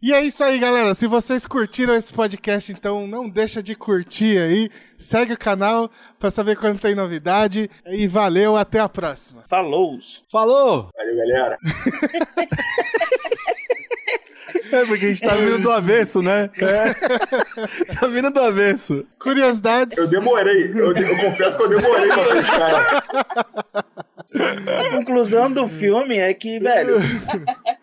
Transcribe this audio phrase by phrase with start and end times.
[0.00, 0.94] E é isso aí, galera.
[0.94, 4.70] Se vocês curtiram esse podcast, então não deixa de curtir aí.
[4.96, 5.90] Segue o canal
[6.20, 7.68] para saber quando tem novidade.
[7.84, 9.42] E valeu, até a próxima.
[9.48, 9.98] Falou!
[10.30, 10.90] Falou!
[10.96, 11.58] Valeu, galera.
[14.72, 16.50] É porque a gente tá vindo do avesso, né?
[16.58, 16.94] É.
[18.00, 19.06] Tá vindo do avesso.
[19.18, 19.96] Curiosidades.
[19.96, 20.70] Eu demorei.
[20.74, 23.04] Eu, eu confesso que eu demorei pra fechar.
[24.34, 26.96] A conclusão do filme é que, velho.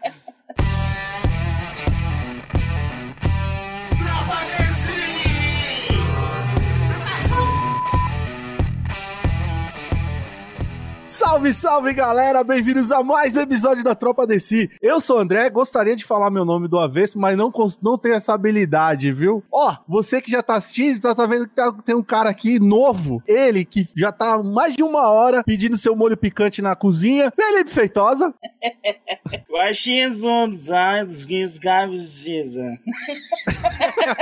[11.15, 14.69] Salve, salve galera, bem-vindos a mais um episódio da Tropa DC.
[14.81, 17.49] Eu sou o André, gostaria de falar meu nome do avesso, mas não,
[17.81, 19.41] não tenho essa habilidade, viu?
[19.49, 22.59] Ó, você que já tá assistindo, tá, tá vendo que tá- tem um cara aqui
[22.59, 27.31] novo, ele que já tá mais de uma hora pedindo seu molho picante na cozinha,
[27.33, 28.33] Felipe Feitosa.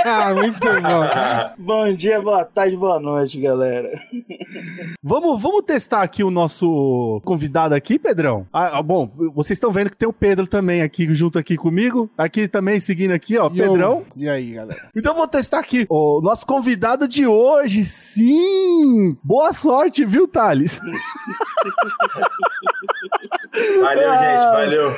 [0.04, 0.70] Ah, muito bom.
[1.58, 3.90] Bom dia, boa tarde, boa noite, galera.
[5.02, 6.83] Vamos, vamos testar aqui o nosso
[7.24, 8.46] convidado aqui, Pedrão?
[8.52, 12.10] Ah, ah, bom, vocês estão vendo que tem o Pedro também aqui, junto aqui comigo.
[12.16, 13.54] Aqui também, seguindo aqui, ó, Yo.
[13.54, 14.04] Pedrão.
[14.16, 14.90] E aí, galera?
[14.94, 15.86] Então eu vou testar aqui.
[15.88, 19.16] O nosso convidado de hoje, sim!
[19.22, 20.80] Boa sorte, viu, Thales?
[23.80, 24.96] Valeu, gente, valeu.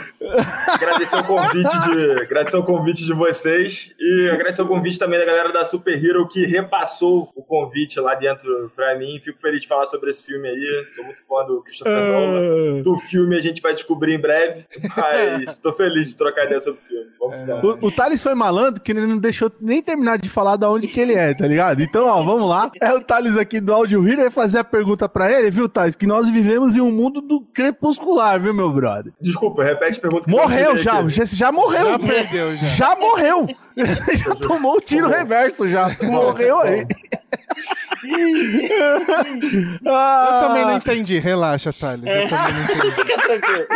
[0.69, 5.25] Agradecer o convite de, agradecer o convite de vocês e agradecer o convite também da
[5.25, 9.21] galera da Super Hero que repassou o convite lá dentro pra mim.
[9.23, 10.87] Fico feliz de falar sobre esse filme aí.
[10.95, 12.83] Sou muito fã do Christopher Nolan.
[12.83, 14.65] Do filme a gente vai descobrir em breve,
[14.97, 17.07] mas tô feliz de trocar ideia sobre o filme.
[17.47, 17.61] Lá.
[17.63, 20.87] O, o Thales foi malandro que ele não deixou nem terminar de falar da onde
[20.87, 21.83] que ele é, tá ligado?
[21.83, 22.71] Então, ó, vamos lá.
[22.81, 25.97] É o Thales aqui do Audio Hero, vai fazer a pergunta pra ele, viu, Thales?
[25.97, 29.13] Que nós vivemos em um mundo do crepuscular, viu, meu brother?
[29.21, 30.31] Desculpa, repete a pergunta.
[30.31, 31.91] Morreu já, já, já morreu.
[31.91, 32.67] Já perdeu, já.
[32.67, 33.47] Já morreu.
[34.17, 35.95] já tomou o tiro reverso, já.
[36.03, 36.87] Morreu aí.
[39.85, 41.19] Eu Ah, também não entendi.
[41.19, 42.05] Relaxa, Thales.
[42.07, 42.91] Eu também não entendi.
[42.97, 43.67] Fica tranquilo.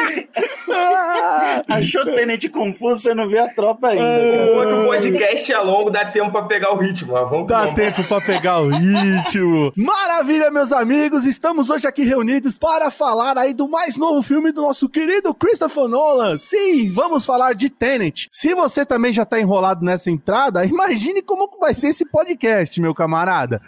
[1.68, 4.04] Achou o Tenente confuso, você não viu a tropa ainda.
[4.50, 7.12] Enquanto o podcast é longo, dá tempo pra pegar o ritmo.
[7.12, 7.74] Vamos Dá vamos.
[7.74, 9.72] tempo pra pegar o ritmo.
[9.76, 11.24] Maravilha, meus amigos.
[11.24, 15.88] Estamos hoje aqui reunidos para falar aí do mais novo filme do nosso querido Christopher
[15.88, 16.38] Nolan.
[16.38, 18.28] Sim, vamos falar de Tenet.
[18.30, 22.94] Se você também já tá enrolado nessa entrada, imagine como vai ser esse podcast, meu
[22.94, 23.60] camarada.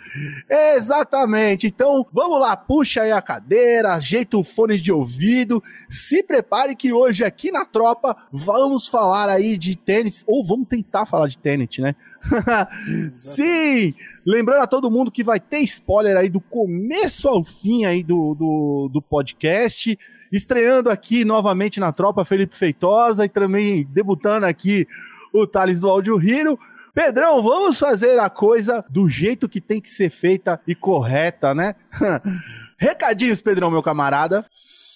[0.54, 1.66] Exatamente.
[1.66, 6.92] Então, vamos lá, puxa aí a cadeira, ajeita o fone de ouvido, se prepare que
[6.92, 11.80] hoje aqui na tropa vamos falar aí de tênis, ou vamos tentar falar de Tenet,
[11.80, 11.96] né?
[13.14, 13.94] Sim!
[14.26, 18.34] Lembrando a todo mundo que vai ter spoiler aí do começo ao fim aí do,
[18.34, 19.98] do, do podcast.
[20.30, 24.86] Estreando aqui novamente na tropa, Felipe Feitosa e também debutando aqui
[25.32, 26.58] o Thales do Audio Hero.
[26.94, 31.74] Pedrão, vamos fazer a coisa do jeito que tem que ser feita e correta, né?
[32.76, 34.44] Recadinhos, Pedrão, meu camarada.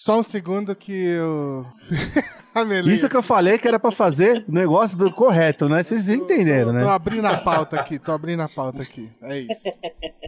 [0.06, 1.66] Só um segundo que eu.
[2.84, 5.82] Isso que eu falei que era pra fazer o negócio do correto, né?
[5.82, 6.88] Vocês entenderam, Tô né?
[6.88, 9.10] abrindo a pauta aqui, tô abrindo a pauta aqui.
[9.20, 9.64] É isso.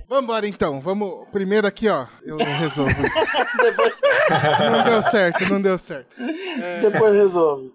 [0.09, 1.28] Vambora então, vamos.
[1.31, 2.06] Primeiro aqui, ó.
[2.25, 4.72] Eu resolvo isso.
[4.72, 6.09] Não deu certo, não deu certo.
[6.83, 7.71] Depois resolve.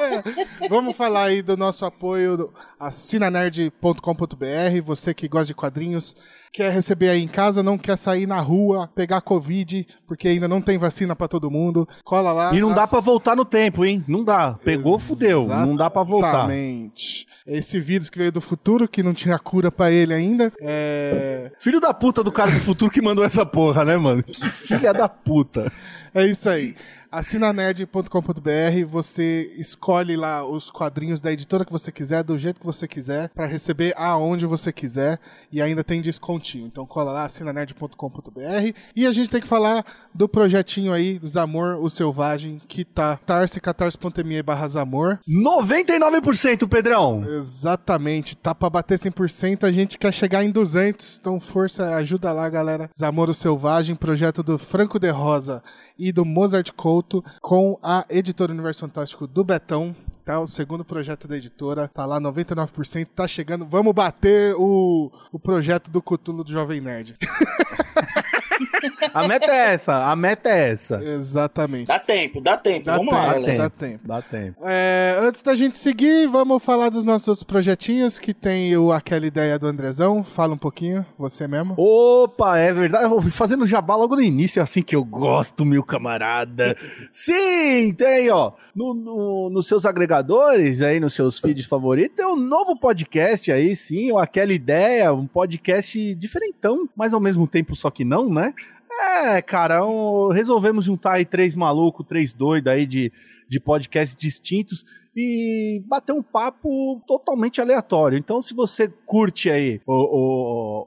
[0.68, 4.82] Vamos falar aí do nosso apoio, assinanerd.com.br.
[4.84, 6.16] Você que gosta de quadrinhos,
[6.56, 10.62] quer receber aí em casa, não quer sair na rua, pegar Covid, porque ainda não
[10.62, 11.86] tem vacina pra todo mundo.
[12.02, 12.54] Cola lá.
[12.54, 14.02] E não dá As- pra voltar no tempo, hein?
[14.08, 14.54] Não dá.
[14.64, 15.46] Pegou, fudeu.
[15.46, 16.28] Não dá pra voltar.
[16.30, 17.26] Exatamente.
[17.46, 20.50] Esse vírus que veio do futuro, que não tinha cura pra ele ainda.
[20.58, 21.52] É.
[21.58, 24.22] Filho da puta do cara do futuro que mandou essa porra, né, mano?
[24.22, 25.70] Que filha da puta.
[26.14, 26.74] É isso aí.
[27.16, 32.86] Assinanerd.com.br, você escolhe lá os quadrinhos da editora que você quiser, do jeito que você
[32.86, 35.18] quiser, pra receber aonde você quiser
[35.50, 36.66] e ainda tem descontinho.
[36.66, 38.78] Então cola lá, assinanerd.com.br.
[38.94, 39.82] E a gente tem que falar
[40.14, 45.18] do projetinho aí, dos Amor, o Selvagem, que tá tarse, catarse.me barra Zamor.
[45.26, 47.24] 99%, Pedrão.
[47.26, 52.46] Exatamente, tá pra bater 100%, a gente quer chegar em 200, então força, ajuda lá,
[52.50, 52.90] galera.
[52.98, 55.62] Zamoro Selvagem, projeto do Franco de Rosa
[55.98, 57.05] e do Mozart Couto,
[57.40, 59.94] com a editora Universo Fantástico do Betão,
[60.24, 60.40] tá?
[60.40, 65.90] O segundo projeto da editora, tá lá 99%, tá chegando, vamos bater o, o projeto
[65.90, 67.16] do Cutulo do Jovem Nerd.
[69.14, 71.02] A meta é essa, a meta é essa.
[71.02, 71.86] Exatamente.
[71.86, 72.84] Dá tempo, dá tempo.
[72.86, 73.58] Dá Vamos tempo, lá, dá galera.
[73.58, 74.00] Dá tempo.
[74.08, 74.60] Dá tempo.
[74.64, 79.26] É, antes da gente seguir, vamos falar dos nossos outros projetinhos, que tem o Aquela
[79.26, 80.22] Ideia do Andrezão.
[80.24, 81.74] Fala um pouquinho, você mesmo.
[81.78, 83.04] Opa, é verdade.
[83.04, 86.76] Eu vou Fazendo jabá logo no início, assim que eu gosto, meu camarada.
[87.12, 88.52] Sim, tem, ó.
[88.74, 93.74] No, no- nos seus agregadores, aí, nos seus feeds favoritos, tem um novo podcast aí,
[93.76, 98.54] sim, o Aquela Ideia, um podcast diferentão, mas ao mesmo tempo só que não, né?
[98.98, 103.12] É, cara, um- resolvemos juntar aí três malucos, três doidos aí de,
[103.48, 104.84] de podcasts distintos
[105.14, 108.18] e bater um papo totalmente aleatório.
[108.18, 109.92] Então, se você curte aí o,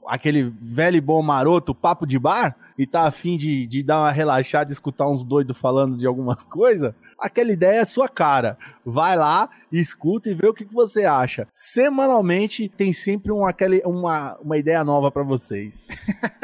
[0.06, 4.10] aquele velho e bom maroto, papo de bar, e tá afim de, de dar uma
[4.10, 8.56] relaxada escutar uns doidos falando de algumas coisas, aquela ideia é sua cara.
[8.86, 11.46] Vai lá, escuta e vê o que, que você acha.
[11.52, 15.86] Semanalmente tem sempre um, aquele, uma, uma ideia nova pra vocês.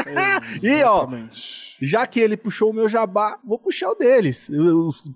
[0.62, 1.08] E, ó.
[1.80, 4.48] Já que ele puxou o meu jabá, vou puxar o deles.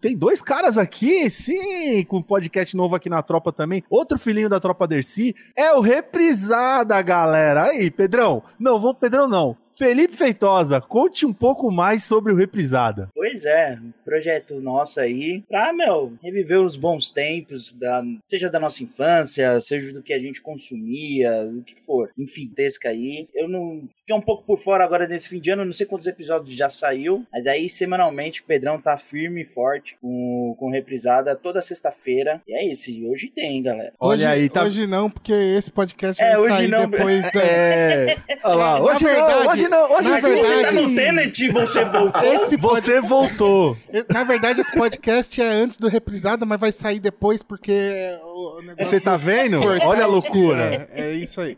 [0.00, 3.82] Tem dois caras aqui, sim, com podcast novo aqui na tropa também.
[3.88, 7.64] Outro filhinho da tropa Dercy é o Reprisada, galera.
[7.64, 8.42] Aí, Pedrão.
[8.58, 9.56] Não, vou Pedrão não.
[9.76, 13.08] Felipe Feitosa, conte um pouco mais sobre o Reprisada.
[13.14, 18.58] Pois é, um projeto nosso aí pra, meu, reviver os bons tempos, da, seja da
[18.60, 22.10] nossa infância, seja do que a gente consumia, do que for.
[22.18, 23.28] Enfim, tesca aí.
[23.34, 23.88] Eu não.
[23.94, 26.68] Fiquei um pouco por fora agora nesse fim de ano, não sei quantos episódios já
[26.68, 32.40] saiu, mas aí semanalmente o Pedrão tá firme e forte com, com reprisada toda sexta-feira.
[32.46, 33.92] E é isso, e hoje tem, galera.
[33.98, 36.88] Olha hoje, aí, tá- hoje não, porque esse podcast É, vai hoje sair não.
[36.90, 37.40] depois da...
[37.42, 38.16] É.
[38.44, 40.74] Olha lá, Na hoje verdade- não, hoje não, hoje na Mas se você tá verdade-
[40.88, 42.22] no Tenet e você voltou.
[42.24, 43.76] Esse pod- Você voltou.
[44.08, 47.70] Na verdade, esse podcast é antes do Reprisada, mas vai sair depois porque
[48.24, 48.84] o negócio...
[48.84, 49.60] Você tá vendo?
[49.60, 50.88] Cortar- Olha a loucura.
[50.92, 51.56] É, é isso aí.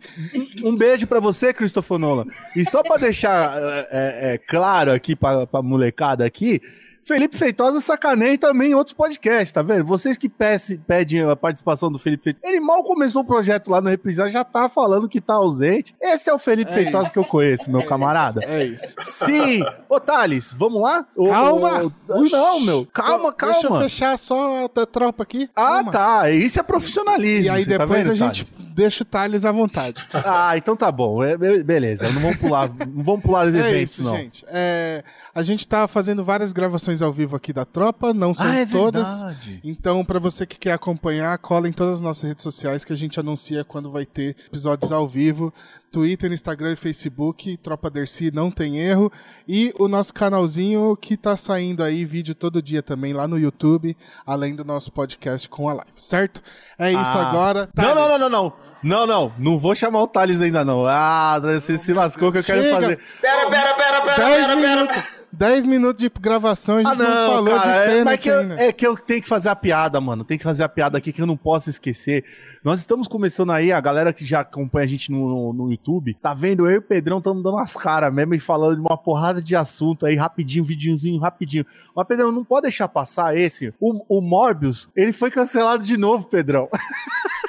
[0.64, 2.24] Um beijo pra você, Christopher Nolan.
[2.56, 6.60] E só pra deixar é, é, é, claro aqui pra, pra molecada aqui,
[7.04, 9.84] Felipe Feitosa sacaneia também em outros podcasts, tá vendo?
[9.84, 13.80] Vocês que pece- pedem a participação do Felipe Feitosa, ele mal começou o projeto lá
[13.80, 15.94] no Reprisar, já tá falando que tá ausente.
[16.00, 18.40] Esse é o Felipe Feitosa que eu conheço, meu camarada.
[18.44, 18.94] É isso.
[19.00, 19.64] Sim!
[19.88, 21.04] Ô, Thales, vamos lá?
[21.16, 21.92] Calma!
[22.08, 23.52] ô, não, meu, calma, calma.
[23.54, 25.50] Deixa eu fechar só a tropa aqui.
[25.56, 25.92] Ah, Calma.
[25.92, 26.30] tá.
[26.30, 27.46] Isso é profissionalismo.
[27.46, 28.71] E aí tá depois vendo, a gente Thales?
[28.74, 30.06] Deixa o Thales à vontade.
[30.14, 31.22] Ah, então tá bom.
[31.22, 32.10] É, be- beleza.
[32.10, 34.16] Não vamos pular, não vamos pular os É eventos, isso, não.
[34.16, 34.44] gente.
[34.48, 35.02] É,
[35.34, 38.66] a gente tá fazendo várias gravações ao vivo aqui da tropa, não são Ah, é
[38.66, 39.08] todas.
[39.08, 39.60] verdade.
[39.64, 42.96] Então, pra você que quer acompanhar, cola em todas as nossas redes sociais que a
[42.96, 45.52] gente anuncia quando vai ter episódios ao vivo.
[45.92, 49.12] Twitter, Instagram e Facebook, Tropa Dercy, não tem erro.
[49.46, 53.94] E o nosso canalzinho que tá saindo aí vídeo todo dia também lá no YouTube,
[54.26, 56.40] além do nosso podcast com a live, certo?
[56.78, 57.28] É isso Ah.
[57.28, 57.68] agora.
[57.76, 58.52] Não, não, não, não, não.
[58.82, 59.32] Não, não.
[59.38, 60.86] Não vou chamar o Thales ainda, não.
[60.86, 62.74] Ah, você se lascou que eu quero Chega.
[62.74, 62.98] fazer.
[63.20, 66.94] Pera, pera, pera, pera, 10 pera, pera, minutos, 10 minutos de gravação, a gente Ah,
[66.94, 67.62] não, não, falou cara.
[67.62, 70.24] de é, pênalti mas que eu, é que eu tenho que fazer a piada, mano.
[70.24, 72.24] Tem que fazer a piada aqui que eu não posso esquecer.
[72.62, 76.12] Nós estamos começando aí, a galera que já acompanha a gente no, no, no YouTube,
[76.14, 76.66] tá vendo?
[76.66, 79.56] Eu e o Pedrão estamos dando as caras mesmo e falando de uma porrada de
[79.56, 81.64] assunto aí, rapidinho, videozinho, rapidinho.
[81.96, 83.72] Mas, Pedrão, não pode deixar passar esse.
[83.80, 86.68] O, o Morbius, ele foi cancelado de novo, Pedrão.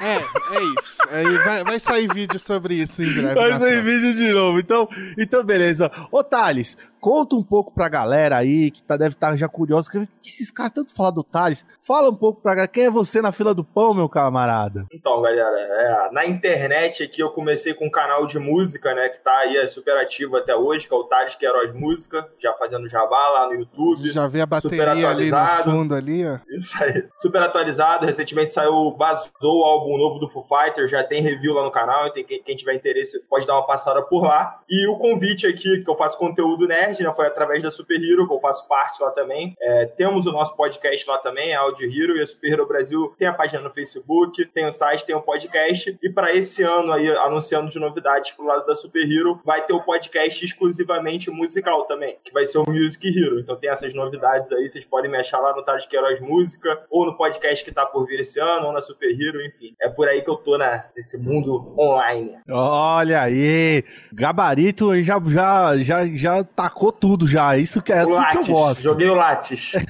[0.00, 0.98] É, é isso.
[1.10, 3.34] Aí vai, vai sair vídeo sobre isso em breve.
[3.34, 4.58] Vai na sair vídeo de novo.
[4.58, 5.90] Então, então beleza.
[6.10, 9.92] Ô, Thales, conta um pouco pra galera aí que tá, deve estar já curiosa.
[9.92, 11.66] Que, que esses caras tanto falam do Thales.
[11.78, 12.72] Fala um pouco pra galera.
[12.72, 14.86] Quem é você na fila do pão, meu camarada?
[14.90, 19.22] Então, galera, é, na internet aqui eu comecei com um canal de música, né, que
[19.22, 22.88] tá aí é super ativo até hoje, que é o Thales Queiroz Música, já fazendo
[22.88, 24.10] jabá lá no YouTube.
[24.10, 26.38] Já vê a bateria ali no fundo ali, ó.
[26.48, 27.06] Isso aí.
[27.14, 28.06] Super atualizado.
[28.06, 32.06] Recentemente saiu, vazou o álbum novo do Foo Fighters, já tem review lá no canal,
[32.06, 34.62] então quem, quem tiver interesse pode dar uma passada por lá.
[34.70, 38.26] E o convite aqui, que eu faço conteúdo nerd, né, foi através da Super Hero,
[38.26, 39.54] que eu faço parte lá também.
[39.60, 43.14] É, temos o nosso podcast lá também, a Audio Hero, e a Super Hero Brasil
[43.18, 45.96] tem a página no Facebook, tem o site, tem o podcast.
[46.02, 49.72] E para esse ano aí, anunciando de novidades pro lado da Super Hero, vai ter
[49.72, 53.40] o podcast exclusivamente musical também, que vai ser o Music Hero.
[53.40, 57.06] Então tem essas novidades aí, vocês podem me achar lá no Tales Queiroz Música, ou
[57.06, 59.74] no podcast que tá por vir esse ano, ou na Super Hero, enfim.
[59.80, 62.38] É por aí que eu tô na, nesse mundo online.
[62.50, 63.84] Olha aí.
[64.12, 67.56] Gabarito já, já, já, já tacou tudo já.
[67.56, 68.82] Isso que é O assim que eu Lattes, gosto.
[68.82, 69.72] Joguei o Lattes.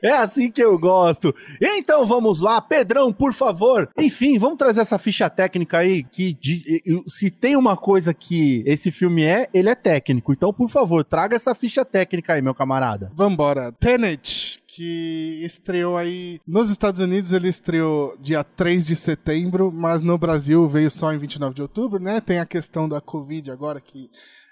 [0.00, 1.34] É assim que eu gosto.
[1.60, 3.90] Então vamos lá, Pedrão, por favor.
[3.98, 8.92] Enfim, vamos trazer essa ficha técnica aí que de- se tem uma coisa que esse
[8.92, 10.32] filme é, ele é técnico.
[10.32, 13.10] Então, por favor, traga essa ficha técnica aí, meu camarada.
[13.12, 13.72] Vambora.
[13.72, 16.40] Tenet, que estreou aí.
[16.46, 21.18] Nos Estados Unidos ele estreou dia 3 de setembro, mas no Brasil veio só em
[21.18, 22.20] 29 de outubro, né?
[22.20, 24.08] Tem a questão da Covid agora que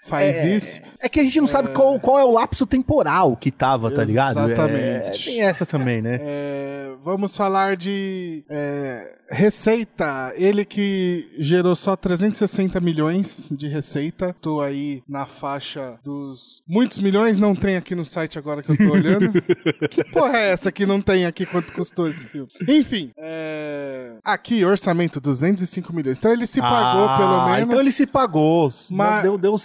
[0.07, 0.79] faz é, isso.
[0.99, 4.03] É que a gente não sabe qual, qual é o lapso temporal que tava, tá
[4.03, 4.39] ligado?
[4.39, 4.73] Exatamente.
[4.73, 6.19] É, tem essa também, né?
[6.21, 10.33] É, vamos falar de é, receita.
[10.35, 14.35] Ele que gerou só 360 milhões de receita.
[14.41, 17.37] Tô aí na faixa dos muitos milhões.
[17.37, 19.31] Não tem aqui no site agora que eu tô olhando.
[19.89, 22.49] que porra é essa que não tem aqui quanto custou esse filme?
[22.67, 26.17] Enfim, é, aqui orçamento 205 milhões.
[26.17, 27.67] Então ele se pagou Ah, pelo menos.
[27.67, 29.57] Então ele se pagou, mas, Mas- deu, deu um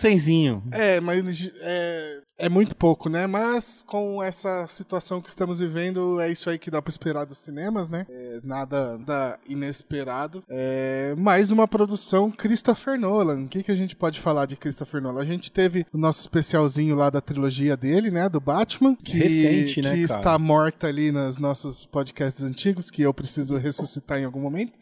[0.71, 3.27] É, mas é, é muito pouco, né?
[3.27, 7.39] Mas com essa situação que estamos vivendo, é isso aí que dá pra esperar dos
[7.39, 8.07] cinemas, né?
[8.09, 10.43] É, nada, nada inesperado.
[10.49, 13.45] É, mais uma produção Christopher Nolan.
[13.45, 15.21] O que, que a gente pode falar de Christopher Nolan?
[15.21, 18.29] A gente teve o nosso especialzinho lá da trilogia dele, né?
[18.29, 18.97] Do Batman.
[18.97, 20.21] Que, Recente, né, Que cara?
[20.21, 24.73] está morta ali nos nossos podcasts antigos, que eu preciso ressuscitar em algum momento.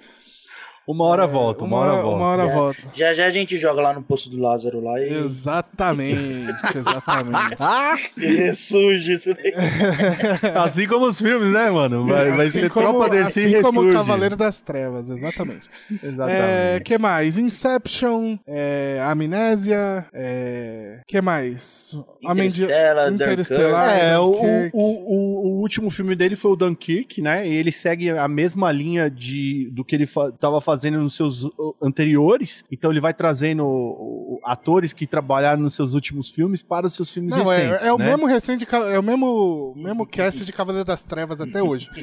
[0.89, 2.17] Uma hora volta, uma, hora, volta.
[2.17, 2.53] Uma hora É.
[2.55, 2.79] volta.
[2.95, 7.57] Já já a gente joga lá no posto do Lázaro lá e, Exatamente, exatamente.
[7.61, 9.53] Ah, e ressurge isso daí.
[10.57, 12.07] assim como os filmes, né, mano?
[12.07, 13.91] Vai, vai Assim ser como- Tropa Dercy assim como ressurge.
[13.91, 15.69] o Cavaleiro das Trevas, exatamente.
[16.03, 16.85] É, Exatamente.
[16.85, 17.39] que mais?
[17.39, 21.93] Inception, é, Amnésia, é, que mais?
[22.23, 24.71] Interstellar, Interestelar, É, o, Dunkirk.
[24.75, 27.47] o, o, o último filme dele foi o Dunkirk, né?
[27.47, 31.45] E ele segue a mesma linha de, do que ele fa tava fazendo nos seus
[31.83, 32.63] anteriores.
[32.71, 37.35] Então ele vai trazendo atores que trabalharam nos seus últimos filmes para os seus filmes
[37.35, 37.83] Não, recentes.
[37.83, 38.07] é, é o né?
[38.07, 41.91] mesmo recente, é o mesmo, mesmo cast de Cavaleiro das Trevas até hoje.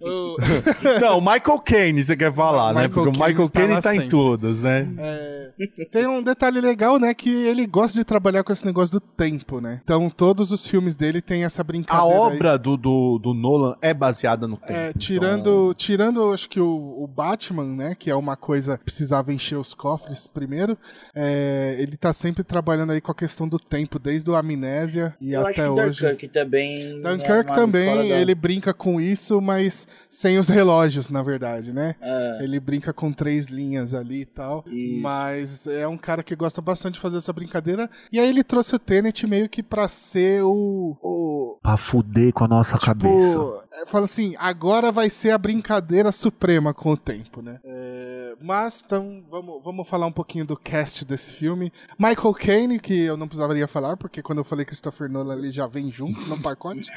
[1.00, 2.86] Não, o Michael Caine, você quer falar, né?
[2.86, 4.94] Michael Porque o Caine Michael tá Caine lá tá em todas, né?
[4.98, 5.50] É,
[5.90, 7.14] tem um detalhe legal, né?
[7.14, 9.80] Que ele gosta de trabalhar com esse negócio do tempo, né?
[9.82, 12.14] Então todos os filmes dele têm essa A brincadeira.
[12.14, 12.18] aí.
[12.20, 14.72] obra do, do, do Nolan é baseada no tempo.
[14.72, 16.66] É, então- tirando, tirando, acho que o,
[17.02, 20.76] o Batman, né, que é uma coisa que precisava encher os cofres primeiro,
[21.14, 25.32] é, ele tá sempre trabalhando aí com a questão do tempo, desde o Amnésia e
[25.32, 26.00] Eu acho até que hoje.
[26.02, 27.00] Dunkirk também.
[27.00, 31.22] Dunkirk é uma fora também, da- ele brinca com isso, mas sem os relógios, na
[31.22, 31.94] verdade, né?
[32.00, 34.64] É, Ele brinca com três linhas ali e tal.
[34.66, 35.00] Isso.
[35.00, 37.88] Mas é um cara que gosta bastante de fazer essa brincadeira.
[38.12, 40.96] E aí ele trouxe o Tenet meio que pra ser o.
[41.02, 46.10] o Pra fuder com a nossa Tipo, é, fala assim, agora vai ser a brincadeira
[46.10, 47.58] suprema com o tempo, né?
[47.64, 51.72] É, mas, então, vamos, vamos falar um pouquinho do cast desse filme.
[51.98, 55.66] Michael Caine, que eu não precisaria falar, porque quando eu falei Christopher Nolan, ele já
[55.66, 56.90] vem junto no pacote.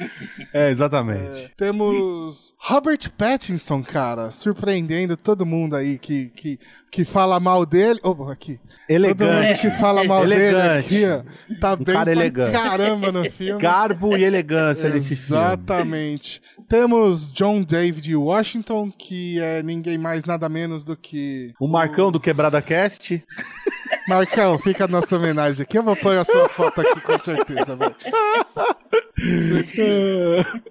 [0.52, 1.52] É, exatamente.
[1.56, 6.58] Temos Robert Pattinson, cara, surpreendendo todo mundo aí que, que,
[6.90, 8.00] que fala mal dele.
[8.02, 8.56] Oh, aqui.
[8.58, 9.48] Todo Elegante.
[9.48, 10.86] mundo que fala mal dele Elegante.
[10.86, 11.56] aqui, ó.
[11.60, 12.52] Tá bem cara elegante.
[12.52, 13.60] caramba no filme.
[13.60, 15.42] Garbo e elegância nesse filme.
[15.42, 16.42] Exatamente.
[16.70, 21.52] Temos John David Washington, que é ninguém mais, nada menos do que.
[21.58, 23.24] O Marcão do Quebrada Cast.
[24.06, 25.76] Marcão, fica a nossa homenagem aqui.
[25.76, 27.96] Eu vou pôr a sua foto aqui com certeza, velho.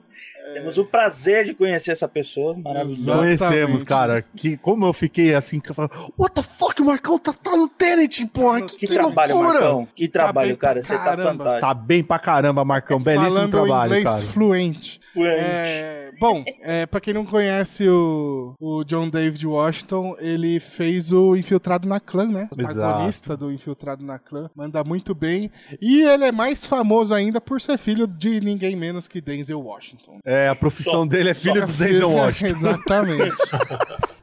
[0.53, 3.19] Temos o prazer de conhecer essa pessoa maravilhosa.
[3.19, 4.23] Conhecemos, cara.
[4.35, 7.55] Que, como eu fiquei assim, que eu falei, What the fuck, o Marcão tá, tá
[7.55, 8.61] no Tenet, porra.
[8.61, 9.59] Que, Que que trabalho, loucura.
[9.59, 9.87] Marcão.
[9.95, 10.81] Que trabalho, bem cara.
[10.81, 11.31] Você tá caramba.
[11.31, 11.61] fantástico.
[11.67, 12.99] Tá bem pra caramba, Marcão.
[13.01, 14.21] Belíssimo Falando trabalho, inglês cara.
[14.27, 14.99] fluente.
[15.13, 15.39] Fluente.
[15.41, 21.35] É, bom, é, pra quem não conhece o, o John David Washington, ele fez o
[21.35, 22.47] Infiltrado na Clã, né?
[22.51, 24.49] O protagonista do Infiltrado na Clã.
[24.55, 25.51] Manda muito bem.
[25.81, 30.19] E ele é mais famoso ainda por ser filho de ninguém menos que Denzel Washington.
[30.23, 32.55] É, a profissão dele é filho do Denzel Washington.
[32.69, 33.35] Exatamente.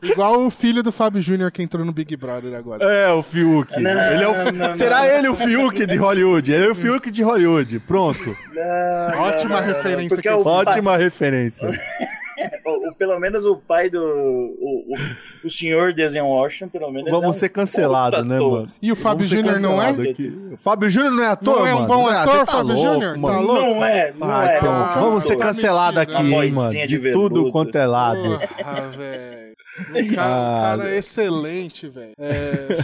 [0.02, 2.85] Igual o filho do Fábio Júnior que entrou no Big Brother agora.
[2.85, 3.80] É, o Fiuk.
[3.80, 4.75] Não, ele é o Fi- não, não.
[4.75, 6.52] Será ele o Fiuk de Hollywood?
[6.52, 7.78] Ele é o Fiuk de Hollywood.
[7.80, 8.37] Pronto.
[8.54, 11.68] Não, Ótima não, não, não, referência Ótima referência.
[12.66, 14.00] o- pelo menos o pai do.
[14.00, 14.97] O, o,
[15.45, 17.09] o senhor Desenho Washington, pelo menos.
[17.11, 18.71] é um Vamos ser cancelados, né, mano?
[18.83, 19.90] E o Fábio Vamos ser Júnior não é?
[20.11, 20.33] aqui.
[20.52, 21.87] O Fábio Júnior não é ator, Não é um mano?
[21.88, 23.16] bom Ah, ator, tá Fábio Júnior?
[23.19, 23.35] mano.
[23.37, 23.61] Tá louco?
[23.62, 24.59] Não é, não Ah, é.
[24.59, 26.71] então, é um vamos ser cancelados aqui, hein, mano.
[26.73, 28.38] de De tudo quanto é lado.
[28.38, 29.47] Porra, velho.
[29.90, 32.12] O cara, Ah, cara é excelente, velho.
[32.19, 32.78] É,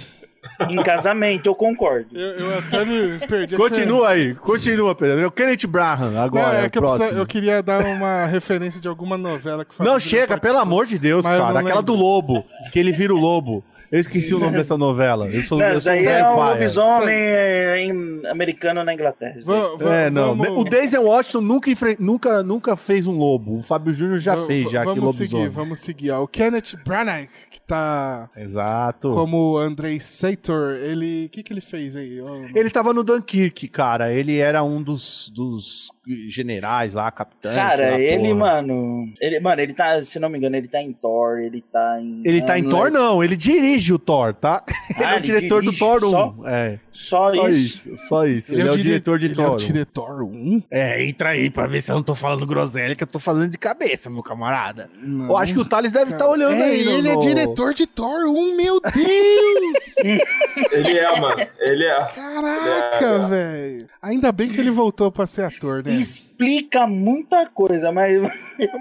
[0.71, 2.07] Em casamento, eu concordo.
[2.13, 3.57] eu, eu até me perdi.
[3.57, 5.21] Continua aí, continua, Pedro.
[5.21, 6.85] É o Kenneth Braham Não, agora, é é que eu,
[7.19, 10.99] eu queria dar uma referência de alguma novela que Fábio Não, chega, pelo amor de
[10.99, 11.53] Deus, Mas cara.
[11.53, 13.65] não Aquela do lobo, que ele vira o lobo.
[13.93, 15.29] Eu esqueci o nome dessa novela.
[15.29, 19.39] Eu sou, Não, eu sou aí Zé é um lobisomem é, em- americano na Inglaterra.
[19.39, 19.61] isso aí.
[19.61, 20.35] Va- va- É, não.
[20.35, 23.59] vamos- O Denzel Washington nunca, nunca, nunca fez um lobo.
[23.59, 25.45] O Fábio Júnior já va- fez, já que Vamos lobisomem.
[25.45, 26.11] seguir, vamos seguir.
[26.13, 26.23] ó.
[26.23, 29.13] O Kenneth Branagh, que tá Exato.
[29.13, 31.27] como Andrei Sator, ele...
[31.27, 32.19] O que que ele fez aí?
[32.55, 34.11] Ele tava no Dunkirk, cara.
[34.11, 35.91] Ele era um dos, dos
[36.29, 37.55] generais lá, capitães.
[37.55, 38.35] Cara, ele, porra.
[38.35, 39.13] mano.
[39.21, 42.23] Ele, mano, ele tá, se não me engano, ele tá em Thor, ele tá em.
[42.25, 42.69] Ele tá em.
[42.69, 44.65] Thor, não, ele dirige o Thor, tá?
[44.97, 46.11] ele é Ah, o ele diretor do Thor 1.
[46.11, 46.35] só?
[46.47, 47.91] É, Só, só isso.
[47.91, 48.53] isso, só isso.
[48.53, 49.45] Ele, é o dire- diretor de ele Thor.
[49.45, 49.57] é o 1.
[49.57, 50.63] diretor 1?
[50.71, 53.51] É, entra aí pra ver se eu não tô falando groselha que eu tô fazendo
[53.51, 54.91] de cabeça, meu camarada.
[55.01, 55.27] Não.
[55.27, 56.85] Eu acho que o Thales deve estar olhando é, aí.
[56.85, 58.93] no- ele é diretor de Thor 1, meu Deus!
[60.73, 61.37] Ele é, mano.
[61.59, 62.05] Ele é.
[62.15, 63.87] Caraca, velho.
[64.01, 65.92] Ainda bem que ele voltou pra ser ator, né?
[66.01, 68.21] Explica muita coisa, mas.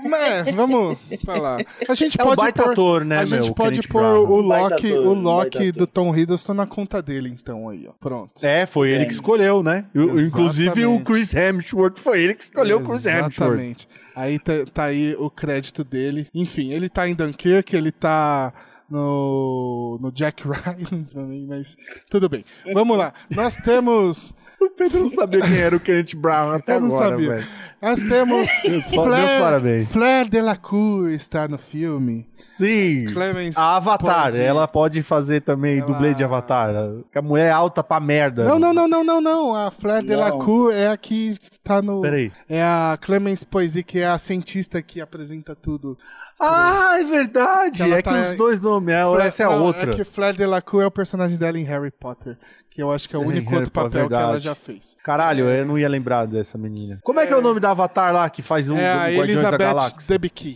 [0.03, 1.59] Mas, vamos falar.
[1.87, 4.41] A gente É um pode baita pôr, ator, né, A gente meu, pode pôr o
[4.41, 7.91] Loki, ator, o Loki do Tom Hiddleston na conta dele, então aí, ó.
[7.99, 8.33] Pronto.
[8.43, 9.05] É, foi ele É.
[9.05, 9.85] que escolheu, né?
[9.95, 11.03] Inclusive o Exatamente.
[11.03, 13.31] Chris Hemsworth foi ele que escolheu o Chris Hemsworth.
[13.33, 13.87] Exatamente.
[14.15, 16.27] Aí tá, tá aí o crédito dele.
[16.33, 18.53] Enfim, ele tá em Dunkirk, ele tá
[18.89, 21.77] no, no Jack Ryan também, mas
[22.09, 22.43] tudo bem.
[22.73, 23.13] Vamos lá.
[23.29, 24.35] Nós temos.
[24.61, 27.47] O Pedro não sabia quem era o Kenneth Brown até Eu agora, velho.
[27.81, 28.47] Nós temos.
[28.67, 29.91] Meus meus parabéns.
[29.91, 32.27] Flair Delacour está no filme.
[32.49, 33.05] Sim.
[33.13, 33.57] Clemens.
[33.57, 36.73] A Avatar, ela pode fazer também Ela- dublê de Avatar.
[37.11, 38.43] Que a mulher é alta pra merda.
[38.43, 39.55] Não, não, não, não, não, não.
[39.55, 40.03] A Flair.
[40.03, 42.01] Delacour é a que tá no.
[42.01, 42.31] Peraí.
[42.49, 45.97] É a Clemens Poesie, que é a cientista que apresenta tudo.
[46.39, 47.83] Ah, é verdade.
[47.83, 49.89] É que tá- os dois nomes, é, Flair- essa é a não, outra.
[49.91, 52.37] É que Flair Delacour é o personagem dela em Harry Potter.
[52.73, 54.55] Que eu acho que é o É, único Harry outro Potter, papel que ela já
[54.55, 54.95] fez.
[55.03, 56.99] Caralho, eu não ia lembrar dessa menina.
[57.03, 59.15] Como é que é, o nome da Avatar lá que faz um é a do
[59.17, 60.05] Guardiões da Elizabeth?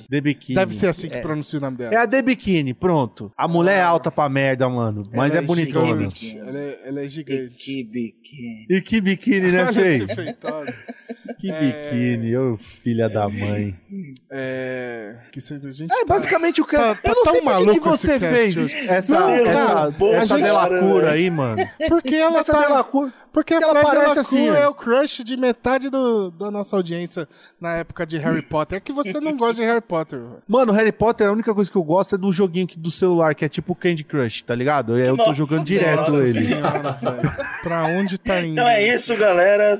[0.09, 0.53] Debicki.
[0.55, 1.93] Deve ser assim que é, pronuncia o nome dela.
[1.93, 3.31] é a The Bikini, pronto.
[3.37, 5.03] A mulher é alta pra merda, mano.
[5.13, 5.87] Mas Ela é bonitona.
[5.87, 6.37] gigante.
[6.37, 7.55] Ela é, ela é gigante.
[7.57, 8.65] Que biquinho.
[8.69, 10.73] E que biquíni, né, feitado.
[11.39, 13.75] Que biquíni, ô filha da mãe.
[14.31, 15.15] É.
[15.31, 16.75] Que gente É, tá- basicamente o que.
[16.75, 18.87] Tá- tá eu não tão sei por que você fez hoje.
[18.87, 21.57] essa, Não, essa, não, essa delacura aí, mano.
[21.89, 22.67] Porque ela essa tá.
[22.67, 23.13] delacura.
[23.31, 27.04] Porque a ela parece assim, é o crush de metade do, da nossa audiência
[27.59, 28.77] na época de Harry Potter.
[28.77, 30.19] É que você não gosta de Harry Potter.
[30.19, 30.37] velho.
[30.47, 33.33] Mano, Harry Potter, a única coisa que eu gosto é do joguinho aqui do celular,
[33.35, 34.97] que é tipo Candy Crush, tá ligado?
[34.97, 36.41] Eu tô Nossa jogando direto Nossa ele.
[36.41, 36.97] Senhora.
[37.63, 38.53] Pra onde tá indo?
[38.53, 39.79] Então é isso, galera.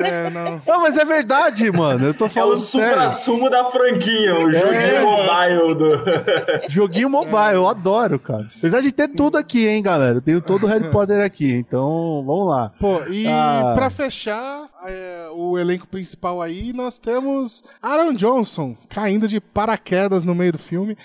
[0.00, 0.62] É, não.
[0.66, 2.06] Não, mas é verdade, mano.
[2.06, 4.60] Eu tô É o falando supra-sumo da franquia, o É.
[4.60, 6.02] joguinho mobile do.
[6.68, 8.48] Joguinho mobile, eu adoro, cara.
[8.56, 10.16] Apesar de ter tudo aqui, hein, galera.
[10.18, 12.72] Eu tenho todo o Harry Potter aqui, então vamos lá.
[12.78, 13.72] Pô, e Ah.
[13.74, 20.34] pra fechar é, o elenco principal aí, nós temos Aaron Johnson caindo de paraquedas no
[20.34, 20.96] meio do filme.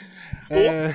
[0.50, 0.92] É.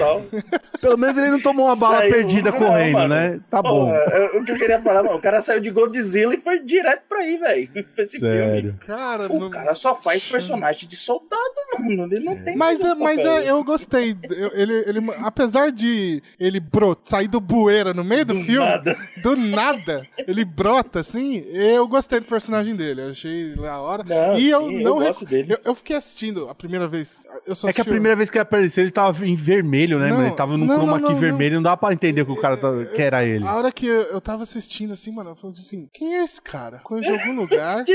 [0.81, 3.15] Pelo menos ele não tomou uma bala Saiu- perdida Não, correndo, mano.
[3.15, 3.41] né?
[3.51, 3.87] Tá bom.
[3.87, 6.61] Porra, eu- o que eu queria falar, mano, o cara saiu de Godzilla e foi
[6.61, 7.69] direto pra aí, velho.
[7.95, 8.63] Pra esse Sério.
[8.63, 8.79] filme.
[8.87, 12.13] cara, O não- cara só faz personagem de soldado, mano.
[12.15, 14.17] Ele não tem Mas, é, mas é, eu gostei.
[14.31, 18.67] Eu- ele, ele, apesar de ele bro, sair do bueira no meio do, Do filme,
[18.67, 18.97] nada.
[19.23, 21.45] do nada, ele brota assim.
[21.53, 23.03] Eu gostei do personagem dele.
[23.03, 24.03] Eu achei da hora.
[24.05, 25.53] Não, e eu sim, eu não gosto rec- dele.
[25.55, 27.21] Eu, eu fiquei assistindo a primeira vez.
[27.47, 30.09] Eu só É que a primeira vez que ele apareceu, ele tava em vermelho, né,
[30.09, 30.29] Não, mano?
[30.29, 32.37] Ele tava no não, chroma não, key não, vermelho, não dá pra entender que o
[32.37, 33.47] cara tá- que era ele.
[33.47, 36.41] A hora que eu, eu tava assistindo assim, mano, eu falei assim: quem é esse
[36.41, 36.79] cara?
[36.79, 37.85] Conheço de algum lugar.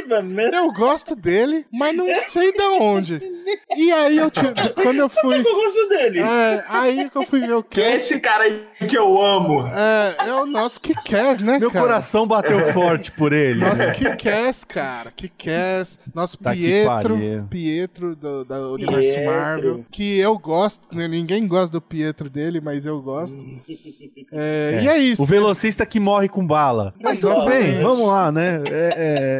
[0.58, 3.22] Eu gosto dele, mas não sei de onde.
[3.76, 4.54] E aí eu tive.
[4.74, 5.38] Quando eu fui.
[5.38, 6.20] Eu gosto dele.
[6.20, 9.68] É, aí que eu fui ver o Que é esse cara aí que eu amo?
[9.68, 11.86] É, é o nosso Kikass, né, Meu cara?
[11.86, 13.60] coração bateu forte por ele.
[13.60, 13.92] Nosso né?
[13.92, 15.12] Kikass, cara.
[15.16, 16.00] Kikass.
[16.14, 17.18] Nosso Tá que Pietro.
[17.50, 19.32] Pietro do, da Universo Pietro.
[19.32, 19.86] Marvel.
[19.92, 21.08] Que eu gosto, né?
[21.08, 23.38] Ninguém gosta do Pietro dele, mas eu gosto.
[24.30, 25.24] É, E é isso.
[25.24, 26.94] O velocista que morre com bala.
[27.02, 28.62] Mas tudo bem, vamos lá, né?
[28.70, 28.90] É,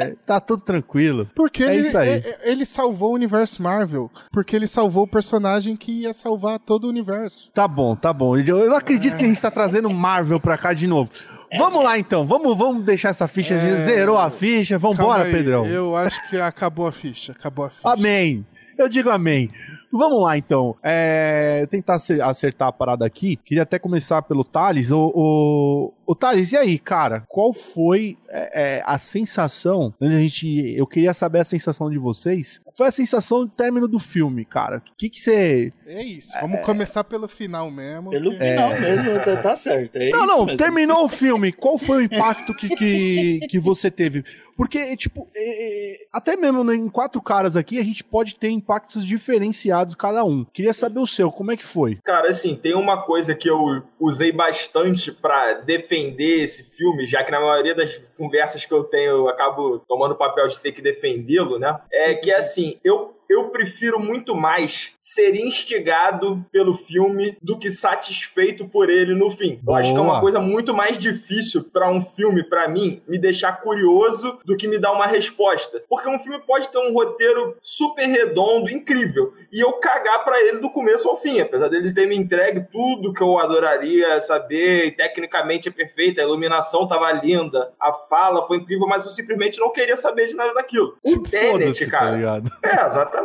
[0.10, 1.30] é, tá tudo tranquilo.
[1.36, 2.10] Porque É ele, isso aí.
[2.10, 4.10] é- ele salvou o universo Marvel.
[4.32, 7.52] Porque ele salvou o personagem que ia salvar todo o universo.
[7.54, 8.38] Tá bom, tá bom.
[8.38, 11.10] Eu não acredito que a gente tá trazendo Marvel pra cá de novo.
[11.58, 13.58] Vamos lá então, vamos, vamos deixar essa ficha.
[13.58, 15.66] Gente zerou a ficha, Calma vambora, aí, Pedrão.
[15.66, 17.34] Eu acho que acabou a ficha.
[17.34, 17.82] Acabou a ficha.
[17.90, 18.46] Amém.
[18.78, 19.50] Eu digo amém.
[19.92, 20.76] Vamos lá, então.
[20.84, 23.36] É, tentar acer- acertar a parada aqui.
[23.38, 24.92] Queria até começar pelo Thales.
[24.92, 27.26] O, o, o Thales, e aí, cara?
[27.28, 29.94] Qual foi é, é, a sensação?
[30.00, 32.62] A gente, eu queria saber a sensação de vocês.
[32.78, 34.78] Foi a sensação do término do filme, cara.
[34.78, 35.70] O que que você...
[35.86, 36.32] É isso.
[36.40, 38.10] Vamos começar pelo final mesmo.
[38.10, 39.98] Pelo que- final mesmo, tá, tá certo.
[39.98, 40.58] É Não, isso não, mesmo.
[40.58, 41.52] terminou o filme.
[41.54, 44.24] Qual foi o impacto que, que, que você teve?
[44.56, 48.50] Porque, tipo, é, é, até mesmo né, em quatro caras aqui, a gente pode ter
[48.50, 50.44] impactos diferenciados cada um.
[50.46, 52.00] Queria saber o seu, como é que foi?
[52.04, 57.32] Cara, assim, tem uma coisa que eu usei bastante pra defender esse filme, já que
[57.32, 60.82] na maioria das conversas que eu tenho eu acabo tomando o papel de ter que
[60.82, 61.80] defendê-lo, né?
[61.92, 68.68] É que, assim, eu eu prefiro muito mais ser instigado pelo filme do que satisfeito
[68.68, 69.60] por ele no fim.
[69.66, 70.22] Eu acho que é uma Boa.
[70.22, 74.78] coisa muito mais difícil pra um filme, pra mim, me deixar curioso do que me
[74.78, 75.82] dar uma resposta.
[75.90, 80.60] Porque um filme pode ter um roteiro super redondo, incrível, e eu cagar pra ele
[80.60, 84.92] do começo ao fim, apesar dele ter me entregue tudo que eu adoraria saber, e
[84.92, 89.72] tecnicamente é perfeito, a iluminação tava linda, a fala foi incrível, mas eu simplesmente não
[89.72, 90.98] queria saber de nada daquilo.
[91.04, 92.52] O Tenet, tá cara, ligado?
[92.64, 93.17] é, exatamente.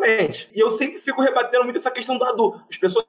[0.55, 2.61] E eu sempre fico rebatendo muito essa questão da do.
[2.71, 3.07] As pessoas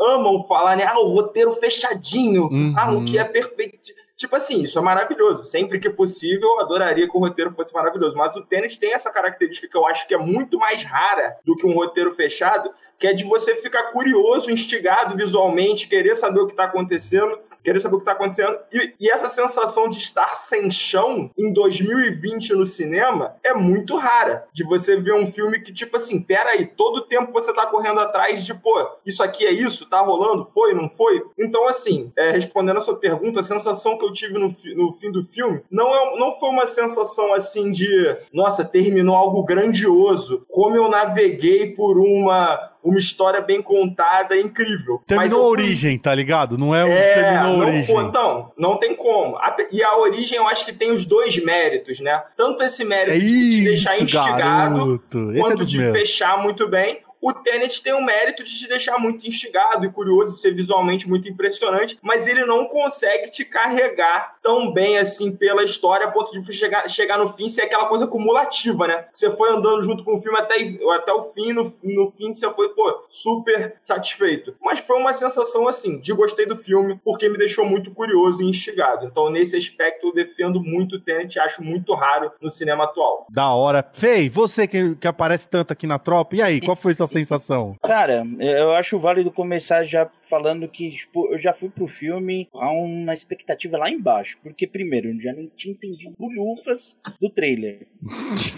[0.00, 0.84] amam falar, né?
[0.84, 2.44] Ah, o roteiro fechadinho.
[2.44, 2.74] Uhum.
[2.76, 3.78] Ah, o que é perfeito.
[4.16, 5.44] Tipo assim, isso é maravilhoso.
[5.44, 8.16] Sempre que possível, eu adoraria que o roteiro fosse maravilhoso.
[8.16, 11.54] Mas o Tenet tem essa característica que eu acho que é muito mais rara do
[11.54, 16.46] que um roteiro fechado, que é de você ficar curioso, instigado visualmente, querer saber o
[16.46, 18.56] que tá acontecendo, querer saber o que tá acontecendo.
[18.72, 24.46] E, e essa sensação de estar sem chão em 2020 no cinema é muito rara.
[24.52, 28.44] De você ver um filme que, tipo assim, peraí, todo tempo você tá correndo atrás
[28.44, 29.88] de, pô, isso aqui é isso?
[29.90, 30.48] Tá rolando?
[30.54, 30.74] Foi?
[30.74, 31.20] Não foi?
[31.36, 34.92] Então, assim, é, respondendo a sua pergunta, a sensação que eu tive no, fi- no
[34.92, 40.44] fim do filme não, é, não foi uma sensação assim de, nossa, terminou algo grandioso.
[40.48, 42.74] Como eu naveguei por uma.
[42.86, 44.98] Uma história bem contada, incrível.
[44.98, 46.56] Mas Terminou a fui- origem, tá ligado?
[46.56, 47.94] Não é o é, terminou a não origem.
[47.94, 49.36] foi- então, não tem como.
[49.38, 52.22] A- e a origem eu acho que tem os dois méritos, né?
[52.36, 55.30] Tanto esse mérito É de te isso, deixar instigado, garoto.
[55.32, 55.96] Esse é quanto dos de meus.
[55.98, 57.00] fechar muito bem.
[57.26, 61.28] O Tenet tem o mérito de te deixar muito instigado e curioso, ser visualmente muito
[61.28, 66.52] impressionante, mas ele não consegue te carregar tão bem assim pela história a ponto de
[66.52, 69.06] chegar, chegar no fim ser aquela coisa cumulativa, né?
[69.12, 70.54] Você foi andando junto com o filme até,
[70.94, 74.54] até o fim, no, no fim você foi, pô, super satisfeito.
[74.62, 78.48] Mas foi uma sensação assim, de gostei do filme, porque me deixou muito curioso e
[78.48, 79.04] instigado.
[79.04, 83.26] Então, nesse aspecto, eu defendo muito o Tenet, acho muito raro no cinema atual.
[83.28, 83.84] Da hora.
[83.92, 87.76] Fei, você que, que aparece tanto aqui na tropa, e aí, qual foi sua sensação?
[87.82, 92.70] Cara, eu acho válido começar já falando que, tipo, eu já fui pro filme a
[92.70, 94.38] uma expectativa lá embaixo.
[94.42, 97.86] Porque, primeiro, eu já não tinha entendido bolhufas do trailer.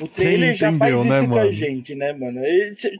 [0.01, 1.49] O trailer já entendeu, faz isso né, com mano?
[1.49, 2.40] a gente, né, mano?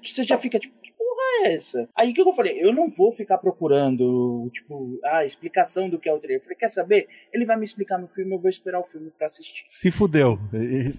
[0.03, 0.75] Você já fica, tipo,
[1.09, 1.89] porra é essa?
[1.97, 2.59] Aí o que eu falei?
[2.63, 6.39] Eu não vou ficar procurando, tipo, a explicação do que é o trailer.
[6.41, 7.09] Eu falei, quer saber?
[7.33, 9.65] Ele vai me explicar no filme, eu vou esperar o filme pra assistir.
[9.69, 10.39] Se fudeu.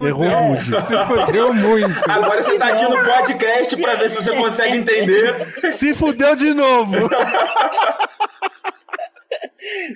[0.01, 0.47] Errou É.
[0.47, 0.63] muito.
[0.81, 2.09] Se fudeu muito.
[2.09, 5.71] Agora você tá aqui no podcast pra ver se você consegue entender.
[5.71, 6.93] Se fudeu de novo.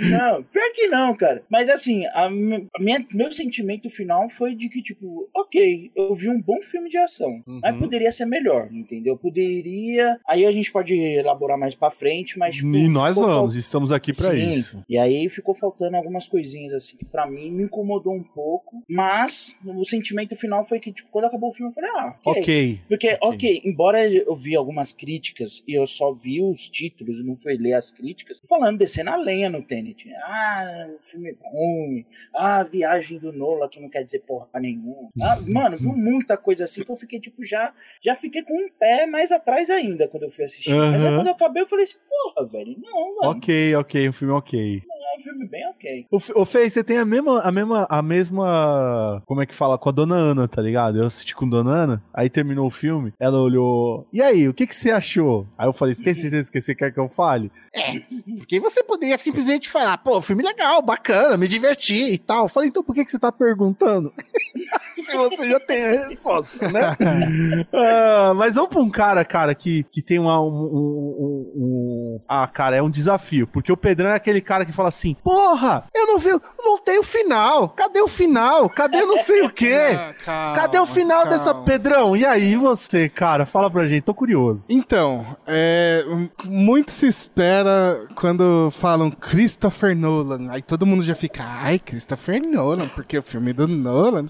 [0.10, 1.44] Não, pior que não, cara.
[1.50, 6.14] Mas assim, a, mi- a minha, meu sentimento final foi de que, tipo, ok, eu
[6.14, 7.42] vi um bom filme de ação.
[7.46, 9.18] Mas poderia ser melhor, entendeu?
[9.18, 10.20] Poderia.
[10.28, 12.56] Aí a gente pode elaborar mais pra frente, mas.
[12.56, 14.54] tipo, E nós vamos, estamos aqui pra Sim.
[14.54, 14.84] isso.
[14.90, 19.56] E aí ficou faltando algumas coisinhas assim que pra mim me incomodou um pouco, mas
[19.66, 22.42] o sentimento final foi que tipo quando acabou o filme eu falei: "Ah, OK".
[22.44, 22.80] Ok.
[22.88, 27.56] Porque, ok, embora eu vi algumas críticas e eu só vi os títulos não fui
[27.56, 30.14] ler as críticas, falando, descendo a lenha no Tenet.
[30.24, 32.06] Ah, o filme é ruim.
[32.36, 35.10] Ah, a viagem do Nola que não quer dizer porra nenhuma.
[35.22, 38.70] Ah, mano, viu muita coisa assim que eu fiquei, tipo, já, já fiquei com um
[38.80, 40.74] pé mais atrás ainda quando eu fui assistir.
[40.76, 43.38] Mas aí quando eu acabei, eu falei assim, porra, velho, não, mano.
[43.38, 44.84] Ok, ok, um filme ok.
[45.14, 46.08] É um filme bem ok.
[46.10, 49.78] O, o Fei, você tem a mesma, a mesma, a mesma, como é que fala,
[49.78, 50.98] com a Dona Ana, tá ligado?
[50.98, 54.54] Eu assisti com a Dona Ana, aí terminou o filme, ela olhou, e aí, o
[54.54, 55.48] que que você achou?
[55.56, 57.52] Aí eu falei, você tem certeza que você quer que eu fale?
[57.72, 58.00] É,
[58.38, 62.46] porque você poderia simplesmente falar, pô, filme legal, bacana, me diverti e tal.
[62.46, 64.12] Eu falei, então por que que você tá perguntando?
[65.14, 66.98] Se você já tem a resposta, né?
[67.74, 72.20] Ah, mas vamos pra um cara, cara, que, que tem uma, um, um- um- um-
[72.28, 73.48] Ah, cara, é um desafio.
[73.48, 77.04] Porque o Pedrão é aquele cara que fala assim: Porra, eu não vi, não tenho
[77.04, 77.70] final.
[77.70, 78.70] Cadê o final?
[78.70, 79.74] Cadê não sei o quê?
[79.94, 81.32] Ah, calma, Cadê o final calma.
[81.32, 81.54] dessa.
[81.56, 83.46] Pedrão, e aí você, cara?
[83.46, 84.66] Fala pra gente, tô curioso.
[84.70, 86.04] Então, é,
[86.46, 90.50] muito se espera quando falam Christopher Nolan.
[90.52, 94.26] Aí todo mundo já fica, ai, Christopher Nolan, porque o filme do Nolan.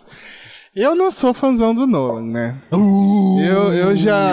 [0.75, 2.55] Eu não sou fãzão do Nolan, né?
[2.71, 4.31] Eu, eu, já,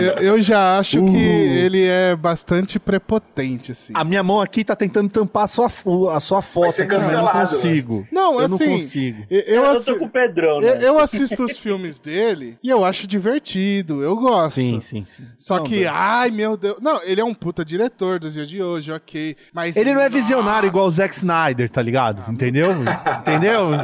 [0.00, 3.92] eu, eu já acho que ele é bastante prepotente, assim.
[3.94, 5.66] A minha mão aqui tá tentando tampar a sua,
[6.16, 8.06] a sua foto, ser aqui, mas eu não cancelado, consigo.
[8.10, 9.26] Não, eu não assim, consigo.
[9.28, 10.88] Eu, Eu, eu, tô com o Pedrão, eu, né?
[10.88, 14.54] eu assisto os filmes dele e eu acho divertido, eu gosto.
[14.54, 15.24] Sim, sim, sim.
[15.36, 15.90] Só Não, que, velho.
[15.92, 16.78] ai meu Deus.
[16.80, 19.36] Não, ele é um puta diretor dos dias de hoje, ok.
[19.52, 19.76] Mas.
[19.76, 22.24] Ele não é visionário igual o Zack Snyder, tá ligado?
[22.32, 22.70] Entendeu?
[23.20, 23.74] Entendeu?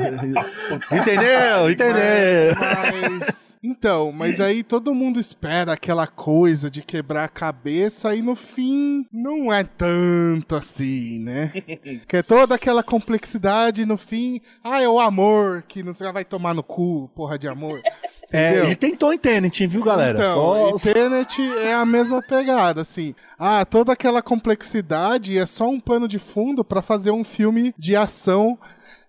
[0.90, 1.70] Entendeu?
[1.70, 1.82] Entendeu?
[2.59, 8.35] Mas Então, mas aí todo mundo espera aquela coisa de quebrar a cabeça e no
[8.35, 11.53] fim não é tanto assim, né?
[12.09, 16.55] que é toda aquela complexidade no fim, ah, é o amor que não vai tomar
[16.55, 17.81] no cu, porra de amor.
[18.33, 20.18] É, ele tentou em Tenet, viu, galera?
[20.18, 23.14] Então, Só- Tenet é a mesma pegada, assim.
[23.38, 27.95] Ah, toda aquela complexidade é só um pano de fundo pra fazer um filme de
[27.95, 28.59] ação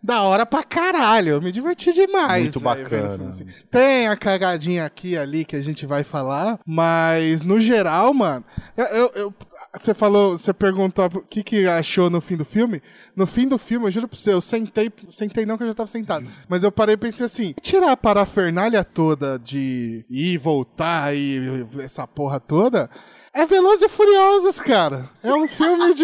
[0.03, 1.29] da hora pra caralho.
[1.33, 2.43] Eu me diverti demais.
[2.43, 3.09] Muito vendo bacana.
[3.11, 3.45] filme assim.
[3.71, 8.43] Tem a cagadinha aqui e ali que a gente vai falar, mas no geral, mano,
[8.75, 9.33] eu- eu- eu-
[9.79, 12.79] você falou, você perguntou o que, que achou no fim do filme.
[13.15, 15.73] No fim do filme, eu juro pra você, eu sentei, sentei não que eu já
[15.73, 21.15] tava sentado, mas eu parei e pensei assim, tirar a parafernália toda de ir, voltar
[21.15, 22.87] e essa porra toda,
[23.33, 25.09] é Velozes e Furiosos, cara.
[25.23, 26.03] É um filme de...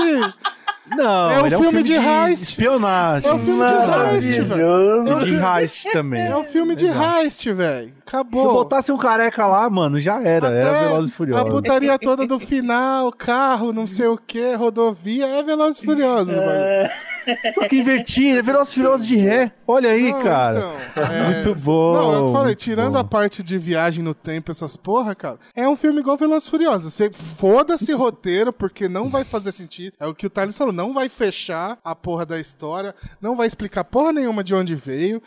[0.95, 2.43] Não, É um ele filme de heist.
[2.43, 3.29] espionagem.
[3.29, 4.39] É um filme de heist.
[4.39, 6.25] E de heist também.
[6.25, 7.17] É um filme de Exato.
[7.19, 7.93] heist, velho.
[8.05, 8.41] Acabou.
[8.47, 10.47] Se botasse um careca lá, mano, já era.
[10.49, 11.49] Era Até Velozes e A Furiosos.
[11.51, 16.89] putaria toda do final, carro, não sei o que, rodovia, é Velozes e Furiosos, mano.
[17.53, 19.51] Só que invertido, é Velozes e Furiosos de ré.
[19.67, 20.59] Olha aí, Não, cara.
[20.91, 21.93] então, é- Muito bom.
[21.93, 22.99] Não, eu falei, tirando bom.
[22.99, 26.51] a parte de viagem no tempo, essas porra, cara, é um filme igual Velozes e
[26.51, 26.93] Furiosos.
[26.93, 29.93] Você foda-se roteiro, porque não vai fazer sentido.
[29.99, 33.47] É o que o Thales falou, não vai fechar a porra da história, não vai
[33.47, 35.21] explicar porra nenhuma de onde veio.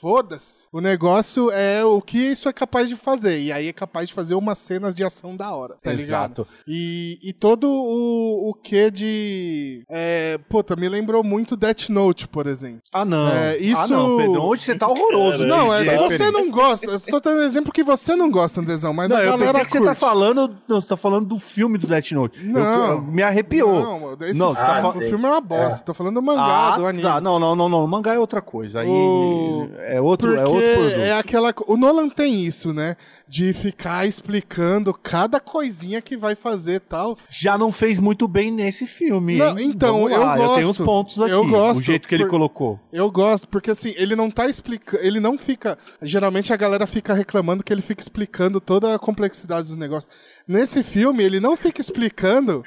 [0.00, 0.63] Foda-se.
[0.74, 3.38] O negócio é o que isso é capaz de fazer.
[3.40, 6.42] E aí é capaz de fazer umas cenas de ação da hora, tá ligado?
[6.42, 6.48] Exato.
[6.66, 9.84] E, e todo o, o que de.
[9.88, 12.80] É, puta, me lembrou muito Death Note, por exemplo.
[12.92, 13.28] Ah, não.
[13.28, 14.46] É, isso- Ah, não, Pedrão.
[14.46, 15.46] Hoje você tá horroroso.
[15.46, 16.86] Não, de é que você não gosta.
[16.90, 19.52] Eu tô dando um exemplo que você não gosta, Andrezão, mas Não, a eu galera
[19.52, 19.90] pensei que você curte.
[19.90, 20.56] tá falando.
[20.66, 22.44] Não, você tá falando do filme do Death Note.
[22.44, 22.90] Eu- Não.
[22.94, 23.80] eu- me arrepiou.
[23.80, 25.84] Não, esse Não, você tá filme- falando- o filme é uma bosta.
[25.84, 27.02] Tô falando do mangá, ah, do anime.
[27.04, 27.20] tá.
[27.20, 27.84] Não, não, não, não.
[27.84, 28.80] O mangá é outra coisa.
[28.80, 30.94] Aí O- é outro, Porque é outro produto.
[31.00, 31.54] é aquela.
[31.66, 32.96] O Nolan tem isso, né?
[33.28, 37.16] De ficar explicando cada coisinha que vai fazer e tal.
[37.30, 39.36] Já não fez muito bem nesse filme.
[39.36, 40.84] Não, então, eu lá, Eu tenho gosto.
[40.84, 41.30] pontos aqui.
[41.32, 42.80] Eu gosto, O jeito que ele por- colocou.
[42.92, 45.02] Eu gosto, porque assim, ele não tá explicando.
[45.04, 45.78] Ele não fica.
[46.02, 50.12] Geralmente a galera fica reclamando que ele fica explicando toda a complexidade dos negócios.
[50.46, 52.62] Nesse filme, ele não fica explicando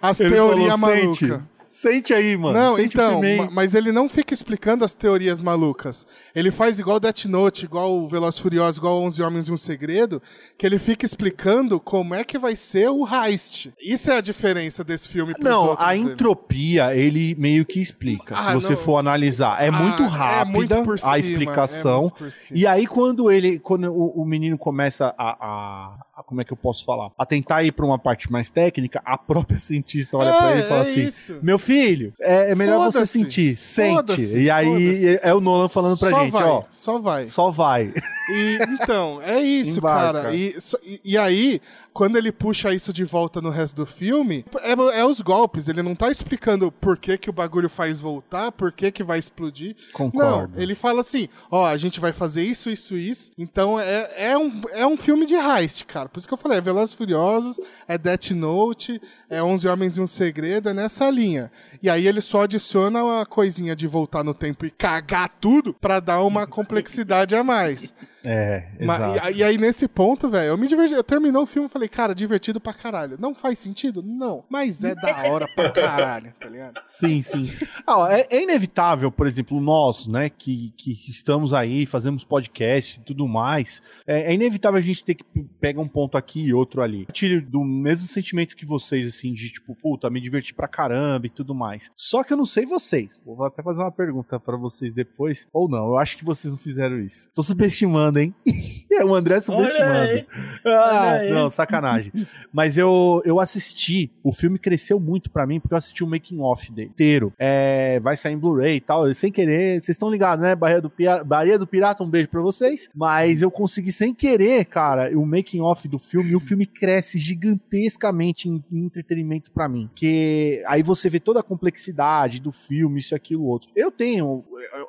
[0.00, 1.40] as Ele teorias malucas.
[1.74, 2.58] Sente aí, mano.
[2.58, 6.06] Não, Sente então, mas ele não fica explicando as teorias malucas.
[6.34, 10.20] Ele faz igual Death Note, igual o Veloz Furioso, igual 11 Homens e um Segredo,
[10.58, 13.70] que ele fica explicando como é que vai ser o heist.
[13.80, 16.02] Isso é a diferença desse filme pros Não, outros a dele.
[16.12, 18.34] entropia ele meio que explica.
[18.36, 18.76] Ah, se você não.
[18.78, 22.00] for analisar, é Ah, muito é rápida muito por cima, a é explicação.
[22.02, 22.58] muito por cima.
[22.60, 26.56] e aí quando ele, quando o, o menino começa a- a- como é que eu
[26.56, 30.38] posso falar, a tentar ir para uma parte mais técnica, a própria cientista olha É,
[30.38, 31.38] pra ele e fala é assim: isso.
[31.42, 34.38] Meu filho, é, é melhor você sentir, sente.
[34.38, 37.26] E aí é o Nolan falando pra só gente, vai, ó, Só vai.
[37.26, 37.92] só vai.
[38.32, 40.22] E, então, é isso, Embarca.
[40.22, 40.34] cara.
[40.34, 40.56] E,
[41.04, 41.60] e- aí,
[41.92, 45.68] quando ele puxa isso de volta no resto do filme, é, é os golpes.
[45.68, 49.18] Ele não tá explicando por que, que o bagulho faz voltar, por que, que vai
[49.18, 49.76] explodir.
[49.92, 50.52] Concordo.
[50.56, 53.30] Não, ele fala assim: ó, a gente vai fazer isso, isso, isso.
[53.36, 56.08] Então é, é, um, é um filme de heist, cara.
[56.08, 60.00] Por isso que eu falei: é Velozes Furiosos, é Death Note, é 11 Homens e
[60.00, 61.50] um Segredo, é nessa linha.
[61.82, 66.00] E aí ele só adiciona uma coisinha de voltar no tempo e cagar tudo pra
[66.00, 67.94] dar uma complexidade a mais.
[68.24, 69.30] É, exato.
[69.32, 70.94] e, e aí, nesse ponto, velho, eu me diverti.
[70.94, 73.16] Eu terminou o filme e falei, cara, divertido pra caralho.
[73.18, 74.02] Não faz sentido?
[74.02, 74.44] Não.
[74.48, 76.80] Mas é da hora pra caralho, tá ligado?
[76.86, 77.50] Sim, sim.
[77.86, 83.02] Ah, é, é inevitável, por exemplo, nós, né, que, que estamos aí, fazemos podcast e
[83.02, 86.54] tudo mais, é, é inevitável a gente ter que pe- pegar um ponto aqui e
[86.54, 87.04] outro ali.
[87.08, 91.26] Eu tiro do mesmo sentimento que vocês, assim, de tipo, puta, me diverti pra caramba
[91.26, 91.90] e tudo mais.
[91.96, 93.20] Só que eu não sei vocês.
[93.24, 96.58] Vou até fazer uma pergunta pra vocês depois, ou não, eu acho que vocês não
[96.58, 97.30] fizeram isso.
[97.34, 98.34] Tô subestimando, hein?
[98.92, 100.24] é o André subestimando.
[100.64, 102.12] Ah, não, sacanagem.
[102.52, 106.40] Mas eu, eu assisti, o filme cresceu muito pra mim, porque eu assisti o making
[106.40, 107.32] off dele inteiro.
[107.38, 110.54] É, vai sair em Blu-ray e tal, eu, sem querer, vocês estão ligados, né?
[110.54, 112.88] Bahia do, Pia- Bahia do Pirata, um beijo pra vocês.
[112.94, 117.18] Mas eu consegui sem querer, cara, o making off do filme, e o filme cresce
[117.18, 119.88] gigantescamente em, em entretenimento pra mim.
[119.94, 123.70] Que aí você vê toda a complexidade do filme, isso, aquilo, outro.
[123.74, 124.44] Eu tenho,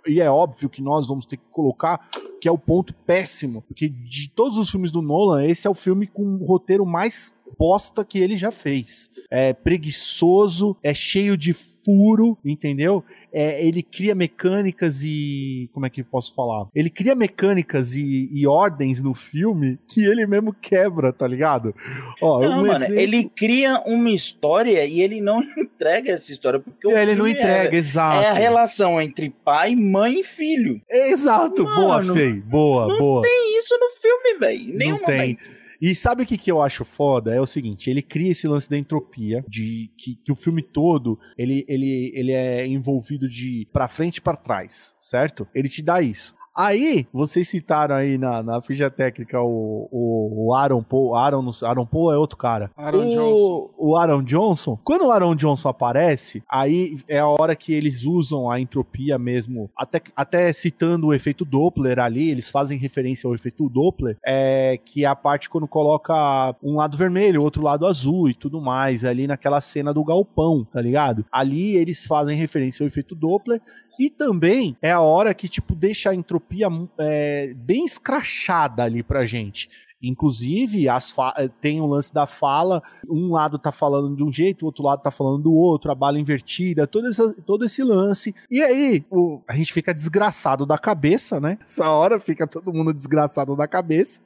[0.08, 2.08] e é óbvio que nós vamos ter que colocar
[2.42, 5.76] que é o ponto péssimo, porque de todos os filmes do Nolan, esse é o
[5.76, 9.10] filme com o roteiro mais bosta que ele já fez.
[9.30, 13.04] É preguiçoso, é cheio de furo, entendeu?
[13.32, 15.70] É, ele cria mecânicas e.
[15.74, 16.68] Como é que eu posso falar?
[16.74, 21.76] Ele cria mecânicas e, e ordens no filme que ele mesmo quebra, tá ligado?
[22.22, 23.00] Ó, não, um mano, exemplo...
[23.00, 26.60] ele cria uma história e ele não entrega essa história.
[26.60, 28.24] Porque é, ele não entrega, é, exato.
[28.24, 30.82] É a relação entre pai, mãe e filho.
[30.90, 32.34] Exato, mano, boa, Fei.
[32.34, 33.16] Boa, não boa.
[33.16, 34.78] Não tem isso no filme, velho.
[34.78, 35.38] Nenhum não tem.
[35.82, 37.34] E sabe o que, que eu acho foda?
[37.34, 41.20] É o seguinte, ele cria esse lance da entropia, de que, que o filme todo,
[41.38, 45.48] ele, ele, ele é envolvido de pra frente e pra trás, certo?
[45.54, 46.36] Ele te dá isso.
[46.56, 51.16] Aí, vocês citaram aí na, na ficha técnica o, o, o Aaron Paul.
[51.16, 52.70] Aaron, Aaron Paul é outro cara.
[52.78, 53.70] Aaron o, Johnson.
[53.78, 54.80] O Aaron Johnson.
[54.84, 59.70] Quando o Aaron Johnson aparece, aí é a hora que eles usam a entropia mesmo.
[59.76, 65.06] Até, até citando o efeito Doppler ali, eles fazem referência ao efeito Doppler, é, que
[65.06, 69.26] é a parte quando coloca um lado vermelho, outro lado azul e tudo mais, ali
[69.26, 71.26] naquela cena do galpão, tá ligado?
[71.32, 73.60] Ali eles fazem referência ao efeito Doppler
[74.00, 79.26] e também é a hora que, tipo, deixa a entropia é, bem escrachada ali pra
[79.26, 79.70] gente.
[80.02, 84.66] Inclusive, eh, tem o lance da fala, um lado tá falando de um jeito, o
[84.66, 88.36] outro lado tá falando do outro, a bala invertida, todo, essa, todo esse lance.
[88.52, 91.58] E aí, o, a gente fica desgraçado da cabeça, né?
[91.62, 94.20] Essa hora fica todo mundo desgraçado da cabeça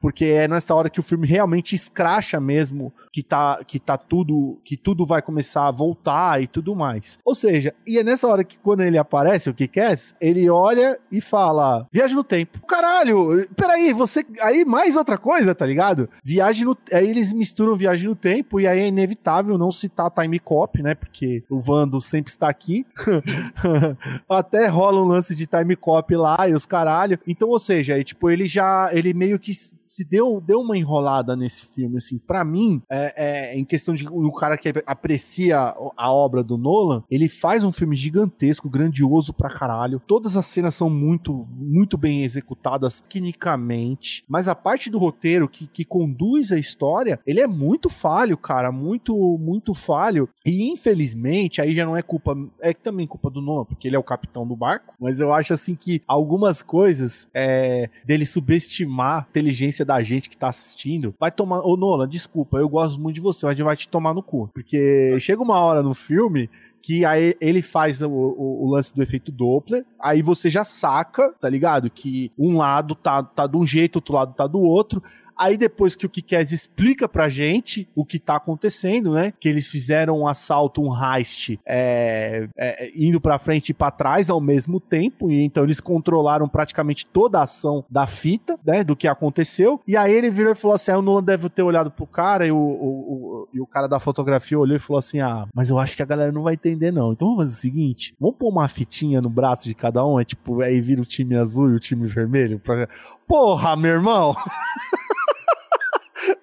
[0.00, 4.58] porque é nessa hora que o filme realmente escracha mesmo que tá, que tá tudo,
[4.64, 7.18] que tudo vai começar a voltar e tudo mais.
[7.24, 10.98] Ou seja, e é nessa hora que quando ele aparece, o que quer, ele olha
[11.10, 12.60] e fala: "Viagem no tempo".
[12.66, 16.08] Caralho, peraí, você aí mais outra coisa, tá ligado?
[16.24, 20.38] Viagem no aí eles misturam viagem no tempo e aí é inevitável não citar Time
[20.38, 20.94] Cop, né?
[20.94, 22.84] Porque o Vando sempre está aqui.
[24.28, 27.18] Até rola um lance de Time Cop lá e os caralho.
[27.26, 29.52] Então, ou seja, aí, tipo, ele já ele meio que
[29.90, 34.06] se deu, deu uma enrolada nesse filme, assim, para mim, é, é, em questão de
[34.08, 39.50] o cara que aprecia a obra do Nolan, ele faz um filme gigantesco, grandioso pra
[39.50, 40.00] caralho.
[40.06, 45.66] Todas as cenas são muito, muito bem executadas tecnicamente, mas a parte do roteiro que,
[45.66, 50.28] que conduz a história, ele é muito falho, cara, muito, muito falho.
[50.46, 53.98] E infelizmente, aí já não é culpa, é também culpa do Nolan, porque ele é
[53.98, 59.26] o capitão do barco, mas eu acho assim que algumas coisas é, dele subestimar a
[59.28, 61.60] inteligência da gente que tá assistindo, vai tomar.
[61.60, 64.22] Ô, Nola, desculpa, eu gosto muito de você, mas a gente vai te tomar no
[64.22, 64.48] cu.
[64.52, 66.48] Porque chega uma hora no filme
[66.82, 71.32] que aí ele faz o, o, o, lance do efeito Doppler, aí você já saca,
[71.38, 71.90] tá ligado?
[71.90, 75.02] Que um lado tá, tá de um jeito, outro lado tá do outro,
[75.36, 79.32] Aí depois que o Kikaz explica pra gente o que tá acontecendo, né?
[79.38, 84.30] Que eles fizeram um assalto, um heist, é, é, indo pra frente e pra trás
[84.30, 85.30] ao mesmo tempo.
[85.30, 88.84] E então eles controlaram praticamente toda a ação da fita, né?
[88.84, 89.80] Do que aconteceu.
[89.86, 92.46] E aí ele virou e falou assim: ah, o Nolan deve ter olhado pro cara
[92.46, 95.70] e o, o, o, e o cara da fotografia olhou e falou assim: ah, mas
[95.70, 97.12] eu acho que a galera não vai entender, não.
[97.12, 100.24] Então vamos fazer o seguinte: vamos pôr uma fitinha no braço de cada um, é
[100.24, 102.58] tipo, aí vira o time azul e o time vermelho.
[102.58, 102.88] Pra...
[103.26, 104.34] Porra, meu irmão!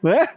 [0.08, 0.28] né?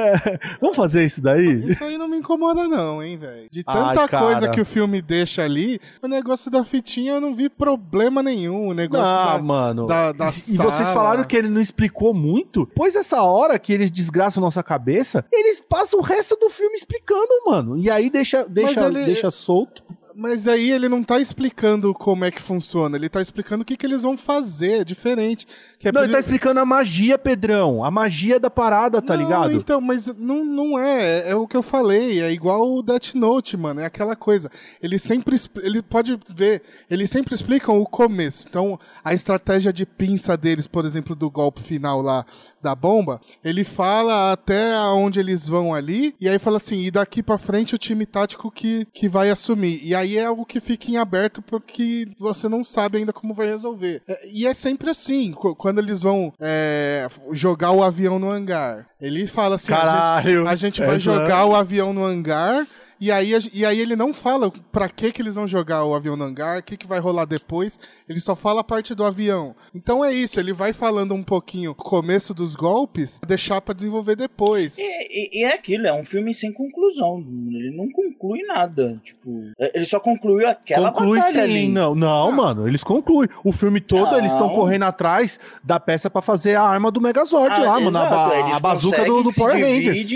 [0.60, 1.70] Vamos fazer isso daí?
[1.70, 3.48] Isso aí não me incomoda, não, hein, velho.
[3.50, 7.34] De tanta Ai, coisa que o filme deixa ali, o negócio da fitinha eu não
[7.34, 8.68] vi problema nenhum.
[8.68, 9.86] O negócio ah, da, mano.
[9.86, 10.70] Da, da e sala.
[10.70, 12.68] vocês falaram que ele não explicou muito?
[12.74, 17.28] Pois essa hora que eles desgraçam nossa cabeça, eles passam o resto do filme explicando,
[17.46, 17.78] mano.
[17.78, 19.04] E aí deixa, deixa, ele...
[19.04, 19.82] deixa solto.
[20.14, 23.76] Mas aí ele não tá explicando como é que funciona, ele tá explicando o que,
[23.76, 25.46] que eles vão fazer, é diferente.
[25.82, 27.84] É não, ele tá explicando a magia, Pedrão.
[27.84, 29.52] A magia da parada, tá não, ligado?
[29.52, 30.98] Então, mas não, não é.
[30.98, 32.20] É, é o que eu falei.
[32.20, 33.80] É igual o Death Note, mano.
[33.80, 34.50] É aquela coisa.
[34.82, 35.36] Ele sempre.
[35.62, 36.62] Ele pode ver.
[36.90, 38.46] Eles sempre explicam o começo.
[38.48, 42.26] Então, a estratégia de pinça deles, por exemplo, do golpe final lá
[42.62, 46.14] da bomba, ele fala até onde eles vão ali.
[46.20, 49.80] E aí fala assim: e daqui para frente o time tático que, que vai assumir.
[49.82, 53.46] E aí é algo que fica em aberto porque você não sabe ainda como vai
[53.46, 54.02] resolver.
[54.08, 55.32] É, e é sempre assim.
[55.32, 60.82] Quando eles vão é, jogar o avião no hangar, ele fala assim: Caralho, a gente,
[60.82, 62.66] a gente vai jogar o avião no hangar
[63.00, 66.16] e aí, e aí ele não fala para que que eles vão jogar o avião
[66.16, 69.54] no hangar, o que que vai rolar depois, ele só fala a parte do avião.
[69.74, 74.16] Então é isso, ele vai falando um pouquinho o começo dos golpes, deixar para desenvolver
[74.16, 74.78] depois.
[74.78, 79.52] E, e, e, é aquilo, é um filme sem conclusão, ele não conclui nada, tipo,
[79.58, 81.68] ele só concluiu aquela conclui batalha sim, ali.
[81.68, 82.32] Não, não, ah.
[82.32, 83.28] mano, eles concluem.
[83.44, 84.18] O filme todo não.
[84.18, 87.98] eles estão correndo atrás da peça para fazer a arma do Megazord ah, lá, mano,
[87.98, 90.08] a, a bazuca do, do Power Rangers.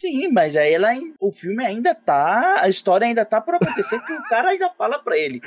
[0.00, 4.12] Sim, mas aí ela, o filme ainda tá, a história ainda tá por acontecer que
[4.12, 5.40] o cara ainda fala pra ele.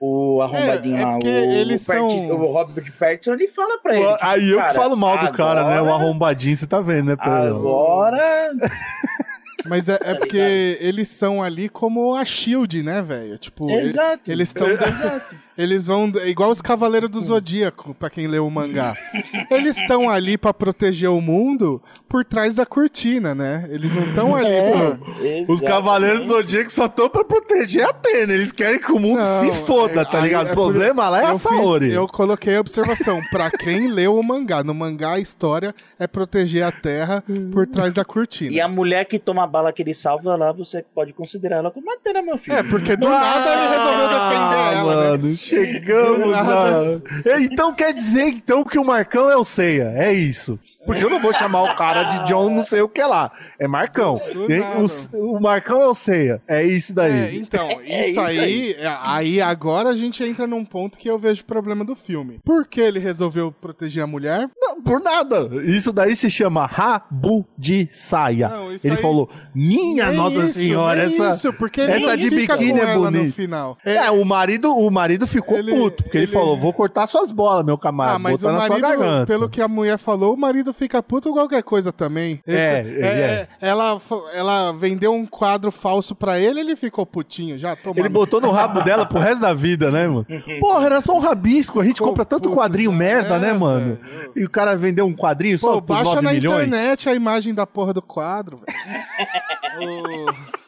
[0.00, 1.18] o arrombadinho É, é lá.
[1.22, 4.06] o, eles o, Perti- são- o Robert Pattinson, ele fala pra ele.
[4.12, 5.76] tipo, Aí eu que cara, falo mal do cara, né?
[5.80, 7.16] O agora- arrombadinho, você tá vendo, né?
[7.16, 7.56] Pedro?
[7.56, 8.50] Agora.
[9.66, 13.36] Mas é, é Tá porque eles são ali como a Shield, né, velho?
[13.36, 14.22] Tipo, Exato.
[14.30, 14.66] eles estão.
[15.58, 16.10] Eles vão.
[16.24, 18.94] Igual os Cavaleiros do Zodíaco, pra quem leu o mangá.
[19.50, 23.66] Eles estão ali pra proteger o mundo por trás da cortina, né?
[23.68, 25.52] Eles não estão ali É, pra.
[25.52, 25.60] Os.
[25.60, 28.32] Cavaleiros do Zodíaco só estão pra proteger a Atena.
[28.32, 30.50] Eles querem que o mundo Não, se foda, é- tá ligado?
[30.50, 31.92] é o por- problema lá é a eu fiz- Saori.
[31.92, 33.20] Eu coloquei a observação.
[33.30, 37.92] Pra quem leu o mangá, no mangá a história é proteger a Terra por trás
[37.92, 38.52] da cortina.
[38.52, 41.70] E a mulher que toma a bala que ele salva lá, você pode considerar ela
[41.72, 42.56] como Atena, meu filho.
[42.56, 45.36] É, porque do nada ele resolveu defender Ah, ela, né?
[45.48, 46.42] Chegamos a...
[46.44, 47.02] nada.
[47.40, 50.58] Então quer dizer então que o Marcão é o Ceia, é isso.
[50.86, 53.30] Porque eu não vou chamar o cara de John não sei o que lá.
[53.58, 54.18] É Marcão.
[55.20, 56.40] O, o Marcão é o Ceia.
[56.48, 57.38] É isso É, daí.
[57.38, 61.18] então, É isso isso aí, é, aí agora a gente entra num ponto que eu
[61.18, 62.38] vejo problema do filme.
[62.42, 64.48] Por que ele resolveu proteger a mulher?
[64.58, 65.50] Não, por nada.
[65.62, 68.48] Isso daí se chama Rabu de saia.
[68.48, 71.30] Não, Ele aí- falou: Minha Nossa isso, Senhora, essa.
[71.32, 73.34] isso, porque essa de biquíni é ela no bonita.
[73.36, 73.76] final.
[73.84, 77.32] É, o marido, o marido ficou Ele- puto, porque ele, ele- falou: vou cortar suas
[77.32, 81.02] bolas, meu camarada, Ah, mas o marido, pelo que a mulher falou, o marido fica
[81.02, 82.40] puto com qualquer coisa também.
[82.46, 83.48] Ele- É, ele é.
[83.60, 87.74] Ela, fa- ela vendeu um quadro falso pra ele, ele ficou putinho já.
[87.76, 90.26] Toma Ele botou no rabo dela pro resto da vida, né, mano?
[90.60, 91.80] Porra, era só um rabisco.
[91.80, 92.96] A gente Ficou compra tanto puto, quadrinho já.
[92.96, 93.98] merda, É, né, mano?
[94.02, 94.32] velho.
[94.36, 96.66] E o cara vendeu um quadrinho só Pô, por baixa 9 na milhões.
[96.66, 98.78] internet a imagem da porra do quadro, velho.
[99.78, 100.67] O-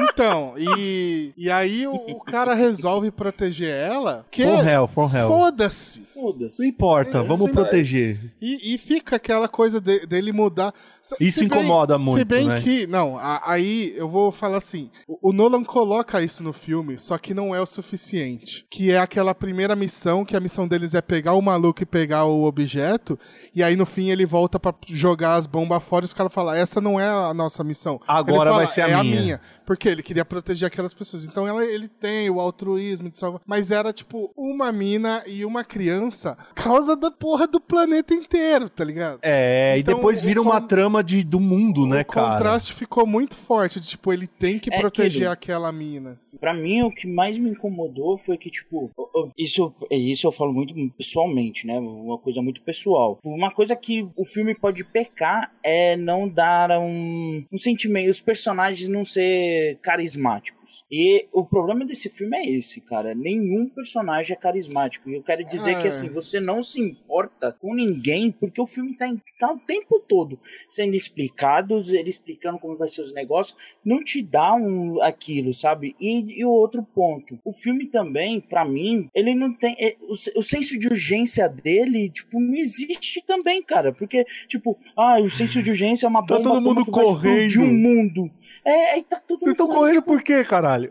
[0.00, 4.24] Então, e, e aí o, o cara resolve proteger ela.
[4.30, 5.28] Que From hell, from hell.
[5.28, 6.02] Foda-se.
[6.14, 6.60] Foda-se.
[6.62, 8.32] Não importa, É, vamos proteger.
[8.40, 10.72] E, e fica aquela coisa de- dele mudar.
[11.02, 12.60] Se- Isso se bem- incomoda muito, Se bem né?
[12.60, 12.86] que.
[12.86, 17.18] Não, a- aí eu vou falar assim: o, o Nolan coloca isso no filme, só
[17.18, 18.64] que não é o suficiente.
[18.70, 22.24] Que é aquela primeira missão, que a missão deles é pegar o maluco e pegar
[22.24, 23.18] o objeto,
[23.54, 26.54] e aí no fim ele volta pra jogar as bombas fora e os caras falam:
[26.54, 28.00] essa não é a nossa missão.
[28.06, 29.40] Agora fala, vai ser a é minha."
[29.72, 31.24] Porque ele queria proteger aquelas pessoas.
[31.24, 33.40] Então ela- ele tem o altruísmo de salvar.
[33.46, 38.84] Mas era tipo uma mina e uma criança, causa da porra do planeta inteiro, tá
[38.84, 39.18] ligado?
[39.22, 42.32] É, Então, e depois o vira uma trama de, do mundo, né, o cara?
[42.34, 43.80] contraste ficou muito forte.
[43.80, 45.32] de, Tipo, ele tem que É proteger aquilo.
[45.32, 46.12] aquela mina.
[46.12, 46.36] assim.
[46.36, 50.32] Pra mim, o que mais me incomodou foi que, tipo, o- o- isso, isso eu
[50.32, 51.78] falo muito pessoalmente, né?
[51.78, 53.18] Uma coisa muito pessoal.
[53.24, 58.88] Uma coisa que o filme pode pecar é não dar um, um sentimento, os personagens
[58.88, 60.61] não ser carismático.
[60.90, 63.14] E o problema desse filme é esse, cara.
[63.14, 65.08] Nenhum personagem é carismático.
[65.10, 65.90] E eu quero dizer Ah, que, é.
[65.90, 69.06] assim, você não se importa com ninguém, porque o filme tá,
[69.38, 74.22] tá o tempo todo sendo explicado, ele explicando como vai ser os negócios, não te
[74.22, 75.94] dá um, aquilo, sabe?
[76.00, 79.74] E, e o outro ponto, o filme também, pra mim, ele não tem.
[79.78, 83.92] é, o, o senso de urgência dele, tipo, não existe também, cara.
[83.92, 87.60] Porque, tipo, ah, o senso de urgência é uma Tá bomba todo mundo correndo.
[87.62, 88.30] um mundo.
[88.64, 90.88] É, aí tá todo Vocês estão correndo por quê, caralho?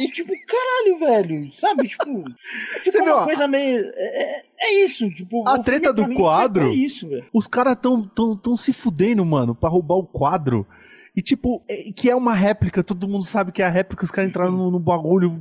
[0.00, 1.88] e tipo, caralho, velho, sabe?
[1.88, 2.24] Tipo,
[2.80, 3.90] ficou viu, uma ó, coisa meio.
[3.94, 5.42] É, é- é isso, tipo.
[5.48, 7.24] a treta do quadro- É isso, velho.
[7.32, 10.66] Os caras tão, tão, tão se fudendo, mano, pra roubar o quadro.
[11.16, 14.10] E tipo, é- que é uma réplica, todo mundo sabe que é a réplica, os
[14.10, 15.40] caras entraram no, no bagulho,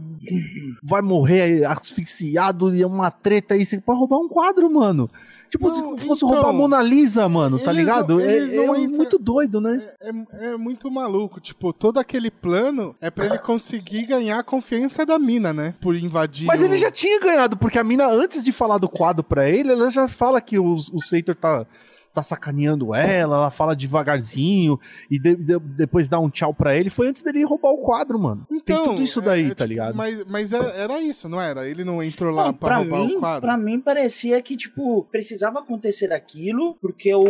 [0.84, 5.10] vai morrer asfixiado e é uma treta aí, pra roubar um quadro, mano.
[5.50, 8.16] Tipo, Não, se fosse então, roubar a Mona Lisa, mano, tá ligado?
[8.16, 9.82] não- é é entram- muito doido, né?
[10.00, 11.40] É, é muito maluco.
[11.40, 15.74] Tipo, todo aquele plano é pra ele conseguir ganhar a confiança da mina, né?
[15.82, 16.46] Por invadir.
[16.46, 19.50] Mas o- ele já tinha ganhado, porque a mina, antes de falar do quadro pra
[19.50, 21.66] ele, ela já fala que o, o Seitor tá,
[22.14, 24.80] tá sacaneando ela, ela fala devagarzinho
[25.10, 26.90] e de- de- depois dá um tchau pra ele.
[26.90, 28.46] Foi antes dele roubar o quadro, mano.
[28.66, 29.96] Tem tudo isso é- daí, é, tá tipo, ligado?
[29.96, 31.68] Mas, mas era, era isso, não era?
[31.68, 33.42] Ele não entrou lá Não, pra, pra, roubar mim, o quadro.
[33.42, 37.24] pra mim parecia que, tipo, precisava acontecer aquilo, porque o,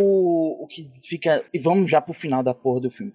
[0.63, 1.43] o que fica.
[1.53, 3.13] E vamos já pro final da porra do filme.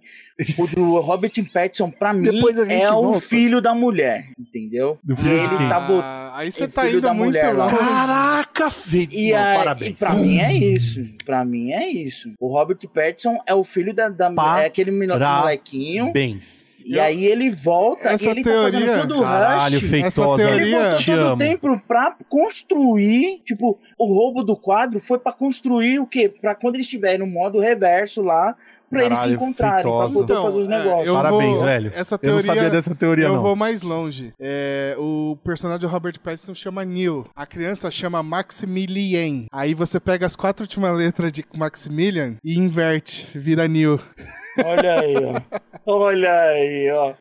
[0.58, 3.20] O do Robert Pattinson, pra mim, é o volta.
[3.20, 4.98] filho da mulher, entendeu?
[5.02, 6.02] Do filho ele tá botando.
[6.04, 7.68] Ah, aí você é tá filho indo da muito mulher lá.
[7.68, 9.08] Caraca, feio.
[9.10, 9.90] E, Não, a, parabéns.
[9.90, 11.00] e pra mim é isso.
[11.24, 12.32] Pra mim é isso.
[12.40, 14.08] O Robert Pattinson é o filho da.
[14.08, 14.30] da
[14.62, 16.12] é aquele molequinho.
[16.12, 16.70] Bens.
[16.84, 19.88] E aí ele volta Essa e ele teoria- tá fazendo tudo o Caralho, rush.
[19.90, 20.06] feitosa.
[20.06, 25.00] Essa Ele teoria- voltou Te todo o tempo pra construir, tipo, o roubo do quadro
[25.00, 26.28] foi pra construir o quê?
[26.28, 28.54] Pra quando eles estiverem no modo reverso lá,
[28.90, 30.12] pra eles se Caralho, encontrarem, pra feitosa.
[30.14, 31.08] poder Então, fazer os é, negócios.
[31.08, 31.92] eu Parabéns, vou- velho.
[31.94, 33.42] Essa Eu teoria, não sabia dessa teoria, eu não.
[33.42, 34.32] vou mais longe.
[34.38, 37.26] É, o personagem do Robert Pattinson chama Neil.
[37.34, 39.46] A criança chama Maximilian.
[39.52, 43.98] Aí você pega as quatro últimas letras de Maximilian e inverte, vira Neil.
[44.62, 45.40] Olha aí, ó.
[45.86, 47.14] Olha aí, ó.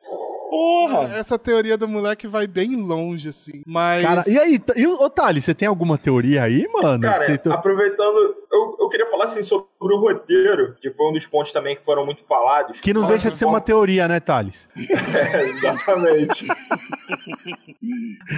[0.54, 1.18] Porra!
[1.18, 3.64] Essa teoria do moleque vai bem longe, assim.
[3.66, 4.04] Mas.
[4.06, 7.02] Cara, e aí, e, ô Thales, você tem alguma teoria aí, mano?
[7.02, 11.26] Cara, tá- aproveitando, eu, eu queria falar assim sobre o roteiro, que foi um dos
[11.26, 12.80] pontos também que foram muito falados.
[12.82, 14.70] Que não deixa de ser sobre uma teoria, né, Thales?
[15.34, 16.46] É, exatamente.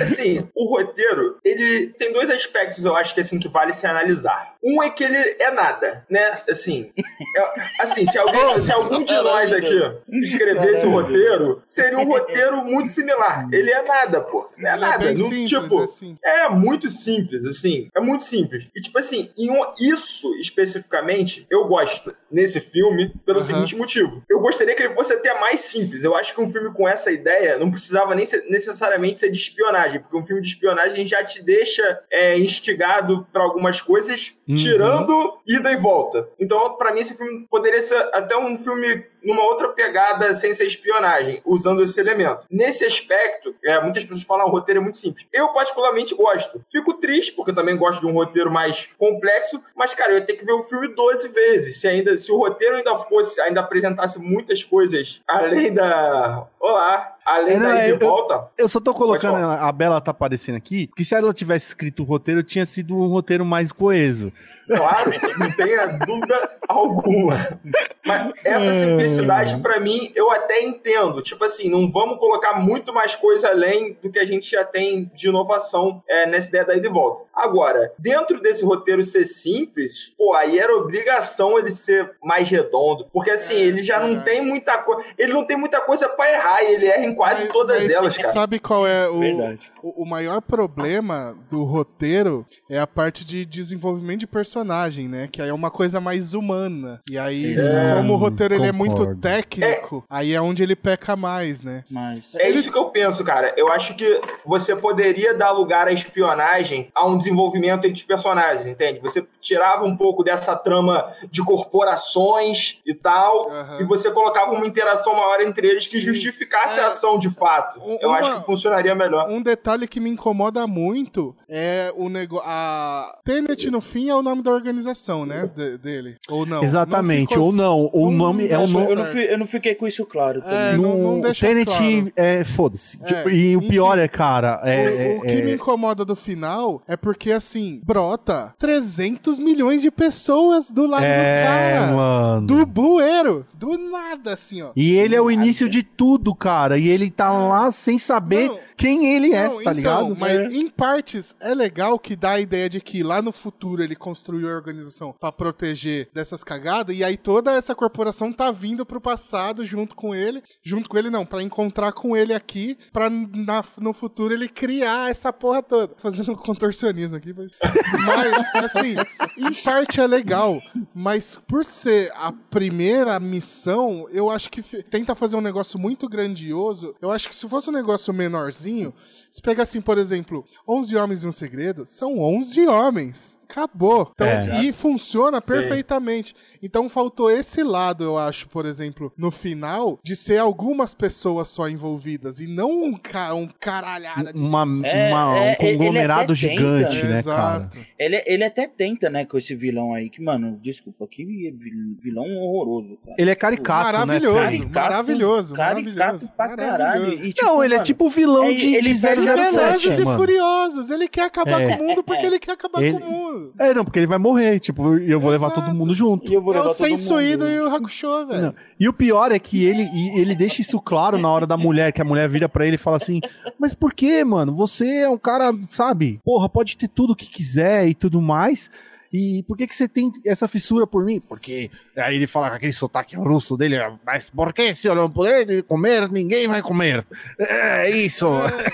[0.01, 4.55] assim, o roteiro, ele tem dois aspectos, eu acho que assim que vale se analisar.
[4.63, 6.39] Um é que ele é nada, né?
[6.49, 6.91] Assim,
[7.37, 9.79] é- assim, se alguém, se algum de nós aqui
[10.21, 13.47] escrevesse o roteiro, seria um roteiro muito similar.
[13.51, 14.49] Ele é nada, pô.
[14.57, 15.05] Não é é nada.
[15.13, 16.23] Não, simples, tipo, é simples.
[16.23, 17.89] é muito simples, assim.
[17.95, 18.67] É muito simples.
[18.75, 23.47] E, tipo assim, em um- isso especificamente, eu gosto nesse filme pelo Aham.
[23.47, 24.23] seguinte motivo.
[24.29, 26.03] Eu gostaria que ele fosse até mais simples.
[26.03, 29.37] Eu acho que um filme com essa ideia não precisava nem ser- necessariamente ser de
[29.37, 34.55] espionagem, porque um filme de espionagem já te deixa é, instigado pra algumas coisas, Uhum.
[34.55, 36.27] tirando ida e volta.
[36.39, 40.65] Então, pra mim, esse filme poderia ser até um filme numa outra pegada sem ser
[40.65, 42.45] espionagem, usando esse elemento.
[42.49, 45.25] Nesse aspecto, é, muitas pessoas falam o roteiro é muito simples.
[45.33, 46.63] Eu, particularmente, gosto.
[46.71, 50.25] Fico triste, porque eu também gosto de um roteiro mais complexo, mas, cara, eu ia
[50.25, 51.81] ter que ver o filme 12 vezes.
[51.81, 56.47] Se, ainda, se o roteiro ainda fosse, ainda apresentasse muitas coisas além da.
[56.59, 57.14] Olá!
[57.25, 58.47] Além É, não, da é, ida e eu- volta.
[58.57, 62.05] Eu só tô colocando, a Bela tá aparecendo aqui, que se ela tivesse escrito o
[62.05, 64.31] roteiro, tinha sido um roteiro mais coeso.
[64.67, 67.59] Claro, não tenha dúvida alguma.
[68.03, 71.21] Mas essa simplicidade, pra mim, eu até entendo.
[71.21, 75.05] Tipo assim, não vamos colocar muito mais coisa além do que a gente já tem
[75.13, 77.25] de inovação é, nessa ideia da ida e volta.
[77.33, 83.05] Agora, dentro desse roteiro ser simples, pô, aí era obrigação ele ser mais redondo.
[83.13, 85.03] Porque assim, É, ele já não tem muita coisa.
[85.17, 87.89] Ele não tem muita coisa pra errar, e ele erra em quase Mas- todas mas
[87.91, 88.33] elas, cara.
[88.33, 89.71] Sabe qual é o, Verdade.
[89.81, 92.45] o, maior problema do roteiro?
[92.69, 95.27] É a parte de desenvolvimento de personagem, né?
[95.31, 97.01] Que aí é uma coisa mais humana.
[97.09, 97.55] E aí, Sim,
[97.97, 101.83] como o roteiro ele é muito técnico, aí é onde ele peca mais, né?
[101.89, 102.35] Mas.
[102.35, 103.53] É isso que eu penso, cara.
[103.57, 108.65] Eu acho que você poderia dar lugar à espionagem a um desenvolvimento entre os personagens,
[108.65, 108.99] entende?
[108.99, 113.77] Você tirava um pouco dessa trama de corporações e tal, Aham.
[113.79, 116.03] e você colocava uma interação maior entre eles que Sim.
[116.05, 116.83] justificasse É.
[116.83, 117.79] a ação de fato.
[117.79, 119.29] Um- Eu uma- acho que funcionaria melhor.
[119.29, 122.45] Um detalhe que me incomoda muito é o negócio.
[122.47, 125.49] A Tenet, no fim, é o nome da organização, né?
[125.55, 126.15] de- dele.
[126.29, 126.63] Ou não?
[126.63, 128.91] Exatamente, ficou- ou não, o não nome é o nome.
[128.91, 130.81] Eu não, fui- eu não fiquei com isso claro É, também.
[130.81, 132.11] não- No deixa Tenet claro.
[132.15, 132.99] é foda-se.
[133.03, 136.15] É, Tipo, e o pior é, cara, é, o, o que é- me incomoda do
[136.15, 141.91] final é porque, assim, brota 300 milhões de pessoas do lado é, do cara.
[141.95, 142.47] mano.
[142.47, 143.45] Do bueiro.
[143.53, 144.71] Do nada, assim, ó.
[144.75, 146.77] E ele é o início de tudo, cara.
[146.77, 148.59] E ele tá lá sem saber Não.
[148.77, 150.15] quem ele é, Não, tá então, ligado?
[150.15, 150.45] Mas É.
[150.47, 154.49] em partes é legal que dá a ideia de que lá no futuro ele construiu
[154.49, 159.63] a organização pra proteger dessas cagadas e aí toda essa corporação tá vindo pro passado
[159.65, 163.93] junto com ele, junto com ele não, pra encontrar com ele aqui, pra na- no
[163.93, 165.93] futuro ele criar essa porra toda.
[165.97, 167.51] Fazendo um contorcionismo aqui, mas,
[168.53, 168.95] mas assim,
[169.37, 170.61] em parte é legal,
[170.93, 176.84] mas por ser a primeira missão, eu acho que tenta fazer um negócio muito grandioso.
[177.01, 178.93] Eu acho que se fosse um negócio menorzinho,
[179.31, 183.39] se pega assim, por exemplo, 11 homens e um segredo, são 11 homens.
[183.49, 184.11] Acabou.
[184.13, 184.63] Então, É.
[184.63, 185.47] E funciona Sim.
[185.47, 186.35] perfeitamente.
[186.61, 191.69] Então faltou esse lado, eu acho, por exemplo, no final, de ser algumas pessoas só
[191.69, 196.39] envolvidas e não um, ca um caralhada de Uma, É, uma- é, um conglomerado ele
[196.39, 197.07] gigante, tenta.
[197.09, 197.69] né, Exato.
[197.77, 197.87] cara?
[197.99, 202.25] Ele, ele até tenta, né, com esse vilão aí, que, mano, desculpa, que vil- vilão
[202.37, 203.15] horroroso, cara.
[203.19, 204.47] Ele é caricato, maravilhoso, né?
[204.57, 204.71] Fred?
[204.73, 207.13] maravilhoso, Caricato maravilhoso, pra caralho.
[207.13, 210.01] E, tipo, Não, ele é mano, tipo o vilão é- de, ele de Velozes 007,
[210.01, 210.17] e mano.
[210.19, 211.77] Furiosos, ele quer acabar É.
[211.77, 213.34] com o mundo porque ele quer acabar Ele- com o mundo.
[213.59, 215.61] É, não, porque ele vai morrer, tipo, e eu vou levar Exato.
[215.61, 216.31] todo mundo junto.
[216.31, 216.97] E eu vou É levar o todo mundo.
[216.97, 218.41] Sensuído e o Hakusho, velho.
[218.41, 218.55] Não.
[218.79, 221.91] E o pior é que ele, e ele deixa isso claro na hora da mulher,
[221.91, 223.21] que a mulher vira pra ele e fala assim:
[223.59, 224.53] Mas por que, mano?
[224.55, 226.19] Você é um cara, sabe?
[226.23, 228.69] Porra, pode ter tudo o que quiser e tudo mais.
[229.13, 231.21] E por que, que você tem essa fissura por mim?
[231.29, 235.09] Porque aí ele fala com aquele sotaque russo dele, mas por que se eu não
[235.09, 237.05] puder comer, ninguém vai comer?
[237.39, 238.27] É isso.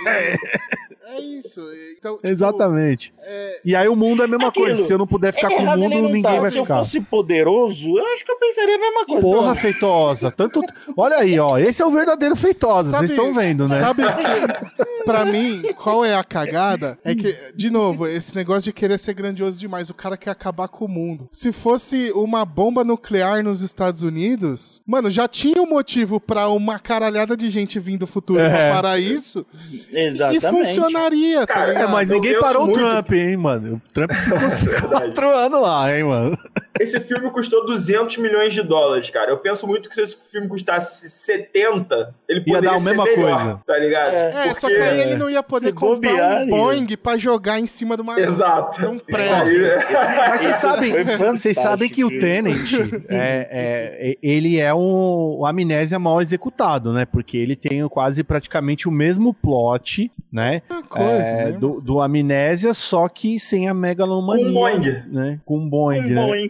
[0.08, 0.36] É
[1.20, 1.62] isso.
[1.98, 3.14] Então, tipo, Exatamente.
[3.66, 4.66] E aí o mundo é a mesma Aquilo.
[4.66, 4.84] coisa.
[4.84, 6.40] Se eu não puder ficar com o mundo, não ninguém tá.
[6.40, 6.78] vai Se eu ficar.
[6.80, 9.22] fosse poderoso, eu acho que eu pensaria a mesma coisa.
[9.22, 10.32] Porra, feitosa.
[10.32, 10.62] Tanto...
[10.96, 11.58] Olha aí, ó.
[11.58, 12.92] Esse é o verdadeiro feitosa.
[12.92, 13.80] Sabe- Vocês estão vendo, né?
[13.80, 16.98] Sabe que, pra mim, qual é a cagada?
[17.04, 20.68] É que, de novo, esse negócio de querer ser grandioso demais, o cara quer acabar
[20.68, 21.28] com o mundo.
[21.32, 26.80] Se fosse uma bomba nuclear nos Estados Unidos, mano, já tinha um motivo pra uma
[26.80, 28.50] caralhada de gente vir do futuro É.
[28.50, 29.46] pra parar isso
[29.92, 30.38] Exatamente.
[30.38, 30.40] e
[31.10, 31.92] funcionaria, tá Cara, É, ligado?
[31.92, 33.82] mas eu ninguém parou muito- o Trump, hein, mano?
[33.86, 36.38] O Trump ficou quatro anos lá, hein, mano?
[36.80, 39.30] Esse filme custou 200 milhões de dólares, cara.
[39.32, 43.04] Eu penso muito que se esse filme custasse 70, ele Ia poderia dar a mesma
[43.04, 43.60] melhor, coisa.
[43.68, 44.14] tá ligado?
[44.14, 47.18] É, É, só que aí ele não ia poder Se comprar bobear, um Boeing pra
[47.18, 48.20] jogar em cima de uma...
[48.20, 48.86] Exato.
[48.90, 49.62] Um prédio.
[50.30, 52.90] Mas vocês sabem, vocês sabem que o fantástico.
[52.90, 57.06] Tenant, é, é, ele é um, um amnésia mal executado, né?
[57.06, 60.62] Porque ele tem quase praticamente o mesmo plot, né?
[60.90, 61.58] Coisa, É, né?
[61.58, 64.46] do, do amnésia, só que sem a megalomania.
[64.46, 65.04] Com Boeing.
[65.08, 65.40] Né?
[65.46, 66.26] Com um Boeing, Um né?
[66.26, 66.50] Boeing.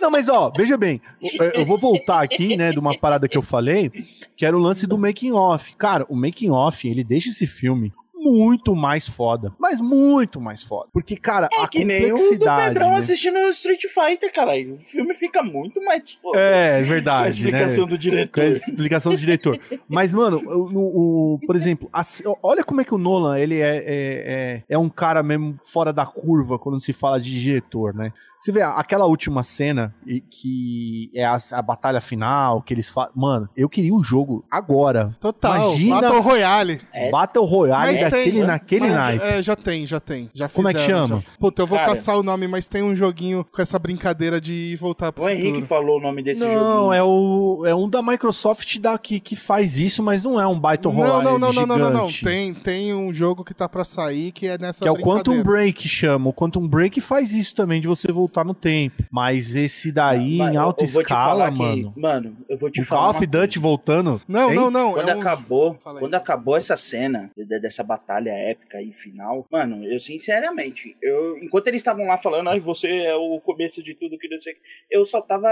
[0.00, 3.38] Não, mas ó, veja bem, eu- eu vou voltar aqui, né, de uma parada que
[3.38, 3.90] eu falei,
[4.36, 5.74] que era o lance do making off.
[5.76, 7.92] Cara, o making off, ele deixa esse filme
[8.24, 10.88] muito mais foda, mas muito mais foda.
[10.92, 12.96] Porque, cara, É a que nem o do complexidade, Pedrão né?
[12.96, 14.74] assistindo Street Fighter, caralho.
[14.74, 16.38] O filme fica muito mais foda.
[16.38, 17.90] É, é Com a verdade, explicação né?
[17.90, 18.44] do Com a diretor.
[18.44, 19.58] explicação do diretor.
[19.88, 23.58] Mas, mano, o, o- o- por exemplo, assim, olha como é que o Nolan, ele
[23.60, 27.94] é, é, é, é um cara mesmo fora da curva quando se fala de diretor,
[27.94, 28.12] né?
[28.44, 33.10] Você vê aquela última cena e- que é a, a batalha final, que eles falam.
[33.14, 35.16] Mano, eu queria o jogo agora.
[35.18, 36.80] Total, Imagina- Battle Royale.
[36.92, 37.10] É.
[37.10, 39.24] Battle Royale Mas daquele, tem, naquele mas, naipe.
[39.24, 40.28] É, já tem, já tem.
[40.34, 41.22] Já Como é que chama?
[41.26, 41.38] já.
[41.40, 41.90] Puta, eu vou Cara.
[41.94, 45.46] caçar o nome, mas tem um joguinho com essa brincadeira de voltar pro O Henrique
[45.62, 45.66] futuro.
[45.66, 46.92] falou o nome desse Não, joguinho.
[46.92, 50.60] é, o, é um da Microsoft da, que, que faz isso, mas não é um
[50.60, 52.08] Battle Não, Royale não, não, não, não, não, não.
[52.10, 52.24] gigante.
[52.24, 55.42] Tem, tem um jogo que tá pra sair que é nessa Que é o Quantum.
[55.42, 56.28] Break chama.
[56.28, 59.04] O Quantum Break faz isso também, de você voltar no tempo.
[59.10, 61.06] Mas esse daí, Mas em alta escala,
[61.44, 61.92] falar que- mano.
[61.96, 63.02] mano, eu vou te O falar.
[63.02, 64.20] Call of Duty voltando.
[64.26, 64.56] Não, Hein?
[64.56, 64.92] não, não.
[64.94, 69.84] Quando é um- acabou, quando acabou essa cena de- dessa batalha épica e final, mano,
[69.84, 74.18] eu sinceramente, eu enquanto eles estavam lá falando, ai, você é o começo de tudo
[74.18, 75.48] que não sei o que, eu só tava,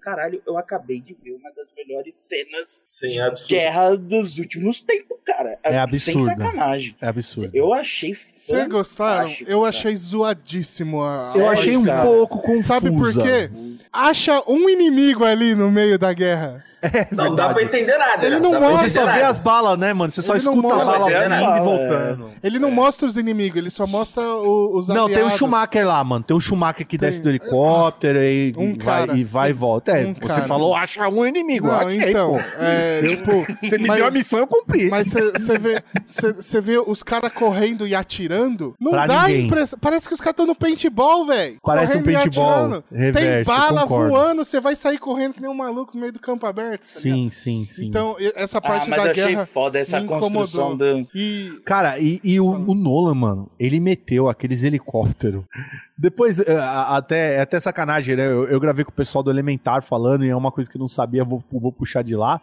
[0.00, 3.50] caralho, eu acabei de ver uma das melhores cenas Sim, de absurdo.
[3.50, 5.58] guerra dos últimos tempos, cara.
[5.62, 5.78] É Sem
[6.14, 6.24] absurdo.
[6.24, 6.96] sacanagem.
[7.00, 7.50] É absurdo.
[7.54, 9.30] Eu achei Vocês gostaram?
[9.46, 11.32] Eu achei zoadíssimo a.
[11.36, 12.07] Eu achei um cara?
[12.08, 12.66] Pouco confusa.
[12.66, 13.50] Sabe por quê?
[13.92, 16.64] Acha um inimigo ali no meio da guerra.
[17.10, 18.24] Não dá pra entender nada.
[18.24, 20.10] Ele não pra mostra, Você só vê as balas, né, mano?
[20.10, 21.60] Você só Ele não escuta a bala é, vindo e é.
[21.60, 22.30] voltando.
[22.42, 25.30] Ele não mostra os inimigos, ele só mostra o- os Não, tem o.
[25.30, 26.24] Schumacher lá, mano.
[26.24, 29.06] Tem o Schumacher que desce do helicóptero e, Um e cara.
[29.06, 29.92] vai, e vai e volta.
[29.92, 30.42] É, Um você cara.
[30.42, 31.66] falou, acha um inimigo.
[31.68, 32.40] Não, achei, então, pô.
[32.60, 34.88] é, tipo, Você me mas- deu a missão, eu cumpri.
[34.88, 39.78] Mas você vê, cê- cê vê os caras correndo e atirando, não Pra dá impressão.
[39.80, 41.56] Parece que os caras estão no paintball, velho.
[41.62, 42.84] Parece um Correndo e paintball atirando.
[43.12, 46.46] Tem bala voando, você vai sair correndo que nem um maluco no meio do campo
[46.46, 46.67] aberto.
[46.72, 46.84] Tá ligado?
[46.84, 47.86] Sim, sim, sim.
[47.86, 51.06] Então, essa Ah, parte mas da eu achei guerra foda essa construção do...
[51.14, 55.44] E Cara, e, e o, o Nolan, mano, ele meteu aqueles helicópteros.
[55.96, 58.26] Depois, eh, até, é até sacanagem, né?
[58.26, 60.80] Eu, eu gravei com o pessoal do Elementar falando, e é uma coisa que eu
[60.80, 62.40] não sabia, vou, vou puxar de lá.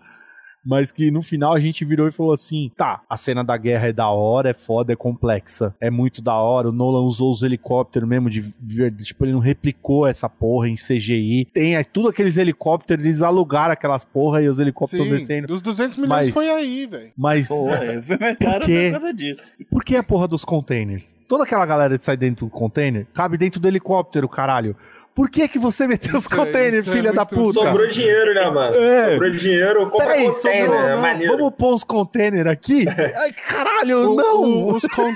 [0.66, 3.90] Mas que no final a gente virou e falou assim: tá, a cena da guerra
[3.90, 5.76] é da hora, é foda, é complexa.
[5.80, 6.70] É muito da hora.
[6.70, 9.04] O Nolan usou os helicópteros mesmo de verdade.
[9.04, 11.46] Tipo, ele não replicou essa porra em CGI.
[11.54, 15.48] Tem é, tudo aqueles helicópteros, eles alugaram aquelas porra e os helicópteros sim, descendo.
[15.48, 17.12] dos 200 milhões Mas- foi aí, velho.
[17.16, 17.50] Mas.
[17.52, 18.90] É, mais caro quê?
[18.92, 19.42] por causa disso.
[19.70, 21.16] Por que a porra dos containers?
[21.28, 24.76] Toda aquela galera que sai dentro do container cabe dentro do helicóptero, caralho.
[25.16, 27.54] Por que que você meteu os Isso é- containers, é filha da muito- puta?
[27.54, 28.76] Sobrou dinheiro, né, mano?
[28.76, 29.12] É.
[29.14, 31.38] Sobrou dinheiro, compra Peraí, container, sobrou, é não, maneiro.
[31.38, 32.86] vamos pôr os containers aqui?
[33.16, 34.44] Ai, caralho, O- não!
[34.44, 35.14] o- os con-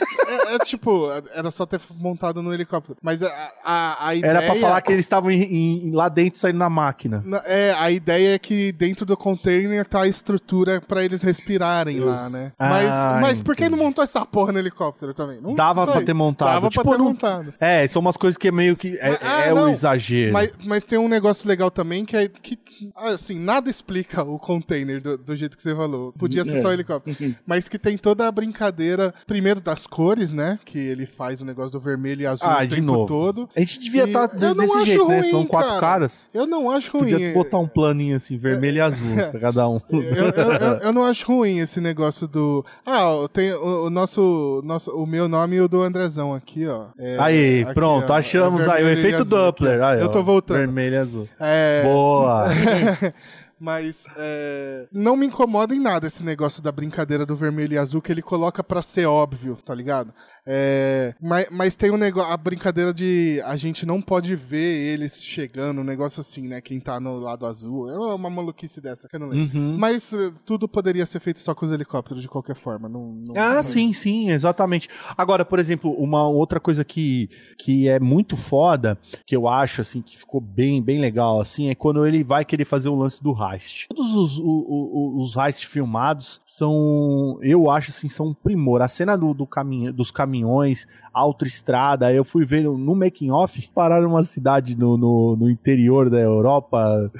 [0.47, 2.97] é, é tipo, era só ter montado no helicóptero.
[3.01, 4.31] Mas a, a, a ideia.
[4.31, 5.43] Era pra falar que eles estavam em-
[5.89, 7.21] em- lá dentro saindo na máquina.
[7.25, 11.99] Na- É, a ideia é que dentro do container tá a estrutura pra eles respirarem
[11.99, 12.51] lá, né?
[12.57, 15.39] Mas, Ah, mas por que não montou essa porra no helicóptero também?
[15.41, 15.93] Não Dava sei.
[15.93, 16.53] pra ter montado.
[16.53, 17.53] Dava tipo, pra ter não- montado.
[17.59, 18.97] É, são umas coisas que é meio que.
[18.97, 19.69] É, Ah, é o não.
[19.95, 20.33] Exagero.
[20.33, 22.57] Mas, mas tem um negócio legal também que é que,
[22.95, 26.13] assim, nada explica o container do, do jeito que você falou.
[26.13, 26.61] Podia ser É.
[26.61, 27.35] só o helicóptero.
[27.45, 30.59] mas que tem toda a brincadeira, primeiro das cores, né?
[30.65, 33.05] Que ele faz o negócio do vermelho e azul Ah, o de tempo novo.
[33.07, 33.49] todo.
[33.55, 35.19] A gente devia estar não desse jeito, né?
[35.21, 35.79] ruim, São quatro cara.
[35.81, 36.29] caras.
[36.33, 37.09] Eu não acho ruim.
[37.11, 39.79] Podia botar um planinho assim, vermelho e azul pra cada um.
[39.89, 42.65] Eu, eu- eu- eu não acho ruim esse negócio do.
[42.85, 44.91] Ah, tem o, o nosso, nosso.
[44.91, 46.87] O meu nome e o do Andrezão aqui, ó.
[46.97, 49.25] É, Aí, aqui, pronto, ó, achamos é aí o efeito.
[49.25, 49.78] Doppler.
[49.99, 50.57] Eu tô voltando.
[50.57, 51.29] Vermelho e azul.
[51.39, 52.45] É, Boa!
[53.59, 58.01] Mas é, não me incomoda em nada esse negócio da brincadeira do vermelho e azul
[58.01, 60.13] que ele coloca pra ser óbvio, tá ligado?
[60.51, 65.23] É, mas, mas tem um negócio, a brincadeira de a gente não pode ver eles
[65.23, 66.59] chegando, um negócio assim, né?
[66.61, 67.89] Quem tá no lado azul.
[67.91, 69.59] É uma maluquice dessa que eu não lembro.
[69.59, 69.77] Uhum.
[69.77, 72.89] Mas eh, tudo poderia ser feito só com os helicópteros de qualquer forma.
[72.89, 74.89] Não, não- Ah, não- sim, sim, exatamente.
[75.17, 78.97] Agora, por exemplo, uma outra coisa que, que é muito foda,
[79.27, 82.65] que eu acho, assim, que ficou bem, bem legal, assim, é quando ele vai querer
[82.65, 83.87] fazer o lance do heist.
[83.89, 88.81] Todos os, os heists filmados são, eu acho, assim, são um primor.
[88.81, 94.09] A cena do, do caminho, dos caminhões, autoestrada, eu fui ver no making off, pararam
[94.09, 97.11] numa cidade no, no, no interior da Europa,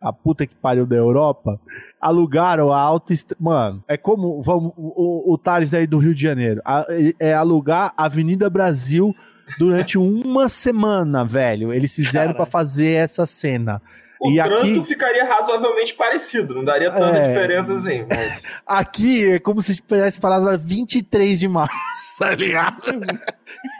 [0.00, 1.58] a puta que pariu da Europa,
[2.00, 3.42] alugaram a autoestrada.
[3.42, 6.60] Mano, é como vamos, o, o Thales aí do Rio de Janeiro.
[6.64, 6.86] A-
[7.18, 9.14] é alugar a Avenida Brasil
[9.58, 11.72] durante uma semana, velho.
[11.72, 13.80] Eles fizeram pra fazer essa cena.
[14.24, 17.28] O E trânsito aqui- ficaria razoavelmente parecido, não daria tanta É.
[17.28, 18.06] diferença assim.
[18.08, 18.42] Mas...
[18.66, 21.74] Aqui é como se tivesse parado na 23 de março,
[22.18, 22.82] tá ligado?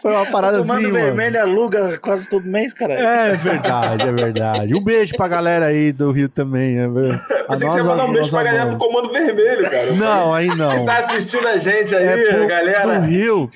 [0.03, 1.05] Foi uma parada assim, Comando mano.
[1.05, 2.95] Vermelho aluga quase todo mês, cara.
[2.95, 4.75] É verdade, é verdade.
[4.75, 6.77] Um beijo pra galera aí do Rio também.
[6.77, 7.15] né, velho?
[7.15, 8.77] A Pensei que você ia mandar um beijo pra galera do.
[8.77, 9.93] Comando Vermelho, cara.
[9.93, 10.79] Não, aí não.
[10.81, 13.01] Que tá assistindo a gente aí, É pro- galera.
[13.01, 13.51] do Rio.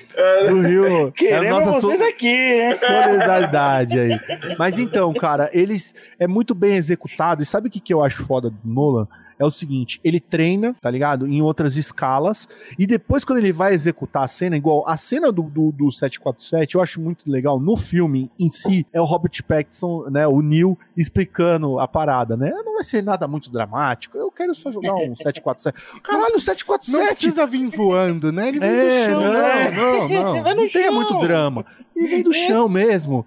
[0.47, 1.07] Do Rio.
[1.07, 2.75] É Queremos nossa vocês so- aqui, hein?
[2.75, 4.19] solidariedade aí.
[4.57, 7.41] Mas então, cara, eles é muito bem executado.
[7.41, 9.07] E sabe o que, que eu acho foda do Nolan?
[9.39, 11.25] É o seguinte, ele treina, tá ligado?
[11.25, 12.47] Em outras escalas.
[12.77, 16.75] E depois, quando ele vai executar a cena, igual a cena do, do, do 747,
[16.75, 17.57] eu acho muito legal.
[17.59, 20.27] No filme em si, é o Robert Pattinson, né?
[20.27, 22.51] O Neil explicando a parada, né?
[22.65, 24.17] Não vai ser nada muito dramático.
[24.17, 25.73] Eu quero só jogar um 747.
[26.03, 26.91] Caralho, o 747!
[26.91, 28.49] Não precisa vir voando, né?
[28.49, 29.21] Ele vem É, do chão.
[29.23, 29.71] não, né?
[29.71, 30.35] não, não.
[30.35, 30.93] No Não tenha chão.
[30.95, 31.65] muito drama.
[31.95, 33.25] Ele vem do chão mesmo.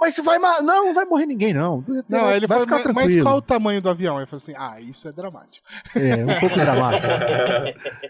[0.00, 0.38] Mas vai.
[0.38, 1.84] ma- Não, não vai morrer ninguém, não.
[2.08, 3.14] Não, aí ele vai falou, ficar mas, tranquilo.
[3.16, 4.16] mas qual o tamanho do avião?
[4.18, 5.66] Ele falou assim, ah, isso é dramático.
[5.96, 7.06] É, um pouco dramático.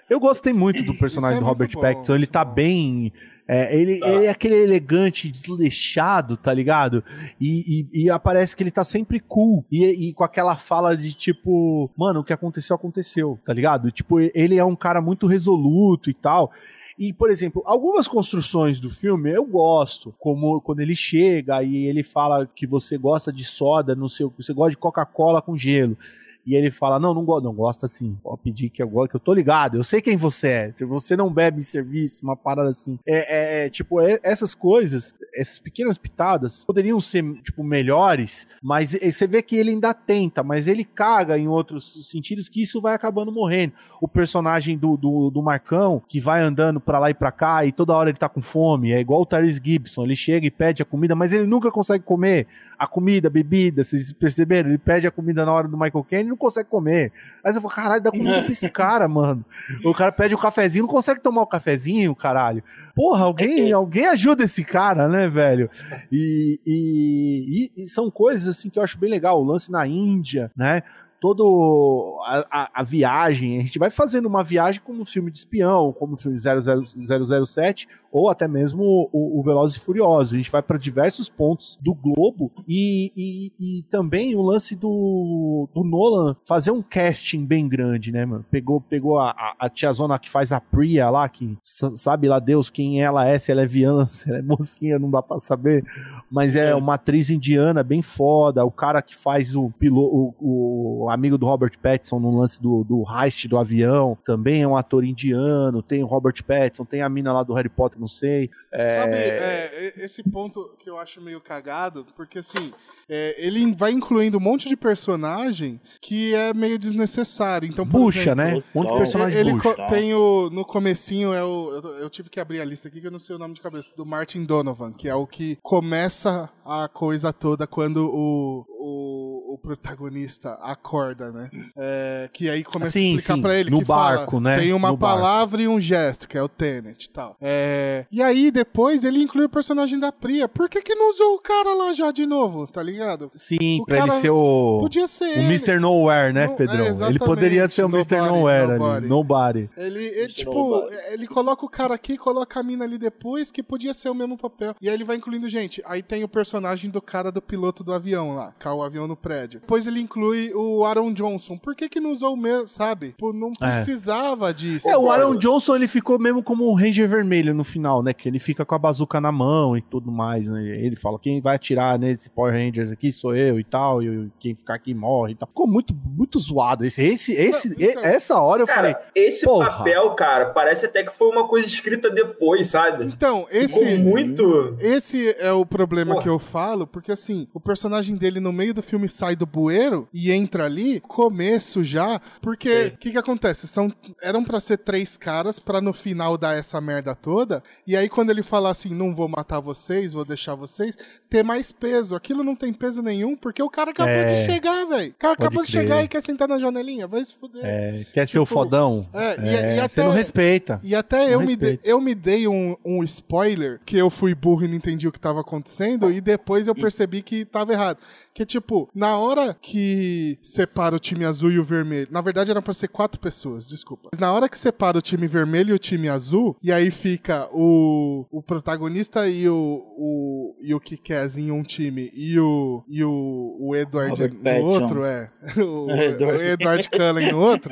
[0.09, 2.15] Eu gostei muito do personagem é do Robert bom, Pattinson.
[2.15, 2.55] Ele tá bom.
[2.55, 3.13] bem.
[3.49, 7.03] é, ele, ele é aquele elegante, desleixado, tá ligado?
[7.41, 9.65] E, e- e aparece que ele tá sempre cool.
[9.71, 13.91] E, e com aquela fala de tipo, mano, o que aconteceu, aconteceu, tá ligado?
[13.91, 16.51] Tipo, ele é um cara muito resoluto e tal.
[16.99, 22.03] E, por exemplo, algumas construções do filme eu gosto, como quando ele chega e ele
[22.03, 25.97] fala que você gosta de soda, no seu, você gosta de Coca-Cola com gelo.
[26.45, 28.17] E ele fala: Não, não gosto, não gosta assim.
[28.23, 30.75] Pode pedir que gosto, que eu tô ligado, eu sei quem você é.
[30.87, 32.99] Você não bebe em serviço, uma parada assim.
[33.07, 38.93] É, é, é, tipo, é- essas coisas, essas pequenas pitadas, poderiam ser, tipo, melhores, mas
[38.93, 42.95] você vê que ele ainda tenta, mas ele caga em outros sentidos que isso vai
[42.95, 43.75] acabando morrendo.
[44.01, 47.73] O personagem do, do, do Marcão, que vai andando pra lá e pra cá, e
[47.73, 50.83] toda hora ele tá com fome, é igual o Tyrese Gibson, ele chega e pede
[50.83, 52.47] a comida, mas ele nunca consegue comer
[52.79, 54.69] a comida, a bebida, vocês perceberam?
[54.69, 57.13] Ele pede a comida na hora do Michael Caine não consegue comer.
[57.45, 59.45] Aí você fala, caralho, dá comida pra esse cara, mano.
[59.85, 62.63] O cara pede o cafezinho, não consegue tomar o cafezinho, caralho.
[62.95, 65.71] Porra, alguém, alguém ajuda esse cara, né, velho?
[66.11, 69.41] E, e- e- e são coisas assim que eu acho bem legal.
[69.41, 70.83] O lance na Índia, né?
[71.21, 75.39] Todo a, a- a viagem, a gente vai fazendo uma viagem como um filme de
[75.39, 80.35] espião, como o filme 00, 007, ou até mesmo o, o Velozes e Furiosos.
[80.35, 85.69] A gente vai para diversos pontos do globo e, e, e também o lance do,
[85.75, 88.45] do Nolan fazer um casting bem grande, né, mano?
[88.51, 92.39] Pegou, pegou a, a, a tiazona que faz a Priya lá, que sa- sabe lá
[92.39, 95.39] Deus quem ela é, se ela é viana, se ela é mocinha, não dá pra
[95.39, 95.85] saber.
[96.31, 98.65] Mas é uma atriz indiana bem foda.
[98.65, 102.85] O cara que faz o piloto, o, o amigo do Robert Pattinson no lance do,
[102.85, 105.83] do heist do avião, também é um ator indiano.
[105.83, 108.51] Tem o Robert Pattinson, tem a mina lá do Harry Potter, não sei.
[108.73, 112.73] É, Sabe, é, esse ponto que eu acho meio cagado, porque assim,
[113.09, 117.69] é, ele vai incluindo um monte de personagem que é meio desnecessário.
[117.69, 118.63] Então, exemplo, né?
[118.75, 119.87] Um monte de personagem Ele bucha.
[119.87, 120.51] tem o.
[120.51, 121.71] No comecinho é o.
[121.71, 123.61] Eu, eu tive que abrir a lista aqui que eu não sei o nome de
[123.61, 123.91] cabeça.
[123.97, 128.65] Do Martin Donovan, que é o que começa a coisa toda quando o.
[128.85, 131.51] O, o protagonista acorda, né?
[131.77, 134.59] É, que aí começa Sim, a explicar sim, pra ele no que fala, barco, né?
[134.59, 135.21] tem uma No barco.
[135.23, 137.37] palavra e um gesto, que é o Tenet e tal.
[137.41, 140.49] É, e aí depois ele inclui o personagem da Priya.
[140.49, 143.31] Por que que não usou o cara lá já de novo, tá ligado?
[143.35, 144.79] Sim, o pra ele ser o.
[144.81, 145.41] Podia ser O ele.
[145.47, 145.79] Mr.
[145.79, 146.81] Nowhere, né, Não, é, Pedrão?
[146.81, 148.17] ele exatamente, poderia ser o Mr.
[148.17, 148.97] nobody, Nowhere nobody.
[148.97, 149.09] ali.
[149.09, 149.71] Nobody.
[149.77, 150.35] Ele, ele Mr.
[150.35, 150.97] tipo, Nobody.
[151.11, 154.37] ele coloca o cara aqui, coloca a mina ali depois, que podia ser o mesmo
[154.37, 154.75] papel.
[154.81, 155.83] E aí ele vai incluindo gente.
[155.85, 159.17] Aí tem o personagem do cara do piloto do avião lá, é o avião no
[159.17, 159.42] prédio.
[159.43, 159.61] Episódio.
[159.61, 161.57] Depois ele inclui o Aaron Johnson.
[161.59, 163.15] Por que que não usou o mesmo, sabe?
[163.19, 164.89] Pô, não precisava disso.
[164.89, 168.13] É, o Aaron Johnson ele ficou mesmo como o Ranger Vermelho no final, né?
[168.13, 170.63] Que ele fica com a bazuca na mão e tudo mais, né?
[170.79, 174.55] Ele fala: quem vai atirar nesse Power Rangers aqui sou eu e tal, e quem
[174.55, 175.49] ficar aqui morre e tal.
[175.49, 176.85] Ficou muito, muito zoado.
[176.85, 178.95] Esse, esse, esse, então- essa hora eu falei.
[178.95, 179.71] Cara, esse porra.
[179.71, 183.05] papel, cara, parece até que foi uma coisa escrita depois, sabe?
[183.07, 183.99] Então, Ficou esse.
[183.99, 184.77] muito.
[184.81, 186.23] Esse é o problema Porra.
[186.23, 190.09] que eu falo, porque assim, o personagem dele no meio do filme sai do bueiro
[190.13, 193.67] e entra ali, começo já, porque o que que acontece?
[193.69, 193.91] São,
[194.23, 198.31] eram pra ser três caras pra no final dar essa merda toda, e aí quando
[198.31, 200.97] ele fala assim, não vou matar vocês, vou deixar vocês,
[201.31, 202.15] ter mais peso.
[202.15, 204.25] Aquilo não tem peso nenhum, porque o cara acabou É.
[204.25, 205.11] de chegar, velho.
[205.13, 205.83] O cara acabou de crer.
[205.83, 207.63] chegar e quer sentar na janelinha, vai se fuder.
[207.65, 209.07] É, quer ser o Tipo, fodão?
[209.13, 210.81] é, e- e você até- não respeita.
[210.83, 211.87] E até eu me, dei, respeito.
[211.89, 215.21] eu me dei um, um spoiler que eu fui burro e não entendi o que
[215.21, 217.99] tava acontecendo, e depois eu percebi que tava errado.
[218.35, 222.09] Que, tipo, na hora que separa o time azul e o vermelho.
[222.11, 224.09] Na verdade, era pra ser quatro pessoas, desculpa.
[224.13, 227.47] Mas na hora que separa o time vermelho e o time azul, e aí fica
[227.53, 233.05] o, o protagonista e o, o, e o Kikaz em um time, e o, e
[233.05, 234.83] o, o Edward Robert no Pattinson.
[234.83, 235.31] outro, é.
[235.63, 236.25] O, Edward.
[236.39, 237.71] o Edward Cullen no outro.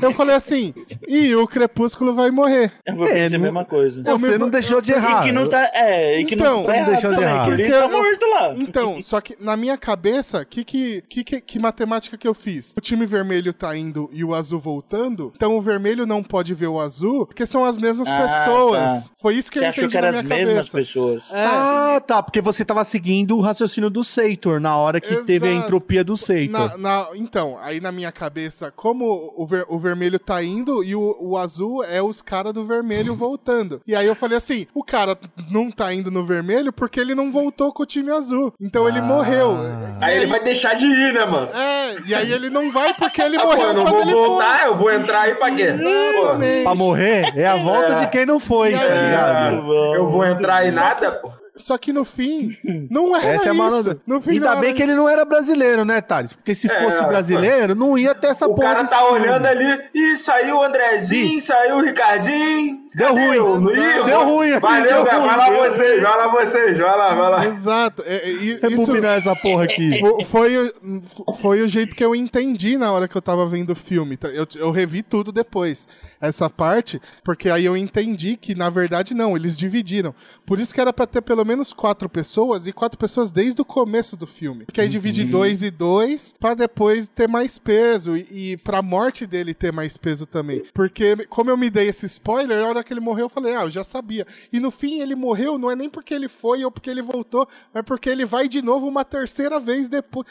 [0.00, 0.72] Eu falei assim,
[1.06, 2.72] e o Crepúsculo vai morrer.
[2.86, 4.02] Eu vou pensar não- a mesma coisa.
[4.02, 5.20] Você não deixou de errar.
[5.22, 5.70] E que não tá.
[5.74, 7.44] É, e que Então, não tá não errado deixou de também, errar.
[7.44, 8.54] que ele tá morto lá.
[8.56, 12.72] Então, só que na minha cabeça, que, que, que, que, que matemática que eu fiz?
[12.76, 16.66] O time vermelho tá indo e o azul voltando, então o vermelho não pode ver
[16.68, 18.80] o azul, porque são as mesmas Ah, pessoas.
[19.08, 19.10] tá.
[19.20, 21.30] Foi isso que Você eu achou entendi que eram as minha mesmas pessoas.
[21.32, 25.46] É, Ah, tá, porque você tava seguindo o raciocínio do Seitor na hora que teve
[25.46, 25.64] a Exato.
[25.66, 26.52] entropia do Seitor.
[26.60, 30.94] na- na- então, aí na minha cabeça, como o, ver- o vermelho tá indo e
[30.94, 33.80] o, o azul é os caras do vermelho voltando.
[33.86, 35.16] E aí eu falei assim: o cara
[35.50, 38.52] não tá indo no vermelho porque ele não voltou com o time azul.
[38.60, 39.02] Então ele Ah.
[39.02, 39.56] morreu.
[40.00, 41.48] E Aí ele vai deixar de ir, né, mano?
[41.54, 44.12] É, e aí ele não vai porque ele Ah, pô, morreu eu não vou ele
[44.12, 45.74] voltar, eu vou entrar aí pra quê?
[45.74, 45.84] foi.
[46.14, 46.62] Pô, Exatamente.
[46.64, 47.94] Pra morrer é a volta É.
[48.00, 49.62] de quem não foi, tá ligado?
[49.62, 51.32] Bom, eu vou entrar aí nada, pô.
[51.56, 52.48] Só que no fim,
[52.90, 54.00] não era Essa é a isso.
[54.04, 56.32] No fim, Ainda bem que ele não era brasileiro, né, Thales?
[56.32, 57.06] Porque se É, fosse pô.
[57.06, 59.20] brasileiro, não ia ter essa O porra cara desse tá filme.
[59.20, 62.80] olhando ali e saiu o Andrezinho, saiu o Ricardinho.
[62.94, 63.36] Deu ruim.
[63.36, 64.04] Não?
[64.06, 65.18] Deu ruim aqui, Valeu, deu cara.
[65.18, 65.26] ruim.
[65.28, 67.46] Vai lá vocês, vai lá vocês, vai lá, vai lá.
[67.46, 68.02] Exato.
[68.06, 69.98] É, é, e- isso Rebobinar essa porra aqui.
[70.00, 73.70] fo- foi, o- foi o jeito que eu entendi na hora que eu tava vendo
[73.70, 74.16] o filme.
[74.16, 74.28] Tá?
[74.28, 75.88] Eu, eu revi tudo depois,
[76.20, 80.14] essa parte, porque aí eu entendi que, na verdade, não, eles dividiram.
[80.46, 83.64] Por isso que era pra ter pelo menos quatro pessoas, e quatro pessoas desde o
[83.64, 84.64] começo do filme.
[84.64, 89.26] Porque aí divide dois e dois, pra depois ter mais peso, e, e pra morte
[89.26, 90.62] dele ter mais peso também.
[90.72, 93.62] Porque, como eu me dei esse spoiler, na hora que ele morreu, eu falei, ah,
[93.62, 94.26] eu já sabia.
[94.52, 97.48] E no fim, ele morreu, não é nem porque ele foi ou porque ele voltou,
[97.72, 100.26] mas porque ele vai de novo uma terceira vez depois.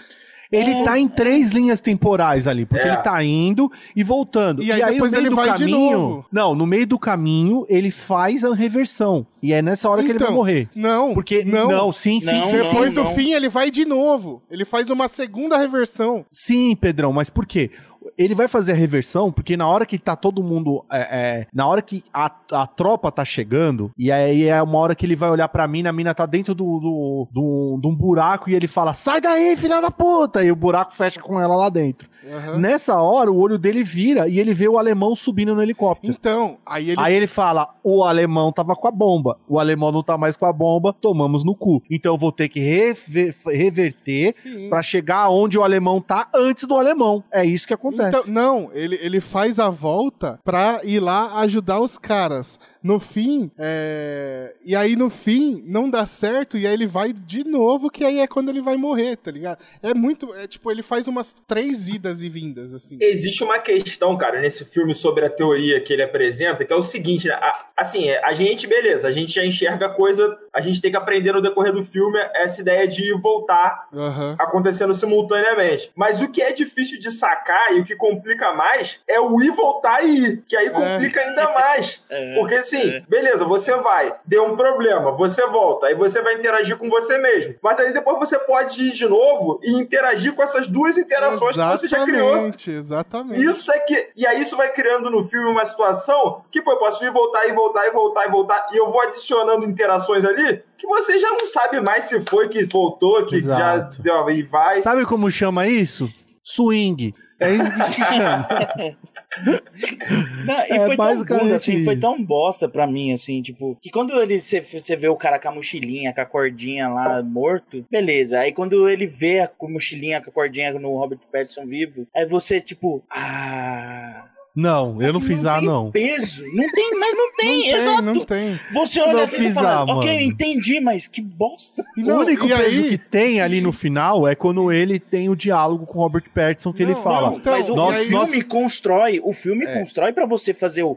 [0.52, 2.90] Ele tá em três linhas temporais ali, porque É.
[2.94, 4.62] ele tá indo e voltando.
[4.62, 6.26] E aí depois no meio ele vai de caminho, novo.
[6.32, 9.26] Não, no meio do caminho ele faz a reversão.
[9.42, 10.70] E é nessa hora que ele vai morrer.
[10.76, 11.68] Não, Porque não.
[11.68, 12.64] não, sim, sim, Não, sim, não.
[12.66, 12.70] sim.
[12.70, 14.44] Depois do fim, ele vai de novo.
[14.50, 16.24] Ele faz uma segunda reversão.
[16.32, 17.72] Sim, Pedrão, mas por quê?
[18.18, 20.84] Ele vai fazer a reversão porque na hora que tá todo mundo.
[20.92, 21.00] é,
[21.42, 25.06] é, na hora que a, a tropa tá chegando, e aí é uma hora que
[25.06, 28.50] ele vai olhar pra mina, a mina tá dentro do, do, do- de um buraco
[28.50, 30.44] e ele fala: sai daí, filha da puta!
[30.44, 32.08] E o buraco fecha com ela lá dentro.
[32.32, 32.58] Aham.
[32.60, 36.14] Nessa hora, o olho dele vira e ele vê o alemão subindo no helicóptero.
[36.14, 37.00] Então, aí ele.
[37.02, 40.46] Aí ele fala: o alemão tava com a bomba, o alemão não tá mais com
[40.46, 41.82] a bomba, tomamos no cu.
[41.90, 44.34] Então eu vou ter que rever- reverter
[44.70, 47.24] pra chegar onde o alemão tá antes do alemão.
[47.32, 47.93] É isso que acontece.
[47.94, 52.60] Então, não, ele, ele faz a volta pra ir lá ajudar os caras.
[52.84, 54.54] No fim, é...
[54.64, 58.20] e aí no fim não dá certo e aí ele vai de novo, que aí
[58.20, 59.60] é quando ele vai morrer, tá ligado?
[59.82, 62.98] É muito, é tipo, ele faz umas três idas e vindas, assim.
[63.00, 66.82] Existe uma questão, cara, nesse filme sobre a teoria que ele apresenta, que é o
[66.84, 67.36] seguinte, né?
[67.36, 70.92] A- Assim, é, a gente, beleza, a gente já enxerga a coisa, a gente tem
[70.92, 74.36] que aprender no decorrer do filme essa ideia de voltar Aham.
[74.40, 75.92] acontecendo simultaneamente.
[75.96, 79.52] Mas o que é difícil de sacar e o que complica mais é o ir,
[79.52, 82.02] voltar e ir, que aí complica ainda mais.
[82.10, 83.04] É, Porque assim, é.
[83.08, 87.56] beleza, você vai, deu um problema, você volta, aí você vai interagir com você mesmo.
[87.62, 91.64] Mas aí depois você pode ir de novo e interagir com essas duas interações que
[91.64, 92.30] você já criou.
[92.30, 93.44] Exatamente, exatamente.
[93.44, 94.10] Isso é que.
[94.16, 97.48] E aí isso vai criando no filme uma situação que, pô, eu posso ir, voltar,
[97.48, 98.68] e voltar, e voltar, e voltar.
[98.74, 102.64] E eu vou adicionando interações ali que você já não sabe mais se foi que
[102.66, 103.98] voltou, que Exato.
[103.98, 104.82] já deu e vai.
[104.82, 106.12] Sabe como chama isso?
[106.42, 107.14] Swing.
[107.40, 108.48] É isso que se chama.
[110.46, 113.90] Não, e É foi tão bunda, assim, foi tão bosta pra mim, assim, tipo, que
[113.90, 118.40] quando ele você vê o cara com a mochilinha, com a cordinha lá morto, beleza.
[118.40, 122.60] Aí quando ele vê a mochilinha, com a cordinha no Robert Pattinson vivo, aí você,
[122.60, 124.33] tipo, ah.
[124.56, 125.90] Não, Só eu não fiz ah, tem não.
[125.90, 126.44] peso.
[126.54, 128.02] Não tem, mas não tem, Não tem, exato.
[128.04, 128.60] não tem.
[128.74, 130.22] Você olha Não assim e fala, ah, ok, mano.
[130.32, 131.84] entendi, mas que bosta.
[131.98, 135.00] E o não, único e peso aí- que tem ali no final é quando ele
[135.00, 137.32] tem o diálogo com o Robert Pattinson que ele Não, fala.
[137.32, 139.74] Não, Então, mas o, nós- o filme nós- constrói, o filme É.
[139.80, 140.96] constrói pra você fazer o.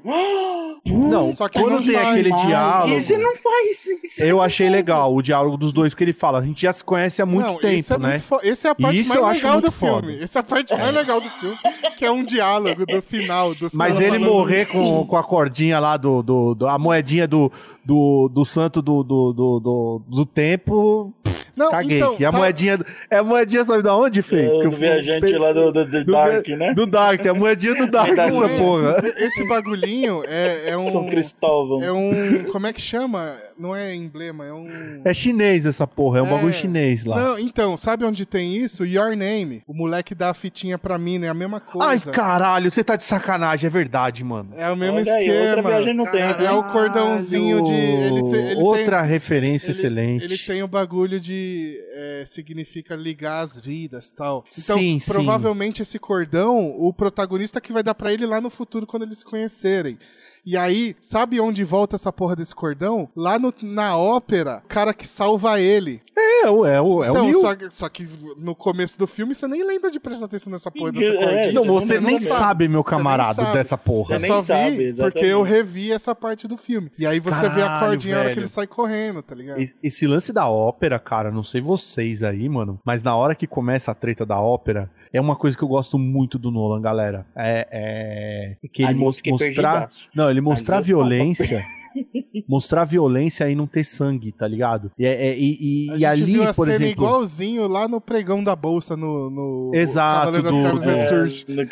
[0.88, 2.46] Não, Só que quando não tem faz aquele mais.
[2.46, 4.22] diálogo, você não faz isso.
[4.22, 6.38] eu achei legal o diálogo dos dois que ele fala.
[6.38, 8.08] A gente já se conhece há muito Não, tempo, esse é né?
[8.10, 10.22] muito fo- Esse é a parte Isso mais eu acho legal do filme.
[10.22, 11.56] Essa é a parte mais legal do filme,
[11.98, 16.22] que é um diálogo do final Mas ele morrer com, com a cordinha lá do,
[16.22, 17.50] do, do- a moedinha do,
[17.86, 21.14] do, do santo do, do, do, do, do tempo,
[21.54, 21.98] Não, caguei.
[21.98, 22.78] então, que a sabe- moedinha.
[23.08, 24.44] É a moedinha, sabe da onde, Fê?
[24.46, 26.74] É, Que do viajante pe- lá do, do, do do Dark, né?
[26.74, 28.96] Do Dark, é a moedinha do Dark essa porra.
[29.18, 30.90] Esse bagulhinho é, é um.
[30.90, 31.82] São Cristóvão.
[31.82, 32.44] É um.
[32.50, 33.34] Como é que chama?
[33.58, 35.00] Não é emblema, é um.
[35.04, 36.30] É chinês essa porra, é um É.
[36.30, 37.16] bagulho chinês lá.
[37.18, 38.84] Não, então, sabe onde tem isso?
[38.84, 39.62] Your Name.
[39.66, 41.88] O moleque dá a fitinha pra mim, é a mesma coisa.
[41.88, 44.50] Ai, caralho, você tá de sacanagem, é verdade, mano.
[44.56, 45.46] É o mesmo Olha aí, esquema.
[45.46, 47.75] outra viagem no É- tempo, É, o cordãozinho de.
[47.76, 50.24] Ele te- ele Outra tem, referência ele- excelente.
[50.24, 51.78] Ele tem o bagulho de.
[51.92, 54.44] é, significa ligar as vidas tal.
[54.58, 55.12] Então, Sim, sim.
[55.12, 59.18] provavelmente esse cordão, o protagonista que vai dar pra ele lá no futuro quando eles
[59.18, 59.98] se conhecerem.
[60.46, 63.08] E aí, sabe onde volta essa porra desse cordão?
[63.16, 66.00] Lá no- na ópera, o cara que salva ele.
[66.16, 67.40] É, o- é, o, é o então, Neil.
[67.40, 68.04] só, que- só que
[68.38, 71.52] no começo do filme você nem lembra de prestar atenção nessa porra dessa É, cordinha.
[71.52, 73.54] Não, você nem sabe, meu camarada, sabe.
[73.54, 74.14] dessa porra.
[74.14, 76.92] Eu Você só nem vi sabe, porque eu revi essa parte do filme.
[76.96, 79.58] E aí você vê a Caralho, cordinha na hora que ele sai correndo, tá ligado?
[79.82, 83.90] Esse- lance da ópera, cara, não sei vocês aí, mano, mas na hora que começa
[83.90, 87.26] a treta da ópera, é uma coisa que eu gosto muito do Nolan, galera.
[87.34, 90.08] É, é que ele eu mos- mostrar, perdidaço.
[90.14, 91.66] não, ele mostrar eu tava violência,
[92.48, 94.90] mostrar violência e não ter sangue, tá ligado?
[94.98, 97.88] E, é- é- e, e- A e ali, viu a por cena exemplo, igualzinho lá
[97.88, 100.50] no pregão da bolsa no, no Exato, do- do-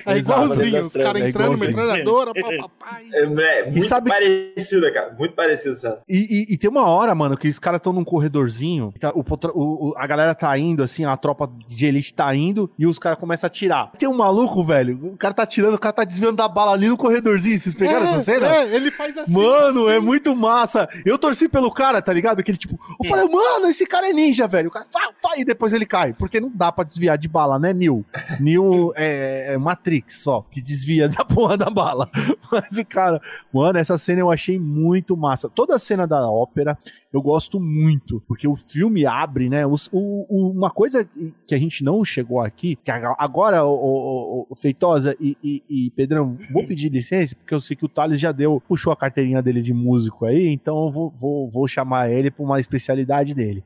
[0.07, 0.45] É Exato.
[0.45, 3.01] igualzinho, os caras É entrando, metralhadora, papapá.
[3.12, 3.22] É,
[3.61, 5.14] é muito sabe- parecida, cara.
[5.18, 5.99] Muito parecida, sabe?
[6.09, 6.16] E,
[6.51, 9.95] e- e tem uma hora, mano, que os caras estão num corredorzinho, tá- o o-
[9.97, 13.47] a galera tá indo, assim, a tropa de elite tá indo, e os caras começam
[13.47, 13.91] a atirar.
[13.99, 16.89] Tem um maluco, velho, o cara tá atirando, o cara tá desviando da bala ali
[16.89, 17.59] no corredorzinho.
[17.59, 18.47] Vocês pegaram É, essa cena?
[18.47, 19.33] É, ele faz assim.
[19.33, 20.07] Mano, é assim.
[20.15, 20.89] Muito massa.
[21.05, 22.43] Eu torci pelo cara, tá ligado?
[22.43, 24.69] Que ele, tipo, eu falei, mano, esse cara é ninja, velho.
[24.69, 26.12] O cara, fá, fá, e depois ele cai.
[26.12, 28.05] Porque não dá pra desviar de bala, né, Neo?
[28.41, 32.09] Neo é, é Matrix só, que desvia da porra da bala.
[32.51, 33.21] Mas o cara,
[33.53, 35.49] mano, essa cena eu achei muito massa.
[35.49, 36.79] Toda a cena da ópera
[37.15, 39.65] eu gosto muito, porque o filme abre, né?
[39.67, 41.09] os- o- o- uma coisa
[41.47, 46.67] que a gente não chegou aqui, que agora, o, Feitosa e, e- e Pedrão, vou
[46.69, 49.73] pedir licença, porque eu sei que o Thales já deu, puxou a carteirinha dele de
[49.73, 53.62] músico aí, então eu vou, vou, vou chamar ele pra uma especialidade dele.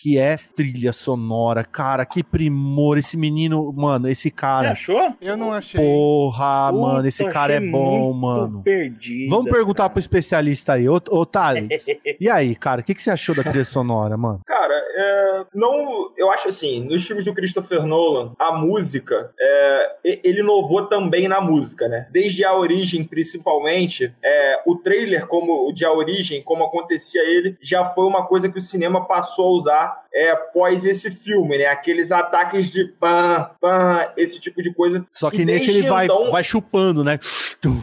[0.00, 1.64] Que é trilha sonora.
[1.64, 2.98] Cara, que primor.
[2.98, 4.70] Esse menino, mano, esse Você cara.
[4.70, 5.16] achou?
[5.20, 5.80] Eu não achei.
[5.80, 8.62] Porra, Puta, mano, esse cara é bom, muito mano.
[8.62, 9.30] Perdido.
[9.30, 10.88] Vamos perguntar pro especialista aí.
[10.88, 11.86] Ô, ô Thales,
[12.20, 14.40] e aí, cara, o que, que você achou da trilha sonora, mano?
[14.46, 20.40] Cara, é, não, eu acho assim, nos filmes do Christopher Nolan, a música, é, ele
[20.40, 22.08] inovou também na música, né?
[22.12, 27.56] Desde a origem, principalmente, é, o trailer, como o de a origem, como acontecia ele,
[27.60, 31.66] já foi uma coisa que o cinema passou a usar é, após esse filme, né?
[31.66, 35.04] Aqueles ataques de pam, pam, esse tipo de coisa.
[35.10, 37.18] Só que nesse ele vai, então- vai chupando, né?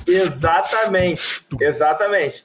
[0.08, 1.46] Exatamente.
[1.60, 2.44] Exatamente.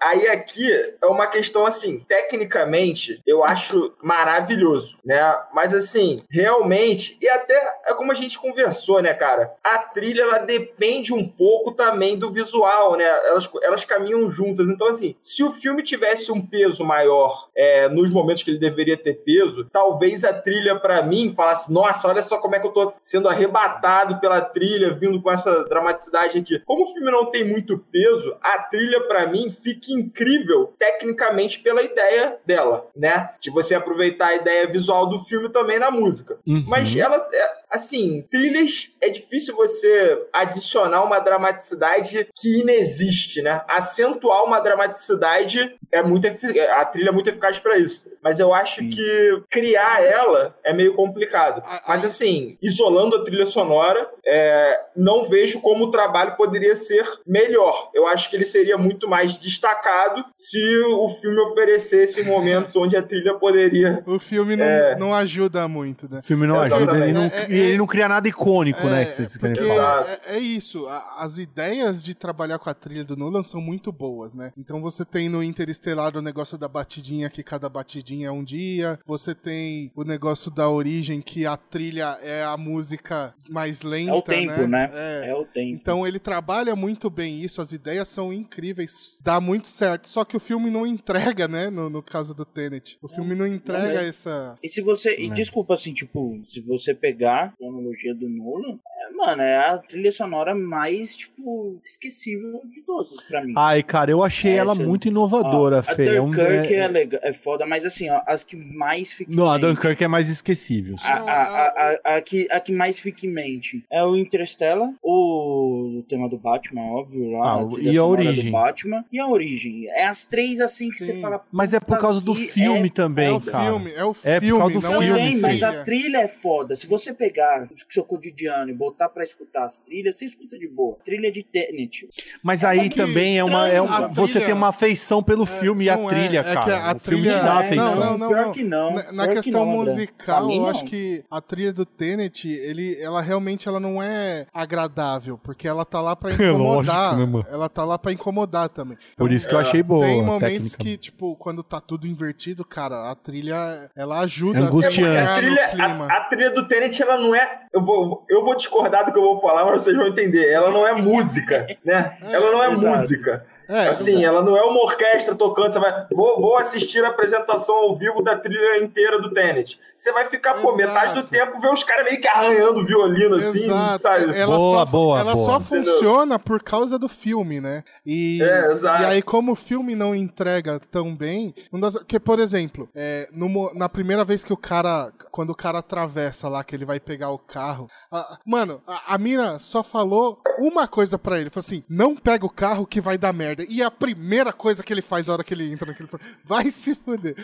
[0.00, 5.20] Aí aqui é uma questão assim, tecnicamente eu acho maravilhoso, né?
[5.54, 7.54] Mas assim, realmente, e até
[7.86, 9.54] é como a gente conversou, né, cara?
[9.62, 13.04] A trilha ela depende um pouco também do visual, né?
[13.04, 14.68] Elas, elas caminham juntas.
[14.68, 18.96] Então, assim, se o filme tivesse um peso maior é, nos momentos que ele deveria
[18.96, 22.72] ter peso, talvez a trilha, pra mim, falasse: nossa, olha só como é que eu
[22.72, 26.58] tô sendo arrebatado pela trilha, vindo com essa dramaticidade aqui.
[26.60, 31.82] Como o filme não tem muito peso, a trilha, pra mim, fica incrível tecnicamente pela
[31.82, 33.30] ideia dela, né?
[33.40, 36.38] De você aproveitar a ideia visual do filme também na música.
[36.46, 36.64] Uhum.
[36.66, 43.62] Mas ela, é, assim, trilhas é difícil você adicionar uma dramaticidade que inexiste, né?
[43.66, 48.10] Acentuar uma dramaticidade é muito efi- a trilha é muito eficaz pra isso.
[48.22, 48.90] Mas eu acho Sim.
[48.90, 51.62] que criar ela é meio complicado.
[51.88, 57.90] Mas assim, isolando a trilha sonora, é, não vejo como o trabalho poderia ser melhor.
[57.94, 63.02] Eu acho que ele seria muito mais destacado se o filme oferecesse momentos onde a
[63.02, 64.96] trilha poderia O filme não, É.
[64.96, 66.18] não ajuda muito, né?
[66.18, 66.90] O filme não Exatamente.
[66.90, 69.04] ajuda, ele não, É- é- ele ele não cria nada icônico, né?
[69.06, 70.06] Que vocês querem porque falar.
[70.26, 70.86] é, é isso.
[70.88, 74.52] a- as ideias de trabalhar com a trilha do Nolan são muito boas, né?
[74.58, 78.98] Então você tem no Interestelar o negócio da batidinha, que cada batidinha é um dia.
[79.06, 84.14] Você tem o negócio da origem, que a trilha é a música mais lenta, É
[84.14, 84.90] o tempo, né?
[84.92, 85.30] É.
[85.30, 85.78] É o tempo.
[85.80, 90.08] Então ele trabalha muito bem isso, as ideias são incríveis, dá muito certo.
[90.08, 91.70] Só que o filme não entrega, né?
[91.70, 92.98] No, no caso do Tenet.
[93.02, 94.08] O filme não entrega mesmo.
[94.08, 94.54] essa.
[94.62, 95.16] E se você.
[95.18, 98.80] E desculpa, assim, tipo, se você pegar cronologia do Nolan,
[99.16, 103.54] mano, é a trilha sonora mais, tipo, esquecível de todas pra mim.
[103.56, 106.16] Ai, cara, eu achei ela Essa- muito inovadora, Ó, a Fê.
[106.16, 109.34] É um- Dunkirk é, é- legal, é foda, mas assim, ó, as que mais ficam.
[109.34, 110.96] Não, a Dunkirk é mais esquecível.
[111.02, 114.90] A, a, a, a, a que, a que mais fica em mente é o Interstellar,
[115.02, 117.60] o, o tema do Batman, óbvio, lá.
[117.62, 118.44] Ah, trilha e a origem.
[118.46, 119.88] Do Batman e a origem.
[119.90, 121.04] É as três assim que Sim.
[121.14, 121.44] você fala.
[121.50, 123.64] Mas é por "Puta causa do filme é também, É o cara.
[123.64, 125.82] filme, é o É por filme, causa do não filme, é a Também, mas a
[125.82, 126.74] trilha é foda.
[126.76, 130.68] Se você pegar o seu cotidiano e botar pra escutar as trilhas, você escuta de
[130.68, 130.96] boa.
[131.04, 132.08] Trilha de Tenet.
[132.42, 133.68] Mas aí que também é uma.
[133.68, 136.90] É um- você tem uma afeição pelo filme e a é, trilha, é que cara.
[136.90, 137.94] a o filme trilha- te dá Não, afeição.
[138.00, 138.52] não, não, pior não.
[138.52, 138.94] que não.
[138.94, 139.92] Na, na Pior que questão não, André.
[139.92, 145.38] musical, eu acho que a trilha do Tenet, ele, ela realmente ela não é agradável,
[145.38, 147.16] porque ela tá lá pra É incomodar.
[147.18, 148.96] lógico, né, ela tá lá pra incomodar também.
[149.16, 150.04] Por isso que eu achei boa.
[150.06, 155.34] Tem momentos que, tipo, quando tá tudo invertido, cara, a trilha, ela ajuda É a
[155.34, 156.06] A trilha, clima.
[156.10, 157.62] a, a trilha do Tenet, ela não é.
[157.72, 160.50] Eu vou, eu vou discordar do que eu vou falar, mas vocês vão entender.
[160.50, 162.16] Ela não é música, né?
[162.22, 162.98] Ela não é exato.
[162.98, 163.46] música.
[163.68, 165.72] É, assim, ela não é uma orquestra tocando.
[165.72, 166.06] Você vai.
[166.12, 169.78] Vou, vou assistir a apresentação ao vivo da trilha inteira do Tenet.
[169.96, 170.76] Você vai ficar, pô, Exato.
[170.76, 174.02] metade do tempo ver os caras meio que arranhando o violino, assim, Exato.
[174.02, 174.36] sabe?
[174.36, 175.46] Ela Boa, só, boa, ela boa.
[175.46, 175.92] só Entendeu?
[175.94, 177.84] funciona por causa do filme, né?
[178.04, 179.02] E, É, exato.
[179.02, 181.54] e aí, como o filme não entrega tão bem.
[181.72, 185.12] Um das, que, por exemplo, é, no na primeira vez que o cara.
[185.30, 187.86] Quando o cara atravessa lá, que ele vai pegar o carro.
[188.10, 191.48] a- mano, a, a mina só falou uma coisa pra ele.
[191.48, 193.51] Falou assim: não pega o carro que vai dar merda.
[193.68, 196.08] E é a primeira coisa que ele faz na hora que ele entra naquele.
[196.44, 197.34] Vai se fuder.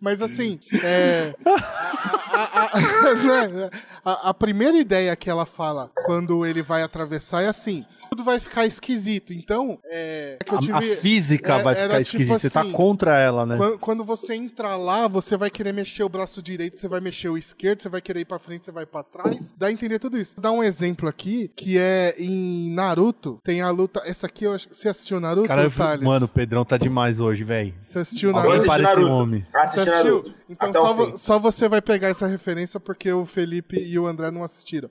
[0.00, 1.34] Mas assim, é.
[1.44, 3.70] a, a- né,
[4.04, 8.38] a- a primeira ideia que ela fala quando ele vai atravessar é assim: tudo vai
[8.40, 9.32] ficar esquisito.
[9.32, 10.38] Então, é.
[10.44, 12.38] que eu A, a tive- física é- vai era ficar tipo esquisita.
[12.38, 13.56] Você tá assim, contra ela, né?
[13.56, 17.28] Quando, quando você entrar lá, você vai querer mexer o braço direito, você vai mexer
[17.28, 19.52] o esquerdo, você vai querer ir pra frente, você vai pra trás.
[19.56, 20.34] Dá a entender tudo isso.
[20.36, 24.02] Vou dar um exemplo aqui, que é em Naruto, tem a luta.
[24.04, 24.68] Essa aqui, eu acho.
[24.72, 26.02] Você assistiu Naruto, Cara, eu- Thales?
[26.02, 27.74] mano, o Pedrão tá demais hoje, velho.
[27.82, 28.66] Você assistiu Agora Naruto?
[28.66, 29.12] para esse Naruto.
[29.12, 29.46] homem.
[29.50, 30.04] Você Assisti assistiu?
[30.16, 30.34] Naruto.
[30.48, 34.44] Então só, só você vai pegar essa referência porque o Felipe e o André não
[34.44, 34.88] assistiram.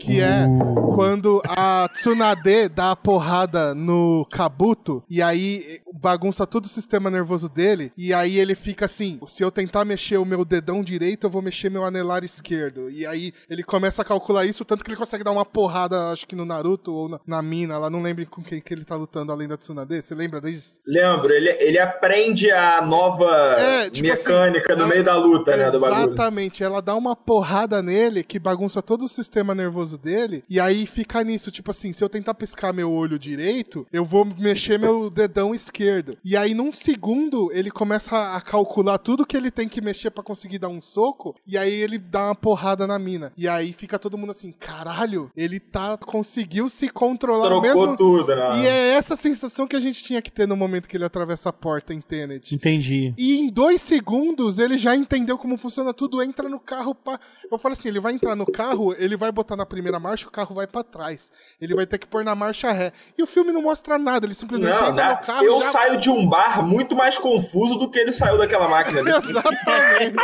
[0.00, 0.94] Que é Uh.
[0.94, 7.48] quando a Tsunade dá a porrada no Kabuto e aí bagunça todo o sistema nervoso
[7.48, 7.92] dele.
[7.96, 11.40] E aí ele fica assim: se eu tentar mexer o meu dedão direito, eu vou
[11.42, 12.90] mexer meu anelar esquerdo.
[12.90, 16.26] E aí ele começa a calcular isso, tanto que ele consegue dar uma porrada, acho
[16.26, 17.78] que no Naruto ou na, na mina.
[17.78, 20.00] Lá não lembro com quem que ele tá lutando além da Tsunade.
[20.02, 20.80] Você lembra disso?
[20.86, 25.56] Lembro, ele, ele aprende a nova É, tipo mecânica assim, no ela- meio da luta,
[25.56, 25.70] né?
[25.70, 26.08] Do bagulho.
[26.08, 30.86] Exatamente, ela dá uma porrada nele que bagunça todo o sistema nervoso dele, e aí
[30.86, 35.10] fica nisso, tipo assim, se eu tentar piscar meu olho direito, eu vou mexer meu
[35.10, 36.16] dedão esquerdo.
[36.24, 40.24] E aí, num segundo, ele começa a calcular tudo que ele tem que mexer pra
[40.24, 43.32] conseguir dar um soco, e aí ele dá uma porrada na mina.
[43.36, 47.96] E aí fica todo mundo assim, caralho, ele tá conseguiu se controlar Trocou mesmo.
[47.96, 48.62] tudo, né?
[48.62, 51.50] E é essa sensação que a gente tinha que ter no momento que ele atravessa
[51.50, 52.54] a porta em Tenet.
[52.54, 53.14] Entendi.
[53.16, 56.94] E em dois segundos ele já entendeu como funciona tudo, entra no carro.
[56.94, 57.18] Pá.
[57.50, 60.30] Eu falei assim: ele vai entrar no carro, ele vai botar na primeira marcha, o
[60.30, 61.30] carro vai pra trás.
[61.60, 62.90] Ele vai ter que pôr na marcha ré.
[63.16, 65.10] E o filme não mostra nada, ele simplesmente Não, entra né?
[65.10, 65.44] no carro.
[65.44, 65.70] eu já...
[65.70, 69.00] saio de um bar muito mais confuso do que ele saiu daquela máquina.
[69.00, 69.10] ali.
[69.28, 70.16] Exatamente.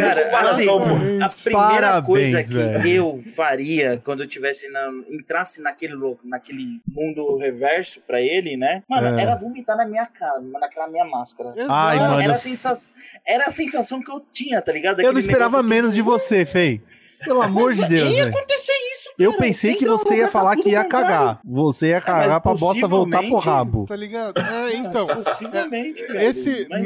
[0.00, 0.68] Cara, assim.
[1.22, 2.88] A primeira Parabéns, coisa que velho.
[2.88, 8.82] eu faria quando eu tivesse na, entrasse naquele louco, naquele mundo reverso pra ele, né?
[8.88, 9.22] Mano, É.
[9.22, 11.50] era vomitar na minha cara, naquela minha máscara.
[11.54, 11.70] Exato.
[11.72, 12.92] Ai, Mano, era, a eu- sensação,
[13.26, 15.00] era a sensação que eu tinha, tá ligado?
[15.00, 16.80] Eu não esperava negócio que- menos de você, Fei.
[17.24, 19.42] Pelo amor de Deus, Ia acontecer isso, Eu cara.
[19.42, 21.40] pensei que você ia tá falar que ia cagar.
[21.44, 23.86] Você ia cagar pra bosta voltar pro rabo.
[23.86, 24.38] Tá ligado?
[24.38, 25.06] É, então.
[25.06, 26.20] Possivelmente, velho.
[26.20, 26.66] Esse.
[26.68, 26.82] Né,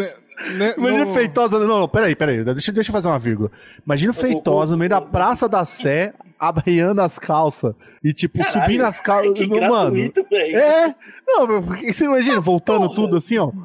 [0.53, 1.59] né, Imagina no- o Feitosa.
[1.59, 2.43] Não, não, peraí, peraí.
[2.45, 3.51] Deixa, deixa eu fazer uma vírgula.
[3.85, 7.75] Imagina o Feitosa no meio da Praça da Sé, abriando as calças.
[8.03, 9.37] E, tipo, Caralho, subindo as calças.
[9.39, 9.97] Que mano.
[10.33, 10.95] É.
[11.27, 12.95] Não, porque você imagina, voltando Porra.
[12.95, 13.51] tudo assim, ó.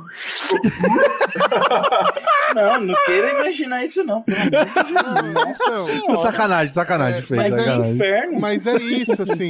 [2.53, 4.21] Não, não queira imaginar isso, não.
[4.21, 5.33] Pelo amor de Deus.
[5.33, 6.21] Nossa Então.
[6.21, 7.41] Sacanagem, sacanagem, fez.
[7.41, 7.93] Mas é sacanagem.
[7.95, 8.39] inferno.
[8.39, 9.47] Mas é isso, assim.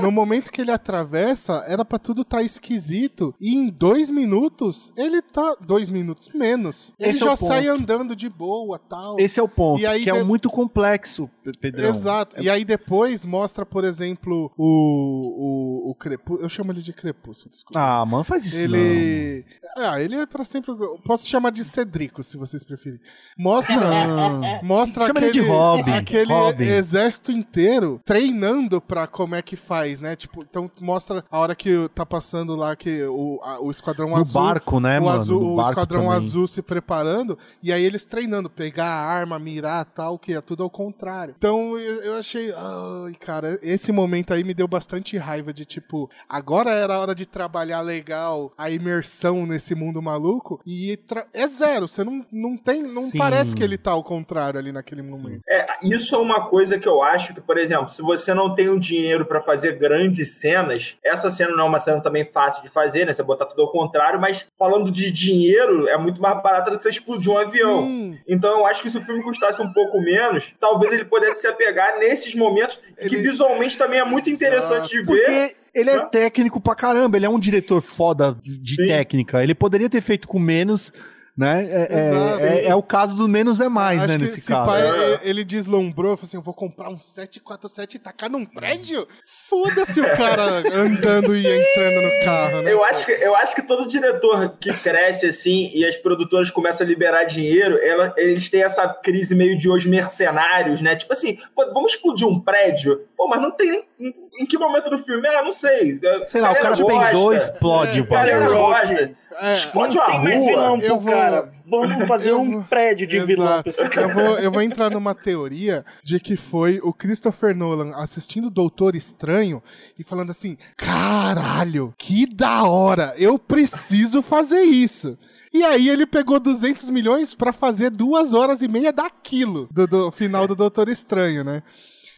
[0.00, 3.34] No momento que ele atravessa, era pra tudo tá esquisito.
[3.40, 5.56] E em dois minutos, ele tá.
[5.60, 6.92] Dois minutos menos.
[6.98, 7.48] Ele Esse é já ponto.
[7.48, 9.16] sai andando de boa tal.
[9.18, 11.88] Esse é o ponto, E aí que é de- muito complexo, Pe- Pedrão.
[11.88, 12.40] Exato.
[12.40, 15.86] E aí depois mostra, por exemplo, o.
[15.86, 16.44] o, o Crepúsculo.
[16.44, 17.78] Eu chamo ele de Crepúsculo, desculpa.
[17.80, 19.44] Ah, mano, faz isso ele.
[19.76, 20.70] Ah, ele é pra sempre.
[20.72, 23.00] eu Posso chamar de Cedrico, se vocês preferirem.
[23.36, 23.76] Mostra.
[24.62, 26.64] Mostra Chama ele aquele, Robin, aquele Robin.
[26.64, 30.16] exército inteiro treinando pra como é que faz, né?
[30.16, 34.16] Tipo, então mostra a hora que tá passando lá que o, a- o esquadrão No
[34.16, 34.42] azul.
[34.42, 35.20] barco, né, o, mano?
[35.20, 36.16] azul, o esquadrão também.
[36.16, 40.62] azul se preparando e aí eles treinando, pegar a arma, mirar tal, que é tudo
[40.62, 41.34] ao contrário.
[41.36, 46.10] Então eu, eu achei, ai, cara, esse momento aí me deu bastante raiva de tipo,
[46.28, 50.98] agora era a hora de trabalhar legal a imersão nesse mundo maluco e
[51.32, 53.18] é zero, você não, não tem, não Sim.
[53.18, 55.42] parece que ele tá ao contrário ali naquele momento.
[55.48, 58.68] É, isso é uma coisa que eu acho que, por exemplo, se você não tem
[58.68, 62.68] o dinheiro pra fazer grandes cenas, essa cena não é uma cena também fácil de
[62.68, 63.12] fazer, né?
[63.14, 66.82] Você botar tudo ao contrário, mas falando de dinheiro, é muito mais barato do que
[66.82, 67.86] você explodir um avião.
[67.86, 68.18] Sim.
[68.28, 71.46] Então eu acho que se o filme custasse um pouco menos, talvez ele pudesse se
[71.46, 75.04] apegar nesses momentos que Ele- visualmente também é muito interessante de ver.
[75.06, 76.06] Porque ele é Hã?
[76.06, 78.86] técnico pra caramba, ele é um diretor foda de Sim.
[78.86, 79.42] técnica.
[79.42, 80.92] Ele poderia ter feito com menos,
[81.36, 81.66] né?
[81.70, 84.66] É, é- é- é o caso do menos é mais, Acho né, nesse esse caso.
[84.70, 84.88] pai, É.
[84.88, 89.06] ele, ele deslumbrou, falou assim, eu vou comprar um 747 e tacar num prédio?
[89.48, 92.72] Foda-se o cara andando e entrando no carro, né?
[92.72, 96.86] Eu acho, que, eu acho que todo diretor que cresce assim e as produtoras começam
[96.86, 100.96] a liberar dinheiro, ela- eles têm essa crise meio de hoje mercenários, né?
[100.96, 103.02] Tipo assim, pô, vamos explodir um prédio?
[103.16, 104.14] Pô, mas não tem nem.
[104.38, 105.26] Em, que momento do filme?
[105.28, 105.98] Ah, não sei.
[106.26, 107.52] Sei lá, o cara Galera peidou, gosta.
[107.52, 108.50] explode É, o bagulho.
[108.50, 109.16] gosta.
[109.38, 110.48] É, Explode uma Tem mais rua.
[110.50, 111.50] vilão pro vou- cara.
[111.68, 114.06] Vamos fazer eu um vou- prédio de vilão pra esse cara.
[114.08, 118.50] eu, vou, eu vou entrar numa teoria de que foi o Christopher Nolan assistindo o
[118.50, 119.62] Doutor Estranho
[119.98, 125.18] e falando assim: caralho, que da hora, eu preciso fazer isso.
[125.52, 130.10] E aí ele pegou 200 milhões pra fazer duas horas e meia daquilo, do, do
[130.10, 131.62] final do Doutor Estranho, né?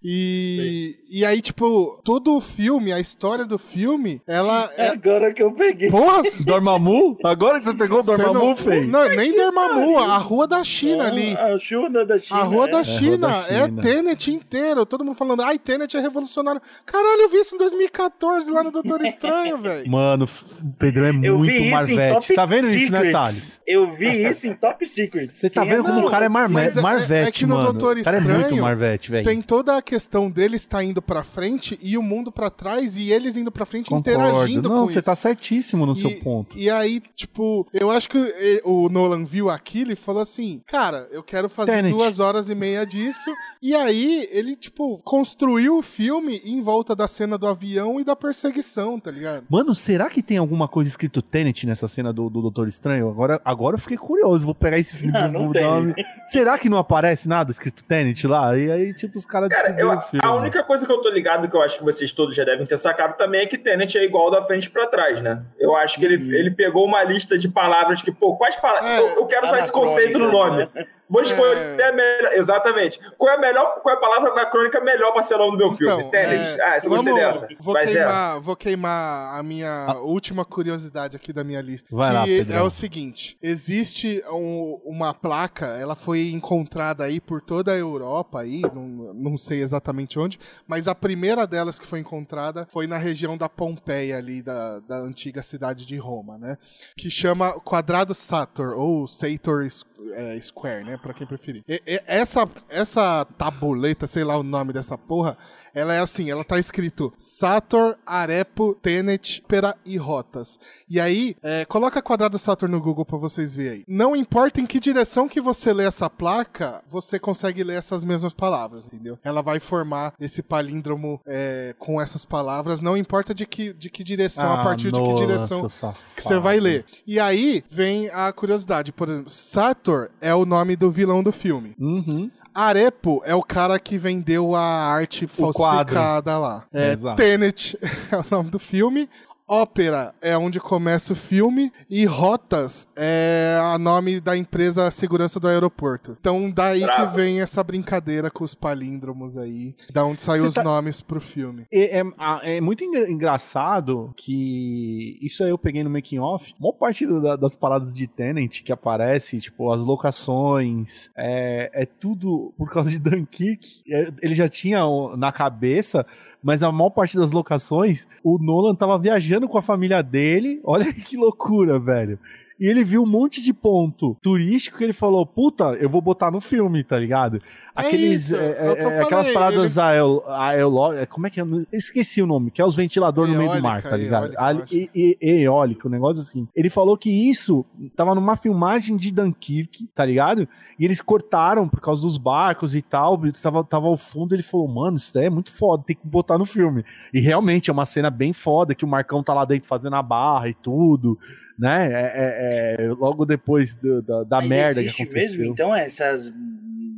[0.03, 4.89] E, e aí, tipo, todo o filme, a história do filme, ela É é.
[4.91, 5.91] agora que eu peguei.
[5.91, 7.19] Porra, Dormammu?
[7.25, 8.87] Agora que você pegou o Dormammu, não, fez.
[8.87, 11.37] não, nem Dormammu, a rua da China ali.
[11.37, 12.41] A China da China.
[12.41, 12.70] A Rua é.
[12.70, 13.83] da China, é China.
[13.83, 14.87] Tenet inteiro.
[14.87, 16.61] Todo mundo falando, ai, Tenet é revolucionário.
[16.87, 19.91] Caralho, eu vi isso em 2014 lá no Doutor Estranho, velho.
[19.91, 22.35] Mano, f- o Pedrão é Eu muito Marvete.
[22.35, 23.12] Tá vendo isso, né, Secrets.
[23.12, 23.61] Thales?
[23.66, 25.37] Eu vi isso em Top Secrets.
[25.37, 27.73] Você tá vendo como o cara é marme- Mas é- é Marvete, que no mano.
[27.73, 29.25] Doutor O cara é muito Estranho Marvete, velho.
[29.25, 33.10] Tem toda a questão deles tá indo pra frente e o mundo pra trás e
[33.10, 34.10] eles indo pra frente Concordo.
[34.10, 35.06] interagindo Não, com você isso.
[35.06, 36.59] tá certíssimo no seu E- ponto.
[36.59, 41.23] E aí, tipo, eu acho que o Nolan viu aquilo e falou assim: Cara, eu
[41.23, 41.94] quero fazer Tenet.
[41.97, 43.31] duas horas e meia disso.
[43.62, 48.15] E aí, ele, tipo, construiu o filme em volta da cena do avião e da
[48.15, 49.44] perseguição, tá ligado?
[49.48, 53.09] Mano, será que tem alguma coisa escrito Tenet nessa cena do, do Doutor Estranho?
[53.09, 54.44] Agora, agora eu fiquei curioso.
[54.44, 55.94] Vou pegar esse filme Não, do não nome.
[56.27, 58.56] Será que não aparece nada escrito Tenet lá?
[58.56, 61.57] E aí, tipo, os caras Cara, eu- a única coisa que eu tô ligado, que
[61.57, 64.31] eu acho que vocês todos já devem ter sacado também, é que Tenet é igual
[64.31, 65.43] da frente pra trás, né?
[65.59, 66.33] Eu acho que ele, Uhum.
[66.33, 68.91] ele pegou uma lista de palavras que, pô, quais palavras.
[68.91, 70.69] É, eu, eu quero usar esse conceito no nome.
[71.09, 71.74] Vou escolher É.
[71.74, 72.32] até a melhor.
[72.35, 73.01] Exatamente.
[73.16, 75.68] Qual é a melhor, qual é a palavra anacrônica melhor pra ser o nome do
[75.68, 76.10] meu filme?
[76.10, 76.60] Tenet.
[76.60, 77.48] é, ah, você gostei vamos- dessa.
[77.60, 77.93] Vou essa.
[77.93, 81.89] queimar, vou queimar a minha última curiosidade aqui da minha lista.
[81.94, 82.56] Vai que lá, Pedrão.
[82.59, 88.40] é o seguinte: existe um- uma placa, ela foi encontrada aí por toda a Europa
[88.40, 92.98] aí, não, não sei exatamente onde, mas a primeira delas que foi encontrada foi na
[92.98, 96.56] região da Pompeia ali, da, da antiga cidade de Roma, né?
[96.97, 99.66] Que chama Quadrado Sator, ou Sator
[100.12, 100.98] é, Square, né?
[101.03, 101.62] Pra quem preferir.
[101.69, 105.37] E- e- essa, essa tabuleta, sei lá o nome dessa porra,
[105.79, 110.59] ela é assim, ela tá escrito Sator, Arepo, Tenet, Pera e Rotas.
[110.89, 113.85] E aí, é, coloca quadrado Sator no Google pra vocês verem aí.
[113.87, 118.33] Não importa em que direção que você lê essa placa, você consegue ler essas mesmas
[118.33, 119.19] palavras, entendeu?
[119.23, 124.03] Ela vai formar esse palíndromo é, com essas palavras, não importa de que, de que
[124.03, 125.69] direção, a Ah, partir de que nossa, direção
[126.17, 126.85] que você vai ler.
[127.07, 131.75] E aí vem a curiosidade, por exemplo, Sator é o nome do vilão do filme.
[131.79, 132.31] Uhum.
[132.59, 136.64] Arepo é o cara que vendeu a arte falsificada lá.
[136.74, 137.16] É, Exato.
[137.16, 137.78] Tenet
[138.10, 139.09] é o nome do filme.
[139.49, 145.49] Ópera é onde começa o filme e Rotas é a nome da empresa segurança do
[145.49, 146.16] aeroporto.
[146.20, 147.11] Então daí Bravo.
[147.11, 151.19] que vem essa brincadeira com os palíndromos aí, da onde saiu os tá- nomes pro
[151.20, 151.65] filme.
[151.73, 156.53] É, é- é muito engra- engraçado que isso aí eu peguei no making off.
[156.61, 162.53] Uma parte da- das paradas de Tenant que aparece, tipo, as locações, é, é tudo
[162.59, 163.83] por causa de Dunkirk.
[163.91, 166.05] É, Ele já tinha o- na cabeça,
[166.43, 170.60] mas a maior parte das locações, o Nolan tava viajando com a família dele.
[170.65, 172.19] Olha que loucura, velho.
[172.59, 176.30] E ele viu um monte de ponto turístico que ele falou, puta, eu vou botar
[176.30, 177.39] no filme, tá ligado?
[177.74, 181.44] Aqueles, isso, é, é é, aquelas paradas ael, aelo, é, como é que é?
[181.44, 184.35] Eu Esqueci o nome, que é os ventiladores no meio do mar, Eólica, tá ligado?
[184.35, 186.48] eólica, e, e, e eólico, um negócio assim.
[186.56, 187.64] Ele falou que isso
[187.94, 190.48] tava numa filmagem de Dunkirk, tá ligado?
[190.76, 194.66] E eles cortaram por causa dos barcos e tal, tava, tava ao fundo, ele falou,
[194.66, 196.85] mano, isso daí é muito foda, tem que botar no filme.
[197.14, 200.02] E realmente é uma cena bem foda, que o Marcão tá lá dentro fazendo a
[200.02, 201.16] barra e tudo,
[201.59, 201.89] né?
[201.93, 205.39] É, é- é logo depois do- da, da merda que existe aconteceu.
[205.40, 206.32] mesmo, então, essas...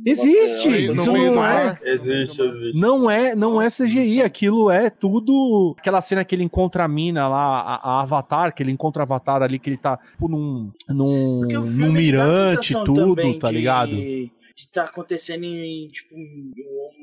[0.03, 0.87] Existe!
[0.87, 1.79] Nossa, Isso não é-.
[1.83, 2.79] Existe, existe.
[2.79, 5.75] Não é, não é CGI, aquilo é tudo.
[5.77, 9.05] Aquela cena que ele encontra a mina lá, a, a Avatar, que ele encontra a
[9.05, 11.41] Avatar ali, que ele tá tipo, num, num,
[11.77, 16.13] num mirante, tudo, tá de- De tá acontecendo em, tipo...
[16.15, 16.51] um-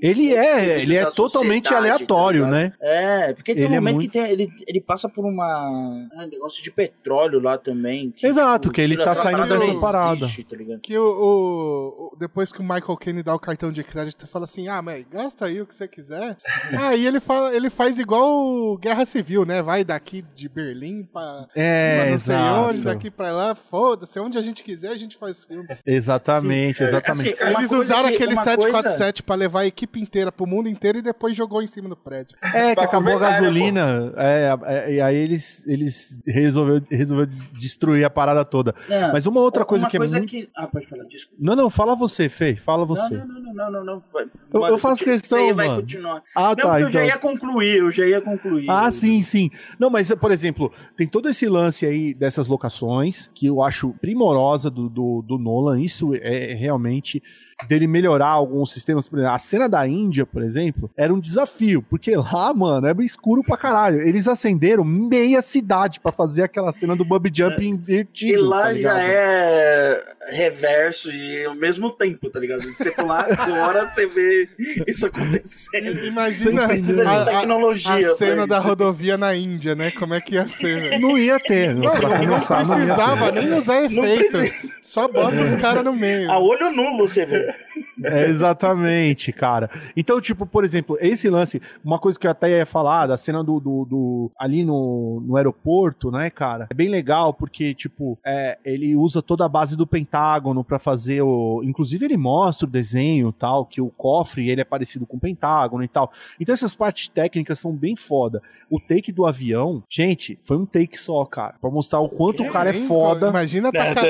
[0.02, 2.72] Ele um é, ele é totalmente sociedade, aleatório, tá né?
[2.80, 6.08] É, porque tem Ele um é momento muito- que tem, ele, ele passa por uma...
[6.14, 8.10] ah, negócio de petróleo lá também.
[8.10, 10.24] que, Exato, que ele tá saindo parada dessa não parada.
[10.24, 10.56] existe, tá?
[10.82, 14.44] Que o, o- o- depois que o Michael Caine dá o cartão de crédito, fala
[14.44, 16.36] assim: "Ah, mas gasta aí o que você quiser".
[16.78, 19.62] aí ele fala, ele faz igual Guerra Civil, né?
[19.62, 22.60] Vai daqui de Berlim pra, É, sei exato.
[22.70, 25.66] onde, daqui pra lá, foda-se, onde a gente quiser a gente faz filme.
[25.86, 27.28] Exatamente, Sim, é, exatamente.
[27.34, 30.46] assim, Uma Eles coisa usaram que- aquele uma 747 pra levar a equipe inteira pro
[30.46, 32.36] mundo inteiro e depois jogou em cima do prédio.
[32.42, 38.04] É, que acabou a gasolina, é, é, e aí eles, eles resolveu, resolveu des- destruir
[38.04, 38.74] a parada toda.
[38.88, 40.30] Não, Mas uma outra coisa uma que é coisa muito...
[40.30, 40.48] que...
[40.56, 41.36] Ah, pode falar, desculpa.
[41.42, 43.14] Não, não, fala você, Fê, fala você.
[43.14, 44.02] Não, não, não, não, não, não.
[44.12, 45.80] Vai- Eu- eu faço questão, Você vai mano.
[45.82, 46.22] continuar.
[46.34, 47.14] Ah, não, tá, porque eu já então.
[47.14, 48.68] ia concluir, eu já ia concluir.
[48.68, 49.50] Ah, sim, sim.
[49.78, 54.70] Não, mas, por exemplo, tem todo esse lance aí dessas locações que eu acho primorosa
[54.70, 55.80] do, do, do Nolan.
[55.80, 57.22] Isso é realmente
[57.68, 59.08] dele melhorar alguns sistemas.
[59.08, 62.94] Por exemplo, a cena da Índia, por exemplo, era um desafio, porque lá, mano, é
[62.94, 64.00] bem escuro pra caralho.
[64.00, 68.32] Eles acenderam meia cidade pra fazer aquela cena do Bubby Jump invertido.
[68.32, 70.00] E lá tá já é
[70.30, 72.62] reverso e ao mesmo tempo, tá ligado?
[72.72, 74.48] Você for lá agora, você vê
[74.86, 75.98] isso acontecendo.
[76.06, 78.10] Imagina Precisa de a, a- tecnologia.
[78.12, 78.68] a cena pra da isso.
[78.68, 79.90] rodovia na Índia, né?
[79.90, 81.00] Como é que ia ser?
[81.00, 84.68] Não ia ter, Não, pra não, não começar, não precisava nem usar efeito.
[84.82, 86.30] Só bota os caras no meio.
[86.30, 87.54] A olho nu você vê.
[88.04, 89.70] É, exatamente, cara.
[89.96, 93.42] Então, tipo, por exemplo, esse lance, uma coisa que eu até ia falar, da cena
[93.42, 96.66] do, do, do- ali no, no aeroporto, né, cara?
[96.70, 101.22] É bem legal porque, tipo, é, ele usa toda a base do Pentágono pra fazer
[101.22, 101.62] o.
[101.64, 105.82] Inclusive, ele mostra o desenho tal, que o cofre ele é parecido com o Pentágono
[105.82, 106.10] e tal.
[106.40, 108.42] Então, essas partes técnicas são bem foda.
[108.70, 111.54] O take do avião, gente, foi um take só, cara.
[111.60, 113.28] Pra mostrar o quanto o cara é foda.
[113.28, 114.04] Imagina tacar-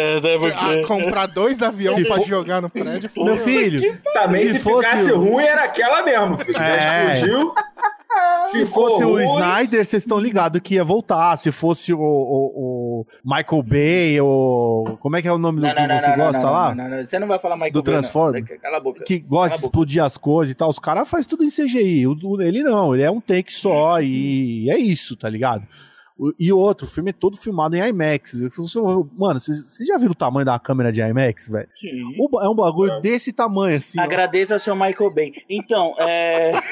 [0.85, 3.11] a comprar dois aviões Se pra for- jogar no prédio.
[3.17, 3.78] Meu filho,
[4.13, 6.53] Também Se se, fosse ficasse o- ruim, era aquela mesmo, filho.
[6.57, 7.15] Já É.
[7.15, 7.55] explodiu.
[8.51, 11.37] Se fosse o Snyder, vocês estão ligados que ia voltar.
[11.37, 14.97] Se fosse o, o- o Michael Bay, ou.
[14.97, 16.43] Como é que é o nome do Não, que não, não, você não, não, gosta
[16.47, 16.75] não, lá?
[16.75, 17.07] não, não, não.
[17.07, 18.01] Você não vai falar Michael Do Bay, não.
[18.01, 18.61] Transformer?
[18.61, 19.05] Cala a boca.
[19.05, 20.71] Que gosta de explodir as coisas e tal.
[20.71, 22.07] Os caras fazem tudo em CGI.
[22.07, 25.65] O, o- ele não, ele é um take só e é isso, tá ligado?
[26.19, 28.31] O- E outro, o filme é todo filmado em IMAX.
[28.33, 28.79] Se você-
[29.17, 31.69] Mano, vocês já viram o tamanho da câmera de IMAX, velho?
[31.75, 32.17] Sim.
[32.43, 34.01] É um bagulho desse tamanho, assim.
[34.01, 35.33] Agradeça ao seu Michael Bay.
[35.49, 36.53] Então, é.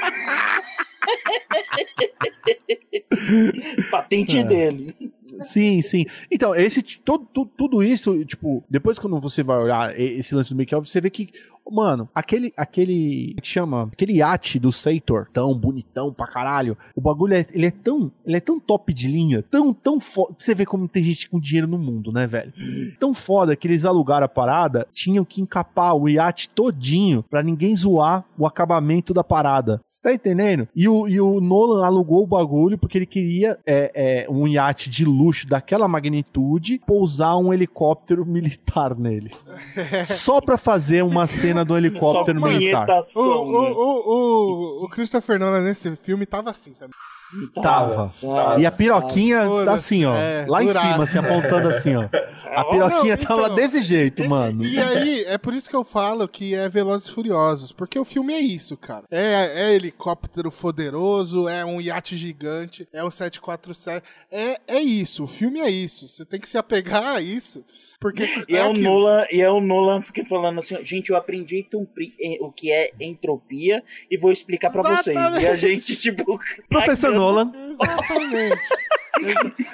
[3.90, 4.44] Patente É.
[4.44, 4.94] dele.
[5.40, 6.06] Sim, sim.
[6.31, 10.56] Então, esse, todo, tu- tudo isso, tipo, depois quando você vai olhar esse lance do
[10.56, 11.31] make-off, você vê que,
[11.70, 13.90] mano, aquele, aquele, como é que chama?
[13.93, 18.36] Aquele iate do Sator, tão bonitão pra caralho, o bagulho, é, ele é tão, ele
[18.36, 21.66] é tão top de linha, tão, tão foda, você vê como tem gente com dinheiro
[21.66, 22.52] no mundo, né, velho?
[22.98, 27.74] Tão foda que eles alugaram a parada, tinham que encapar o iate todinho pra ninguém
[27.74, 29.80] zoar o acabamento da parada.
[29.84, 30.68] Você tá entendendo?
[30.74, 34.88] E o, e o Nolan alugou o bagulho porque ele queria é, é, um iate
[34.88, 39.30] de luxo daquela magnitude pousar um helicóptero militar nele.
[40.05, 42.86] Só pra fazer uma cena do helicóptero militar.
[42.86, 43.74] O, né?
[43.74, 46.96] o, o, o Christopher Nolan nesse filme tava assim também.
[47.54, 48.14] Tava.
[48.20, 48.60] Tava.
[48.60, 50.14] E a piroquinha tá Foda-se, assim, ó.
[50.14, 52.08] é, lá em cima, assim, apontando assim, ó.
[52.54, 54.64] A piroquinha Não, tava então, desse jeito, mano.
[54.64, 58.04] E aí, é por isso que eu falo que é Velozes e Furiosos, porque o
[58.04, 59.04] filme é isso, cara.
[59.10, 65.26] É, é helicóptero poderoso, é um iate gigante, é um 747, é, é isso, o
[65.26, 66.06] filme é isso.
[66.06, 67.64] Você tem que se apegar a isso,
[68.01, 68.82] porque E é, o aquilo.
[68.85, 71.66] Nolan, e é o Nolan fica falando assim, gente, eu aprendi
[72.40, 75.16] o que é entropia e vou explicar pra vocês.
[75.16, 76.39] E a gente, tipo.
[76.68, 77.20] Professor cagando.
[77.20, 77.52] Nolan.
[77.70, 78.59] Exatamente.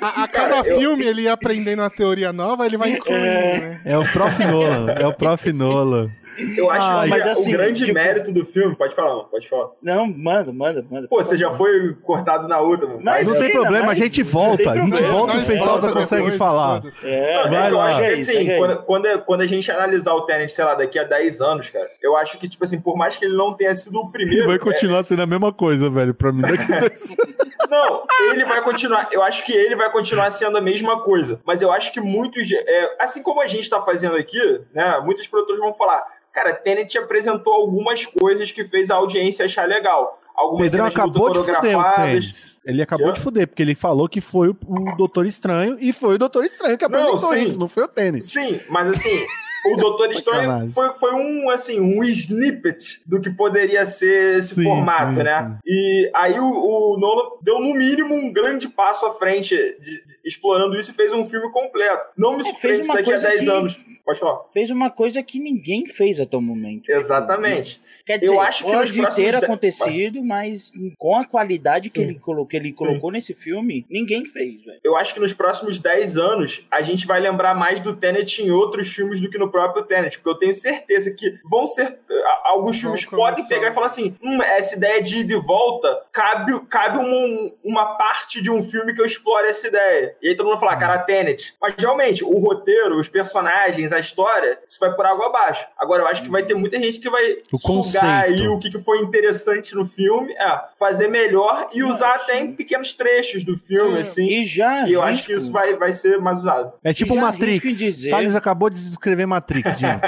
[0.01, 3.25] a, a cada Cara, eu- filme ele ia aprendendo uma teoria nova, ele vai incluindo,
[3.25, 3.81] né?
[3.85, 4.45] É o Prof.
[4.45, 4.93] Nolan.
[4.93, 5.53] É o Prof.
[5.53, 6.11] Nolan.
[6.57, 8.75] Eu acho Ah, que mas assim, o grande tipo- mérito do filme.
[8.75, 9.71] Pode falar, mano, pode falar.
[9.83, 11.09] Não, manda, manda, manda.
[11.09, 13.01] Pô, você já foi cortado na outra, mano.
[13.03, 14.71] Mas- Não tem Não, problema, a mas- gente não volta.
[14.71, 16.83] A gente volta e o Feitosa consegue depois, falar.
[17.05, 17.85] É, Vai eu lá.
[17.89, 18.59] acho assim, aí.
[18.59, 21.91] quando, quando, quando a gente analisar o Tenet, sei lá, daqui a 10 anos, cara,
[22.03, 24.47] eu acho que, tipo assim, por mais que ele não tenha sido o primeiro.
[24.47, 26.43] Vai continuar sendo a mesma coisa, velho, pra mim.
[26.43, 27.11] Daqui a dois-
[27.63, 28.03] é, não,
[28.33, 29.09] ele vai continuar.
[29.13, 31.39] Eu acho que ele vai continuar sendo a mesma coisa.
[31.45, 32.51] Mas eu acho que muitos.
[32.53, 34.39] é, assim como a gente tá fazendo aqui,
[34.75, 34.99] né?
[35.05, 36.03] Muitos produtores vão falar.
[36.33, 40.19] Cara, Tenet apresentou algumas coisas que fez a audiência achar legal.
[40.35, 42.11] Algumas Pedrão acabou de fuder o coreografadas.
[42.11, 42.59] tênis.
[42.65, 46.15] Ele acabou de fuder, porque ele falou que foi o, o Doutor Estranho e foi
[46.15, 47.43] o Doutor Estranho que apresentou sim.
[47.45, 48.27] isso, não foi o tênis.
[48.33, 49.27] Sim, mas assim,
[49.67, 54.63] o Doutor Estranho foi, foi um, assim, um snippet do que poderia ser esse Sim,
[54.65, 55.59] formato, sim, né?
[55.67, 60.03] E aí o, o Nolan deu, no mínimo, um grande passo à frente de- de-
[60.25, 62.05] explorando isso e fez um filme completo.
[62.17, 63.81] Não me É, surpreende uma daqui a coisa 10 que- anos.
[64.05, 64.41] Pode falar.
[64.53, 66.91] Fez uma coisa que ninguém fez até o momento.
[66.91, 67.81] Exatamente.
[68.05, 71.91] Quer dizer, Eu acho que nos pode próximos ter de- acontecido, mas com a qualidade
[71.91, 72.09] que Sim.
[72.11, 74.81] ele, colocou, que ele colocou nesse filme, ninguém fez, velho.
[74.83, 78.51] Eu acho que nos próximos 10 anos a gente vai lembrar mais do Tenet em
[78.51, 81.99] outros filmes do que no próprio Tenet, porque eu tenho certeza que vão ser.
[82.25, 85.25] a- Alguns Vão filmes podem pegar e a- falar assim: hum, essa ideia de ir
[85.25, 90.15] de volta cabe, cabe uma, uma parte de um filme que eu explore essa ideia.
[90.21, 91.55] E aí todo mundo vai falar, cara, Tenet.
[91.61, 95.67] Mas realmente, o roteiro, os personagens, a história, isso vai por água abaixo.
[95.79, 98.02] Agora, eu acho que vai ter muita gente que vai O sugar.
[98.07, 102.41] Aí o que, que foi interessante no filme, é, fazer melhor e Não, usar até
[102.41, 104.27] em pequenos trechos do filme, É, assim.
[104.27, 104.89] E já.
[104.89, 106.73] E eu acho risco- que isso vai, vai ser mais usado.
[106.85, 107.79] É tipo Matrix.
[107.79, 110.03] dizer- Thales acabou de descrever Matrix, gente.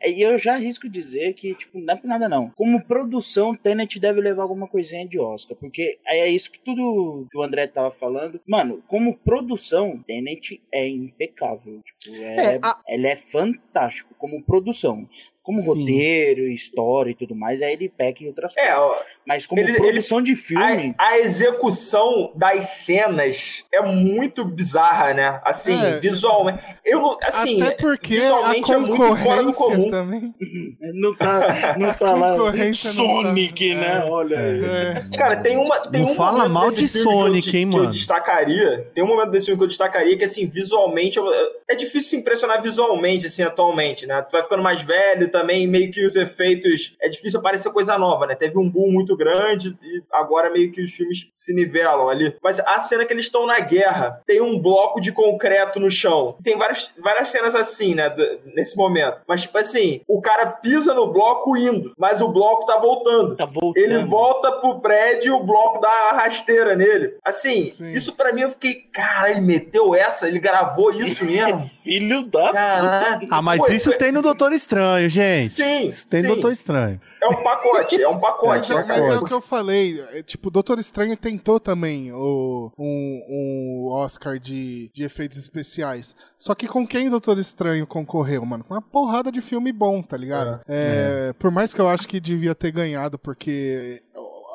[0.00, 2.50] É, E eu já arrisco dizer que, tipo, não é por nada não.
[2.50, 5.56] Como produção, Tenet deve levar alguma coisinha de Oscar.
[5.56, 8.40] Porque é isso que tudo que o André tava falando.
[8.46, 11.80] Mano, como produção, Tenet é impecável.
[11.84, 15.08] Tipo, é, É, a- Ele é fantástico como produção.
[15.48, 15.66] Como Sim.
[15.68, 18.78] roteiro, história e tudo mais, aí ele peca em outras É, coisas.
[18.78, 18.96] ó,
[19.26, 20.94] Mas como ele- produção de filme.
[20.98, 25.40] a, a execução das cenas é muito bizarra, né?
[25.42, 25.98] Assim, É.
[25.98, 26.58] visualmente.
[26.84, 29.90] Eu, assim, Até porque a visualmente é muito fora do concorrência comum.
[29.90, 30.34] também.
[31.00, 32.36] Não tá, não tá lá.
[32.36, 34.02] Tá- Sonic, né?
[34.04, 34.10] é.
[34.10, 34.64] Olha aí.
[34.64, 35.16] É.
[35.16, 35.88] Cara, tem uma.
[35.88, 37.90] Tem Não um fala momento mal de filme que eu Sonic, hein, que eu mano?
[37.92, 38.90] destacaria.
[38.94, 41.16] Tem um momento desse filme que eu destacaria que, assim, visualmente.
[41.18, 41.26] eu-
[41.68, 44.20] É difícil se impressionar visualmente, assim, atualmente, né?
[44.22, 46.96] Tu vai ficando mais velho também, meio que os efeitos.
[47.00, 48.34] É difícil aparecer coisa nova, né?
[48.34, 52.34] Teve um boom muito grande e agora meio que os filmes se nivelam ali.
[52.42, 56.36] Mas a cena que eles estão na guerra, tem um bloco de concreto no chão.
[56.42, 58.14] Tem várias, várias cenas assim, né?
[58.54, 59.18] Nesse momento.
[59.26, 63.36] Mas, tipo assim, o cara pisa no bloco indo, mas o bloco tá voltando.
[63.36, 63.82] Tá voltando.
[63.82, 67.14] Ele volta pro prédio e o bloco dá a rasteira nele.
[67.24, 67.92] Assim, Sim.
[67.92, 70.26] isso pra mim eu fiquei, cara, ele meteu essa?
[70.26, 71.68] Ele gravou isso mesmo?
[71.82, 73.18] Filho da Caraca.
[73.20, 73.34] puta.
[73.34, 75.27] Ah, mas Pô, isso tem no Doutor Estranho, gente.
[75.48, 76.26] Sim, Isso tem sim.
[76.28, 77.00] Doutor Estranho.
[77.22, 78.72] É um pacote, é um Mas, pacote.
[78.72, 79.24] é, é um mas é o pacote.
[79.26, 80.00] que eu falei.
[80.12, 86.14] é, tipo, o Doutor Estranho tentou também o, um, um Oscar de, de efeitos especiais.
[86.36, 88.64] Só que com quem o Doutor Estranho concorreu, mano?
[88.64, 90.60] Com uma porrada de filme bom, tá ligado?
[90.68, 94.00] É, Por mais que eu acho que devia ter ganhado, porque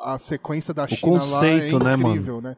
[0.04, 2.08] a sequência da China conceito, lá né, é mano?
[2.10, 2.56] incrível, né?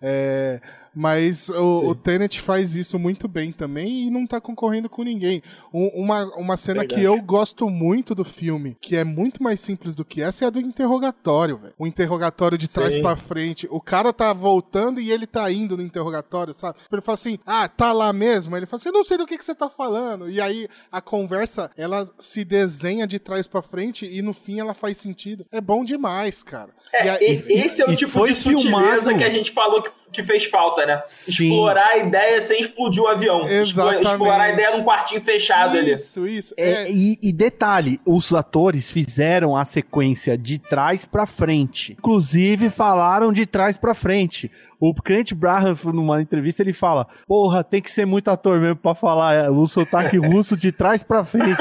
[0.00, 0.60] É,
[0.98, 5.40] mas o, o Tenet faz isso muito bem também e não tá concorrendo com ninguém.
[5.72, 7.18] Um- uma, uma cena que Verdade.
[7.18, 10.50] eu gosto muito do filme, que é muito mais simples do que essa, é a
[10.50, 11.74] do interrogatório, velho.
[11.78, 13.68] O interrogatório de trás pra frente.
[13.70, 16.78] O cara tá voltando e ele tá indo no interrogatório, sabe?
[16.90, 18.54] Ele fala assim: ah, tá lá mesmo?
[18.54, 20.28] Aí Ele fala assim: eu não sei do que, que você tá falando.
[20.28, 24.74] E aí a conversa, ela se desenha de trás pra frente e no fim ela
[24.74, 25.46] faz sentido.
[25.52, 26.70] É bom demais, cara.
[26.92, 28.62] É, E e- esse é o e tipo foi de sutileza
[29.02, 29.18] filmado.
[29.18, 31.02] que a gente falou que, que fez falta, né?
[31.06, 31.50] Sim.
[31.50, 33.48] Explorar a ideia sem explodir o avião.
[33.48, 34.06] Exatamente.
[34.06, 35.92] Explorar a ideia num quartinho fechado ali.
[35.92, 36.54] Isso, isso.
[36.56, 41.92] É, É, e, e detalhe, os atores fizeram a sequência de trás pra frente.
[41.98, 44.50] Inclusive, falaram de trás pra frente.
[44.80, 48.94] O Clint Braham, numa entrevista, ele fala: Porra, tem que ser muito ator mesmo pra
[48.94, 51.60] falar é, o sotaque russo de trás pra frente.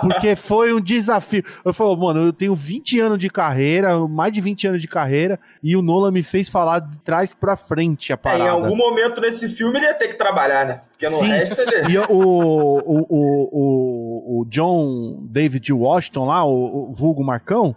[0.00, 1.42] porque foi um desafio.
[1.64, 5.38] Eu falei, mano, eu tenho 20 anos de carreira, mais de 20 anos de carreira,
[5.62, 8.44] e o Nolan me fez falar de trás pra frente a É, parada.
[8.44, 10.80] em algum momento nesse filme ele ia ter que trabalhar, né?
[10.90, 11.26] Porque no Sim.
[11.26, 11.92] resto ele.
[11.92, 12.78] E o, o,
[13.08, 17.74] o, o, o John David Washington lá, o, o vulgo Marcão,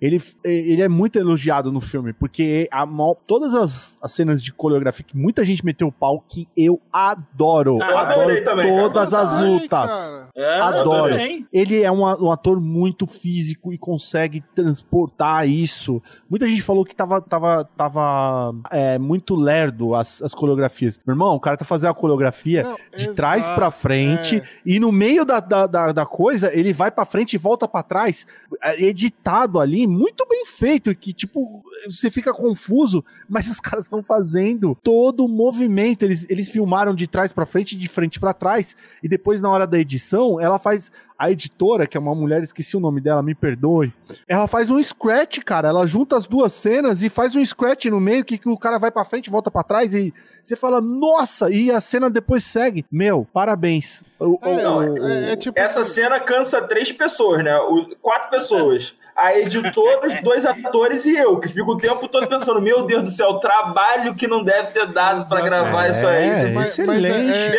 [0.00, 2.86] ele, ele é muito elogiado no filme, porque a,
[3.26, 7.78] todas as, as cenas de coreografia que muita gente meteu o pau, que eu adoro.
[7.82, 8.82] Ah, eu adoro adorei também, cara.
[8.82, 9.68] todas as Ai, lutas.
[9.68, 10.30] cara.
[10.36, 11.12] É, eu Adoro.
[11.12, 11.46] também.
[11.52, 16.02] Ele é um, um ator muito físico e consegue transportar isso.
[16.28, 20.98] Muita gente falou que tava, tava, tava é, muito lerdo as, as coreografias.
[21.06, 24.44] Meu irmão, o cara tá fazendo a coreografia Não, de exato, trás pra frente é.
[24.64, 27.82] e no meio da, da, da, da coisa ele vai pra frente e volta pra
[27.82, 28.26] trás,
[28.62, 34.02] é, editado ali, muito bem feito, que tipo, você fica confuso, mas os caras estão
[34.02, 36.04] fazendo todo o movimento.
[36.04, 39.66] Eles, eles filmaram de trás pra frente, de frente pra trás, e depois na hora
[39.66, 43.34] da edição, ela faz a editora, que é uma mulher, esqueci o nome dela, me
[43.34, 43.92] perdoe.
[44.26, 45.68] Ela faz um scratch, cara.
[45.68, 48.78] Ela junta as duas cenas e faz um scratch no meio que, que o cara
[48.78, 52.86] vai pra frente, volta pra trás e você fala, nossa, e a cena depois segue.
[52.90, 54.02] Meu, parabéns.
[54.18, 57.54] O- É, o- é, é tipo Essa assim, cena cansa três pessoas, né?
[57.58, 58.94] O- quatro pessoas.
[59.22, 63.04] A editora, os dois atores e eu, que fico o tempo todo pensando, meu Deus
[63.04, 65.44] do céu, o trabalho que não deve ter dado pra Exato.
[65.44, 66.28] gravar isso aí.
[66.28, 67.06] É, Você mas- vai- mas excelente.
[67.32, 67.56] é-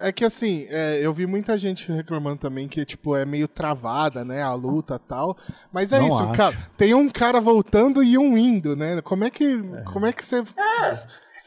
[0.00, 0.08] é-.
[0.08, 4.24] É que assim, é, eu vi muita gente reclamando também que, tipo, é meio travada,
[4.24, 5.36] né, a luta e tal.
[5.72, 6.32] Mas é Não isso, acho.
[6.32, 6.56] cara.
[6.76, 9.00] Tem um cara voltando e um indo, né?
[9.02, 9.56] Como é que,
[9.92, 10.42] como é que você...
[10.42, 10.52] você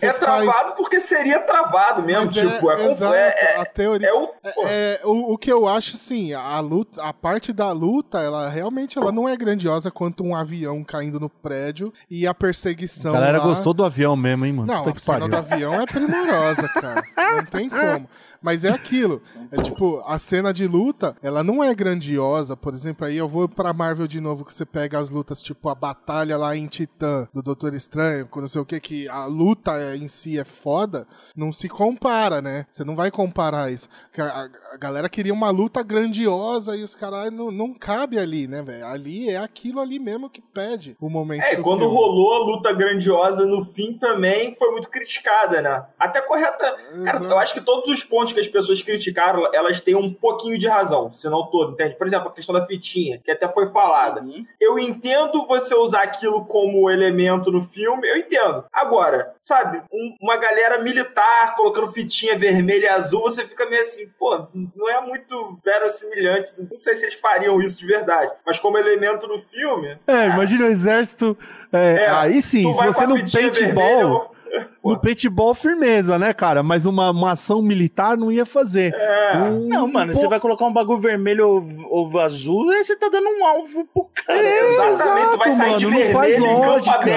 [0.06, 2.26] é faz- travado porque seria travado mesmo.
[2.26, 4.08] Mas tipo, é, confu- exato, é, a é, teoria...
[4.10, 4.28] é o.
[4.28, 8.48] pô, É, o, o que eu acho, assim, a luta, a parte da luta, ela
[8.50, 13.12] realmente ela não é grandiosa quanto um avião caindo no prédio e a perseguição.
[13.12, 14.72] a galera lá- gostou do avião mesmo, hein, mano?
[14.74, 17.04] Não, Puta a cena do avião é primorosa, cara.
[17.18, 18.10] Não tem como.
[18.42, 19.22] Mas é aquilo.
[19.52, 22.56] É tipo, a cena de luta, ela não é grandiosa.
[22.56, 25.70] Por exemplo, aí eu vou pra Marvel de novo, que você pega as lutas, tipo
[25.70, 29.26] a batalha lá em Titã, do Doutor Estranho, com não sei o que, que a
[29.26, 31.08] luta em si é foda.
[31.36, 32.66] Não se compara, né?
[32.72, 33.90] Você não vai comparar isso.
[34.06, 34.26] Porque a,
[34.74, 38.86] a- galera queria uma luta grandiosa e os caras não, não cabe ali, né, velho?
[38.86, 41.42] Ali é aquilo ali mesmo que pede o momento.
[41.44, 41.96] É, do quando filme.
[41.96, 45.86] rolou a luta grandiosa no fim também foi muito criticada, né?
[46.00, 46.76] Até correta.
[47.04, 50.58] Cara, eu acho que todos os pontos que as pessoas criticaram, elas têm um pouquinho
[50.58, 51.96] de razão, se não todo, entende?
[51.96, 54.22] Por exemplo, a questão da fitinha, que até foi falada.
[54.22, 54.44] Uhum.
[54.60, 58.66] Eu entendo você usar aquilo como elemento no filme, eu entendo.
[58.72, 64.08] Agora, sabe, um- uma galera militar colocando fitinha vermelha e azul, você fica meio assim,
[64.18, 66.52] pô, não é muito verossimilhante.
[66.70, 68.32] Não sei se eles fariam isso de verdade.
[68.46, 71.38] Mas como elemento no filme, É, imagina o exército.
[71.72, 74.32] é, É, aí sim, se você fitinha paintball.
[74.50, 74.94] vermelha, Pô.
[74.94, 76.64] No paintball, firmeza, né, cara?
[76.64, 78.94] Mas uma, uma ação militar não ia fazer.
[78.96, 79.38] É.
[79.38, 81.48] Um- Não, mano, pô, você vai colocar um bagulho vermelho
[81.90, 84.42] ou, ou azul, aí você tá dando um alvo pro cara.
[84.42, 87.10] Exatamente, vai sair de mano, não faz lógica.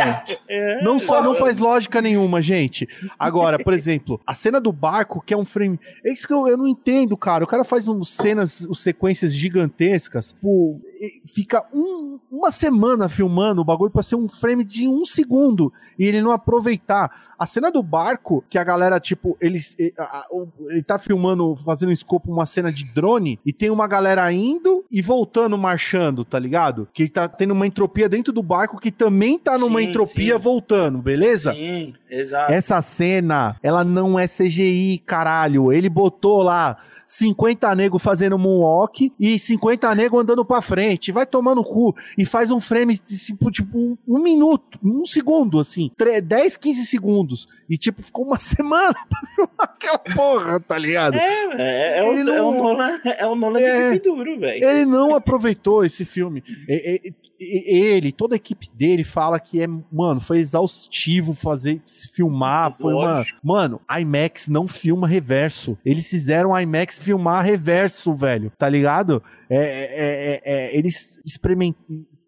[0.49, 0.83] É.
[0.83, 2.89] Não, só, não faz lógica nenhuma, gente.
[3.19, 5.79] Agora, por exemplo, a cena do barco, que é um frame.
[6.05, 7.45] É isso que eu, eu não entendo, cara.
[7.45, 10.81] O cara faz um, cenas, sequências gigantescas, pô,
[11.27, 16.05] fica um- uma semana filmando o bagulho pra ser um frame de um segundo e
[16.07, 17.11] ele não aproveitar.
[17.39, 19.93] A cena do barco, que a galera, tipo, eles, e-
[20.31, 24.33] o- ele tá filmando, fazendo um escopo, uma cena de drone, e tem uma galera
[24.33, 26.87] indo e voltando, marchando, tá ligado?
[26.93, 30.41] Que tá tendo uma entropia dentro do barco que também tá numa Sim, entropia sim.
[30.41, 31.53] voltando, beleza?
[31.53, 32.53] Sim, exato.
[32.53, 35.73] Essa cena, ela não é CGI, caralho.
[35.73, 36.77] Ele botou lá
[37.07, 41.11] 50 nego fazendo moonwalk e 50 nego andando pra frente.
[41.11, 41.93] Vai tomar no cu.
[42.17, 45.91] E faz um frame de tipo, tipo um, um minuto, um segundo, assim.
[45.97, 47.49] tre- 10, 15 segundos.
[47.69, 51.15] E tipo, ficou uma semana pra filmar aquela porra, tá ligado?
[51.15, 53.93] É, é, é, o, é o não- Nolan, é o Nolan É.
[53.93, 54.65] de duro, velho.
[54.65, 56.43] Ele não aproveitou esse filme.
[57.39, 61.81] Ele, toda a equipe dele fala que é, mano, foi exaustivo fazer,
[62.13, 65.79] filmar, foi uma, mano, IMAX não filma reverso.
[65.85, 69.23] Eles fizeram IMAX filmar reverso, velho, tá ligado?
[69.49, 69.61] É, é-
[70.35, 71.81] é- é- eles experimentam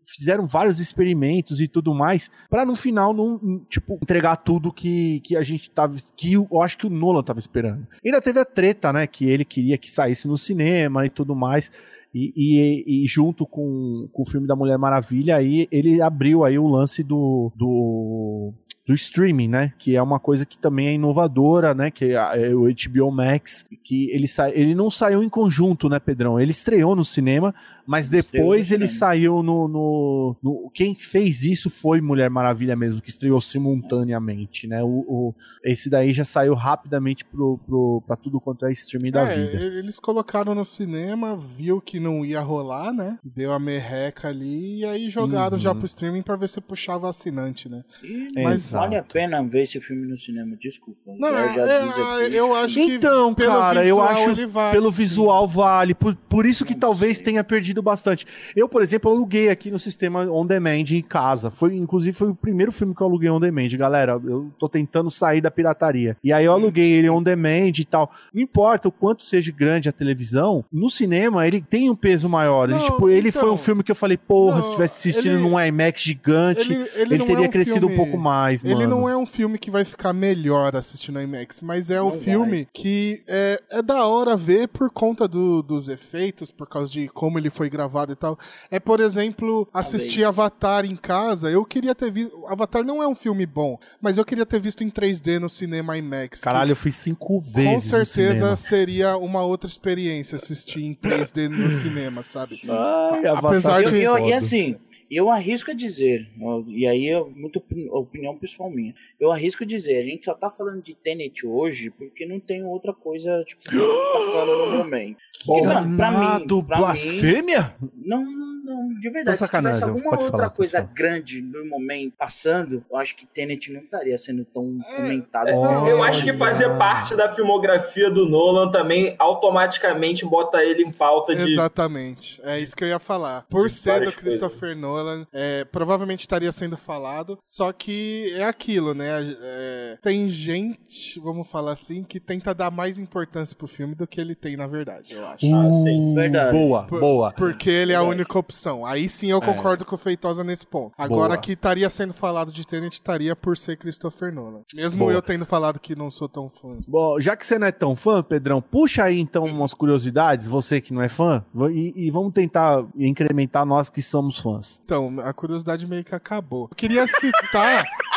[0.04, 5.36] fizeram vários experimentos e tudo mais pra no final não, tipo, entregar tudo que, que
[5.36, 7.86] a gente tava que eu acho que o Nolan tava esperando.
[8.04, 11.70] Ainda teve a treta, né, que ele queria que saísse no cinema e tudo mais.
[12.14, 16.58] E, e- e junto com, com o filme da Mulher Maravilha, aí ele abriu aí
[16.58, 18.52] o lance do, do
[18.86, 19.72] do streaming, né?
[19.78, 21.90] Que é uma coisa que também é inovadora, né?
[21.90, 24.50] Que é, é o HBO Max, que ele, sa...
[24.50, 26.40] ele não saiu em conjunto, né, Pedrão?
[26.40, 27.54] Ele estreou no cinema,
[27.86, 33.10] mas depois ele saiu no, no, no- Quem fez isso foi Mulher Maravilha mesmo, que
[33.10, 34.82] estreou simultaneamente, né?
[34.82, 35.34] O, o-
[35.64, 39.62] Esse daí já saiu rapidamente pro, pro, pra tudo quanto é streaming da É, vida.
[39.64, 43.18] eles colocaram no cinema, viu que não ia rolar, né?
[43.24, 45.62] Deu a merreca ali e aí jogaram Uhum.
[45.62, 47.84] já pro streaming pra ver se puxava assinante, né?
[48.02, 48.26] E
[48.72, 51.00] Mas- vale a pena ver esse filme no cinema, desculpa.
[51.18, 52.34] Não, é, aqui.
[52.34, 54.96] eu acho que Então, pelo cara, eu acho ele vale, pelo sim.
[54.98, 55.94] visual vale.
[55.94, 57.24] Por, por isso que Não talvez sei.
[57.26, 58.26] tenha perdido bastante.
[58.56, 61.50] Eu, por exemplo, aluguei aqui no sistema on demand em casa.
[61.50, 63.68] Foi, inclusive, foi o primeiro filme que eu aluguei on demand.
[63.76, 66.16] Galera, eu tô tentando sair da pirataria.
[66.22, 68.10] E aí eu aluguei ele on demand e tal.
[68.32, 72.68] Não importa o quanto seja grande a televisão, no cinema ele tem um peso maior.
[72.68, 75.08] Ele, Não, tipo, ele então- foi um filme que eu falei, porra, Não, se tivesse
[75.08, 78.16] assistindo ele- num IMAX gigante, ele, Ele, ele teria é um crescido filme- um pouco
[78.18, 78.80] mais, mano.
[78.80, 82.10] Ele não é um filme que vai ficar melhor assistindo no IMAX, mas é um
[82.10, 86.90] Não filme que é, é da hora ver por conta do- dos efeitos, por causa
[86.90, 88.38] de como ele foi gravado e tal.
[88.70, 90.38] É, por exemplo, assistir Talvez.
[90.38, 91.50] Avatar em casa.
[91.50, 92.46] Eu queria ter visto.
[92.46, 95.96] Avatar não é um filme bom, mas eu queria ter visto em 3D no cinema
[95.98, 96.40] IMAX.
[96.40, 101.48] Caralho, eu fui cinco Com vezes no certeza seria uma outra experiência assistir em 3D
[101.48, 102.60] no cinema, sabe?
[102.68, 104.76] Ai, Avatar Apesar Eu- de- eu- e assim,
[105.16, 106.28] eu arrisco a dizer,
[106.68, 108.92] e aí é muito opini- opinião pessoal minha.
[109.20, 112.64] Eu arrisco a dizer, a gente só tá falando de Tenet hoje porque não tem
[112.64, 113.62] outra coisa, tipo,
[114.12, 115.16] passando no momento.
[115.44, 117.74] Porque, mano, pra mim, pra mim, blasfêmia?
[117.96, 119.38] não, não, não, de verdade.
[119.38, 120.92] Tá Se tivesse alguma outra falar, coisa falar.
[120.94, 125.48] grande no momento passando, eu acho que Tenet não estaria sendo tão comentado.
[125.48, 130.62] É, como eu é acho que fazer parte da filmografia do Nolan também automaticamente bota
[130.64, 131.52] ele em pauta de.
[131.52, 132.40] Exatamente.
[132.44, 133.44] É isso que eu ia falar.
[133.50, 135.01] Por De ser do Christopher Nolan,
[135.32, 137.38] é, provavelmente estaria sendo falado.
[137.42, 139.08] Só que é aquilo, né?
[139.40, 144.20] É, tem gente, vamos falar assim, que tenta dar mais importância pro filme do que
[144.20, 145.46] ele tem, na verdade, eu acho.
[145.54, 146.14] Ah, sim.
[146.14, 146.56] Verdade.
[146.56, 147.32] Boa, Por- boa.
[147.32, 148.84] Porque ele é a única opção.
[148.86, 150.92] Aí sim eu concordo com o Feitosa nesse ponto.
[150.96, 151.38] Agora Boa.
[151.38, 154.62] que estaria sendo falado de Tenet, estaria por ser Christopher Nolan.
[154.74, 155.12] Mesmo Boa.
[155.12, 156.76] eu tendo falado que não sou tão fã.
[156.88, 160.80] Bom, já que você não é tão fã, Pedrão, puxa aí então umas curiosidades, você
[160.80, 164.80] que não é fã, e, e vamos tentar incrementar nós que somos fãs.
[164.92, 166.68] Então, a curiosidade meio que acabou.
[166.70, 167.82] Eu queria citar.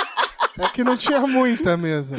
[0.60, 2.18] é que não tinha muita mesmo.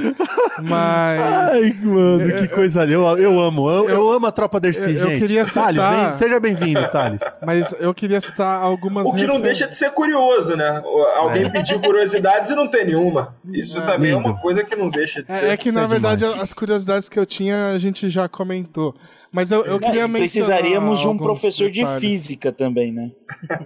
[0.62, 1.20] Mas.
[1.52, 2.92] Ai, mano, que coisa ali.
[2.92, 5.20] Eu, eu amo, eu, eu amo a tropa Dercy, eu- eu gente.
[5.20, 7.22] queria Thales, citar- vem, seja bem-vindo, Thales.
[7.44, 10.82] Mas eu queria citar algumas O que não refer- deixa de ser curioso, né?
[11.16, 13.36] Alguém pediu curiosidades e não tem nenhuma.
[13.52, 14.28] Isso também é Lindo.
[14.28, 15.44] uma coisa que não deixa de ser.
[15.44, 16.42] É, é que, Isso na é verdade, demais.
[16.42, 18.94] as curiosidades que eu tinha, a gente já comentou.
[19.32, 20.20] Mas eu, eu Não, queria e mencionar
[20.60, 22.00] precisaríamos de um professor de detalhes.
[22.00, 23.10] física também, né?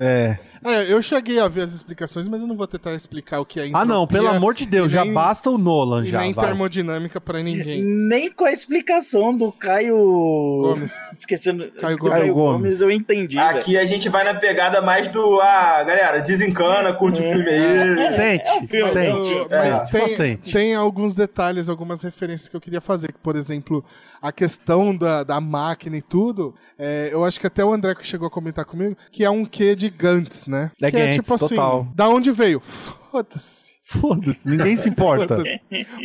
[0.01, 0.39] É.
[0.65, 3.61] É, eu cheguei a ver as explicações, mas eu não vou tentar explicar o que
[3.61, 6.07] é Ah, não, entropia pelo amor de Deus, e já nem- basta o Nolan E
[6.11, 6.21] já.
[6.21, 6.47] nem vai.
[6.47, 7.83] termodinâmica pra ninguém.
[7.83, 9.97] Nem com a explicação do Caio.
[10.63, 10.93] Gomes.
[11.13, 11.71] Esquecendo.
[11.73, 12.19] Caio do Gomes.
[12.19, 12.81] Caio Gomes.
[12.81, 13.37] Eu entendi.
[13.37, 13.49] velho.
[13.59, 15.41] Aqui a gente vai na pegada mais do.
[15.41, 18.11] Ah, galera, desencana, curte o filme aí.
[18.13, 19.09] Sente, É um filme, sente.
[19.21, 19.47] é filme.
[19.51, 20.53] Mas É, só tem, sente.
[20.53, 23.15] tem alguns detalhes, algumas referências que eu queria fazer.
[23.23, 23.85] Por exemplo,
[24.21, 26.55] a questão da, da máquina e tudo.
[26.79, 29.45] é, eu acho que até o André que chegou a comentar comigo, que é um
[29.45, 30.71] quê de Gantz, né?
[30.83, 31.87] É que é Gantz, tipo assim, total.
[31.95, 32.61] da onde veio?
[33.11, 33.70] Foda-se.
[33.99, 35.43] Foda-se, ninguém se importa.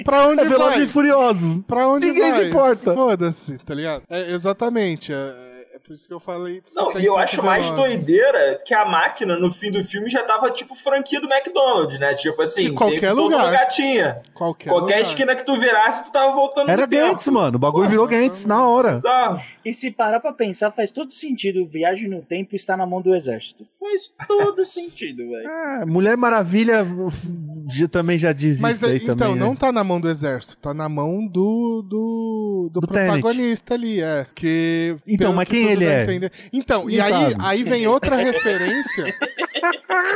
[0.04, 0.84] Pra onde É Velozes vai?
[0.86, 1.60] e Furiosos.
[1.68, 2.42] Pra onde Ninguém vai?
[2.42, 2.94] se importa.
[2.94, 4.04] Foda-se, tá ligado?
[4.10, 5.14] É, exatamente.
[5.14, 5.55] É, é
[5.86, 6.62] por isso que eu falei.
[6.76, 8.06] Não, tem e eu acho mais Velozes.
[8.06, 12.14] doideira que a máquina, no fim do filme, já tava tipo franquia do McDonald's, né?
[12.16, 13.46] Tipo assim, De qualquer lugar.
[13.46, 14.22] lugar tinha.
[14.34, 15.02] Qualquer, Qualquer lugar.
[15.02, 16.86] esquina que tu virasse, tu tava voltando Era.
[16.86, 17.56] Gantz, mano.
[17.58, 18.94] O bagulho virou Gantz na hora.
[18.96, 19.42] Bizarro.
[19.64, 21.66] E se parar pra pensar, faz todo sentido.
[21.68, 23.66] Viagem no tempo está na mão do exército.
[23.80, 25.48] Faz todo sentido, velho.
[25.50, 26.86] É, Mulher Maravilha
[27.70, 29.36] já- também já diz Mas isso aí então, também.
[29.36, 29.40] né?
[29.42, 34.02] não tá na mão do exército, tá na mão do do, do, Do protagonista ali,
[34.02, 34.26] é.
[34.36, 36.04] Que, Então, mas que quem tudo ele é?
[36.04, 39.06] entender- Então, e aí, aí vem outra referência.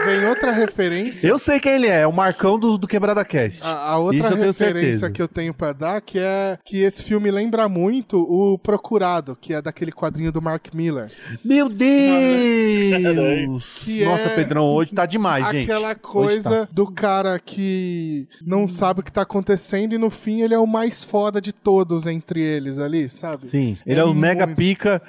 [0.06, 1.28] vem outra referência.
[1.28, 3.62] Eu sei quem ele é, é o Marcão do, do Quebrada Cast.
[3.64, 6.82] A, a outra Isso eu tenho referência que eu tenho pra dar que é que
[6.82, 11.12] esse filme lembra muito o Procurado, que é daquele quadrinho do Mark Miller.
[11.44, 13.84] Meu Deus!
[13.86, 15.64] Que Nossa, é Pedrão, hoje tá demais, gente.
[15.64, 16.70] Aquela Hoje coisa tá.
[16.72, 20.68] do cara que não sabe o que tá acontecendo e no fim ele é o
[20.68, 23.46] mais foda de todos entre eles ali, sabe?
[23.46, 24.58] Sim, ele é, o mega muito.
[24.58, 25.02] pica,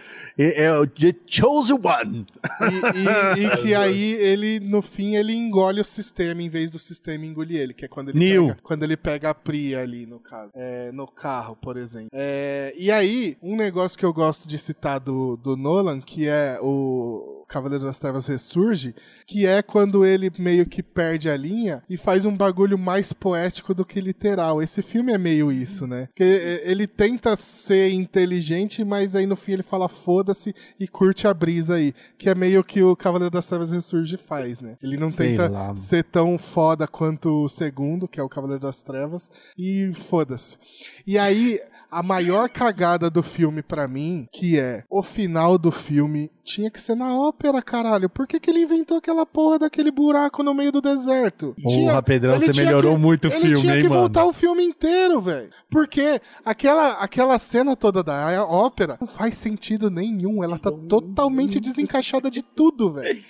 [0.43, 2.27] é, é o The Chosen One.
[2.61, 6.79] E, e- e que aí ele, no fim, ele engole o sistema em vez do
[6.79, 8.49] sistema engolir ele, que é quando ele, Neo.
[8.49, 10.53] pega, quando ele pega a Priya ali, no caso.
[10.55, 12.09] É, no carro, por exemplo.
[12.12, 16.59] É, e aí, um negócio que eu gosto de citar do, do Nolan, que é
[16.62, 18.94] o Cavaleiro das Trevas ressurge,
[19.27, 23.74] que é quando ele meio que perde a linha e faz um bagulho mais poético
[23.74, 24.62] do que literal.
[24.62, 26.09] Esse filme é meio isso, né?
[26.14, 31.35] Que ele tenta ser inteligente, mas aí no fim ele fala foda-se e curte a
[31.35, 31.93] brisa aí.
[32.16, 34.77] Que é meio que o Cavaleiro das Trevas ressurge faz, né?
[34.81, 38.62] Ele não Sei tenta lá, ser tão foda quanto o segundo, que é o Cavaleiro
[38.62, 39.28] das Trevas,
[39.59, 40.56] e foda-se.
[41.05, 41.60] E aí,
[41.90, 46.81] a maior cagada do filme pra mim, que é o final do filme, tinha que
[46.81, 48.09] ser na ópera, caralho.
[48.09, 51.55] Por que, que ele inventou aquela porra daquele buraco no meio do deserto?
[51.62, 54.01] Porra, Pedrão, ele você tinha melhorou que- muito o ele filme, tinha hein, que mano?
[54.01, 55.51] voltar o filme inteiro, velho.
[55.71, 60.43] Porque aquela, aquela cena toda da ópera não faz sentido nenhum.
[60.43, 63.21] Ela tá totalmente desencaixada de tudo, velho.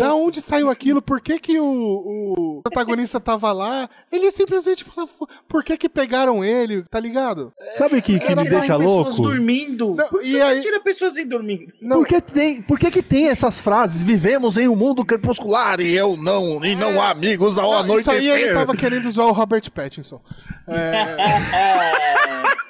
[0.00, 1.00] Da onde saiu aquilo?
[1.00, 3.88] Por que, que o, o protagonista tava lá?
[4.10, 6.82] Ele simplesmente fala, "Fo- por que que pegaram ele?
[6.90, 7.52] Tá ligado?
[7.78, 9.22] Sabe o que, que me deixa pessoas louco?
[9.22, 9.94] dormindo.
[9.94, 11.72] Não, Por que e você aí- tira pessoas assim dormindo?
[11.80, 14.02] Não, Por que, tem, por que que tem essas frases?
[14.02, 18.10] Vivemos em um mundo crepuscular e eu não, e não há amigos ao não, isso
[18.10, 18.32] anoitecer.
[18.32, 20.20] aí ele tava querendo zoar o Robert Pattinson.
[20.66, 21.16] É,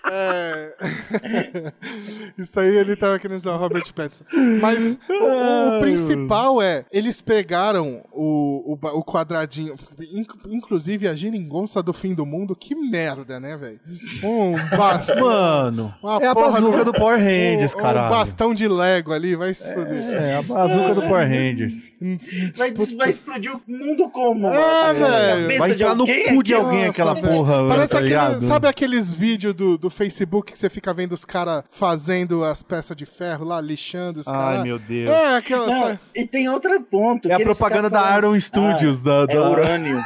[2.37, 4.23] Isso aí ele tava querendo o Robert Pattinson.
[4.59, 9.75] Mas o, o- o principal é, eles pegaram o, o, o quadradinho,
[10.11, 13.79] inc- inclusive a geringonça do fim do mundo, que merda, né, velho?
[14.23, 18.09] Um bastão, Mano, Uma é a bazuca do Power um, Rangers, um caralho.
[18.09, 20.01] bastão de Lego ali, vai se foder.
[20.13, 21.93] É, a bazuca do Power Rangers.
[22.57, 24.47] Vai, vai explodir o mundo como?
[24.47, 25.59] É, velho.
[25.59, 27.27] Vai entrar no cu de alguém aquela velho.
[27.27, 31.23] porra, Parece tá aquele, sabe aqueles vídeos do, do Facebook que você fica vendo os
[31.25, 34.59] caras fazendo as peças de ferro lá, lixando os caras?
[34.59, 35.09] Ai, meu Deus.
[35.09, 35.67] É, aquela.
[35.67, 37.29] Não, e tem outro ponto.
[37.29, 40.01] É a propaganda da falando, Iron Studios, da- É da- urânio.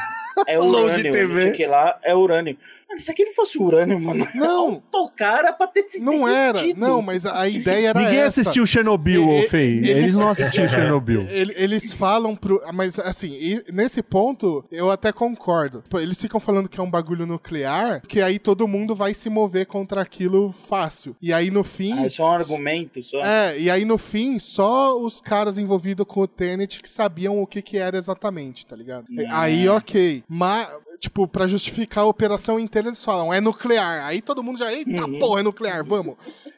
[0.47, 1.11] É urânio.
[1.11, 1.27] TV.
[1.27, 2.57] Não sei o que lá, é urânio.
[2.87, 4.27] Mano, se aquele fosse urânio, mano.
[4.35, 4.81] Não.
[4.91, 8.41] Tocara pra ter sido Não era, não, mas a ideia era Ninguém essa.
[8.41, 9.79] assistiu Chernobyl, ô Fei.
[9.79, 11.21] e- Eles não assistiram Chernobyl.
[11.29, 12.61] Ele- Eles falam pro.
[12.73, 15.83] Mas assim, nesse ponto eu até concordo.
[15.95, 19.65] Eles ficam falando que é um bagulho nuclear, que aí todo mundo vai se mover
[19.65, 21.15] contra aquilo fácil.
[21.21, 21.93] E aí no fim.
[21.99, 23.17] Ah, é só um argumento, só.
[23.25, 27.47] É, e aí no fim, só os caras envolvidos com o Tenet que sabiam o
[27.47, 29.05] que que era exatamente, tá ligado?
[29.17, 29.25] É.
[29.31, 30.23] Aí, ok.
[30.27, 30.67] Mas,
[30.99, 34.05] tipo, pra justificar a operação inteira, eles falam, é nuclear.
[34.05, 35.19] Aí todo mundo já, eita Uhum.
[35.19, 36.15] porra, é nuclear, vamos.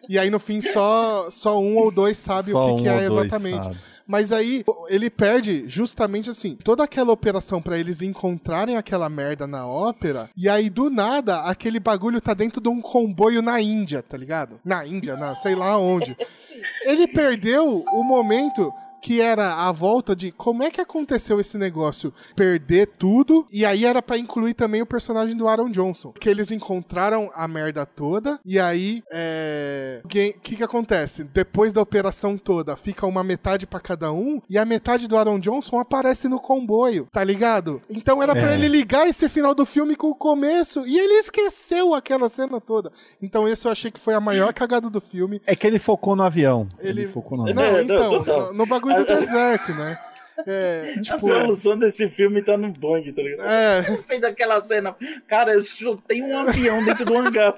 [0.10, 2.92] E aí no fim, só, só um ou dois sabe Só o que, que um
[2.92, 3.64] é ou dois exatamente.
[3.66, 3.78] sabe.
[4.10, 9.68] Mas aí ele perde justamente assim, toda aquela operação pra eles encontrarem aquela merda na
[9.68, 14.16] ópera, e aí do nada aquele bagulho tá dentro de um comboio na Índia, tá
[14.16, 14.62] ligado?
[14.64, 16.16] Na Índia, na sei lá onde.
[16.86, 22.14] Ele perdeu o momento que era a volta de como é que aconteceu esse negócio
[22.36, 26.52] perder tudo e aí era pra incluir também o personagem do Aaron Johnson que eles
[26.52, 32.38] encontraram a merda toda e aí é o que, que que acontece depois da operação
[32.38, 36.40] toda fica uma metade pra cada um e a metade do Aaron Johnson aparece no
[36.40, 38.56] comboio tá ligado então era pra É.
[38.56, 42.92] ele ligar esse final do filme com o começo e ele esqueceu aquela cena toda
[43.22, 46.16] então esse eu achei que foi a maior cagada do filme É que ele focou
[46.16, 46.68] no avião.
[46.80, 47.56] Ele, ele focou no avião.
[47.56, 49.98] não, É, não, então, no, no bagulho do deserto, né?
[50.46, 53.48] É, A tipo, solução desse filme tá no bang, tá ligado?
[53.50, 53.82] É.
[53.90, 54.96] Você fez aquela cena.
[55.28, 55.64] Cara, eu
[56.08, 57.56] tenho um avião dentro do hangar.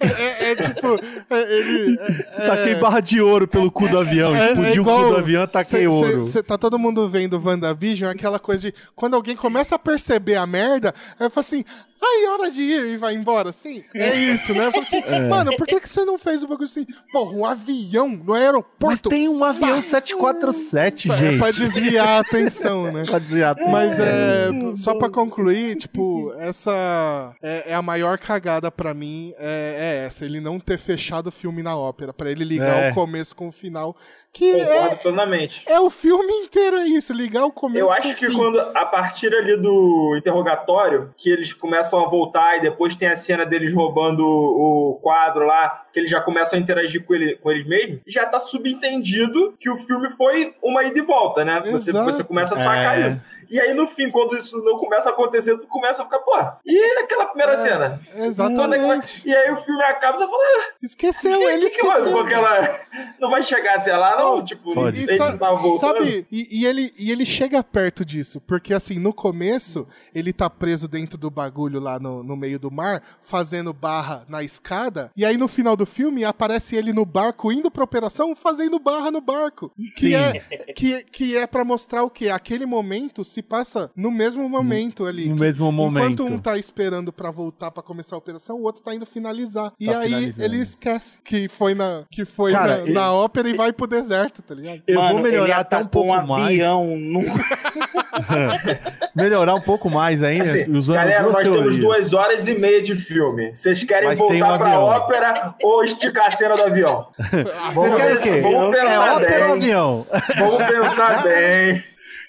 [0.00, 0.98] é, é tipo,
[1.30, 1.98] é, ele.
[2.00, 4.34] É, Taquei barra de ouro pelo cu do avião.
[4.34, 6.24] é- é Explodiu igual- o cu do avião, taquei cê- cê- ouro.
[6.24, 10.46] cê- tá todo mundo vendo WandaVision, aquela coisa de quando alguém começa a perceber a
[10.46, 11.62] merda, aí fala assim.
[12.06, 13.82] Ai, hora de ir e vai embora, assim.
[13.94, 14.66] É isso, né?
[14.66, 16.86] Eu falo assim, mano, por que, que você não fez o bagulho assim?
[17.12, 19.08] Porra, um avião no Mas aeroporto.
[19.08, 21.38] tem um avião 747, É gente.
[21.38, 23.04] pra desviar a atenção, né?
[23.06, 23.54] Pra desviar.
[23.70, 30.00] Mas é, só pra concluir, tipo, essa é, é a maior cagada pra mim, é,
[30.02, 32.90] é essa, ele não ter fechado o filme na ópera, pra ele ligar É.
[32.90, 33.96] o começo com o final,
[34.32, 35.64] que Concordo é, plenamente.
[35.66, 38.36] é o filme inteiro é isso, ligar o começo Eu com acho o que fim.
[38.36, 43.16] quando, a partir ali do interrogatório, que eles começam a voltar e depois tem a
[43.16, 47.50] cena deles roubando o quadro lá, que eles já começam a interagir com, ele, com
[47.50, 51.60] eles mesmos, já tá subentendido que o filme foi uma ida e volta, né?
[51.70, 53.08] Você, você começa a sacar É.
[53.08, 53.20] isso.
[53.54, 56.32] E aí, no fim, quando isso não começa a acontecer, tu começa a ficar, pô,
[56.66, 58.00] e aquela primeira cena?
[58.08, 59.28] É que vai- Exatamente.
[59.28, 62.12] E aí o filme acaba e você fala, ah, Esqueceu, que, ele que, que esqueceu.
[62.12, 62.80] com aquela.
[63.20, 64.44] Não vai chegar até lá, não?
[64.44, 65.04] Tipo, Pode.
[65.04, 65.94] E sa- voltando.
[65.98, 70.50] sabe, e, e ele, e ele chega perto disso, porque assim, no começo, ele tá
[70.50, 75.24] preso dentro do bagulho lá no, no meio do mar, fazendo barra na escada, e
[75.24, 79.20] aí no final do filme aparece ele no barco indo pra operação, fazendo barra no
[79.20, 79.70] barco.
[79.96, 80.14] Que Sim.
[80.16, 82.28] é, que, que é pra mostrar o quê?
[82.30, 85.28] Aquele momento se passa no mesmo momento ali.
[85.28, 86.22] No que mesmo momento.
[86.22, 89.72] Enquanto um tá esperando pra voltar pra começar a operação, o outro tá indo finalizar.
[89.78, 90.44] e Tá aí finalizando.
[90.44, 93.86] ele esquece que foi na, que foi Cara, na, ele- na ópera e vai pro
[93.86, 94.82] deserto, tá ligado?
[94.86, 96.44] Eu Mano, vou melhorar até um pouco um mais.
[96.46, 97.24] avião num...
[99.14, 101.56] Melhorar um pouco mais ainda, Assim, usando galera, nós teorias.
[101.56, 103.54] temos duas horas e meia de filme.
[103.54, 104.82] Vocês querem Mas voltar um pra avião.
[104.82, 107.08] ópera ou esticar a cena do avião?
[107.18, 108.40] Vocês Vamos, querem o quê?
[108.40, 109.62] vamos É pensar ópera ou bem.
[109.62, 110.06] avião?
[110.38, 111.84] Vamos pensar bem.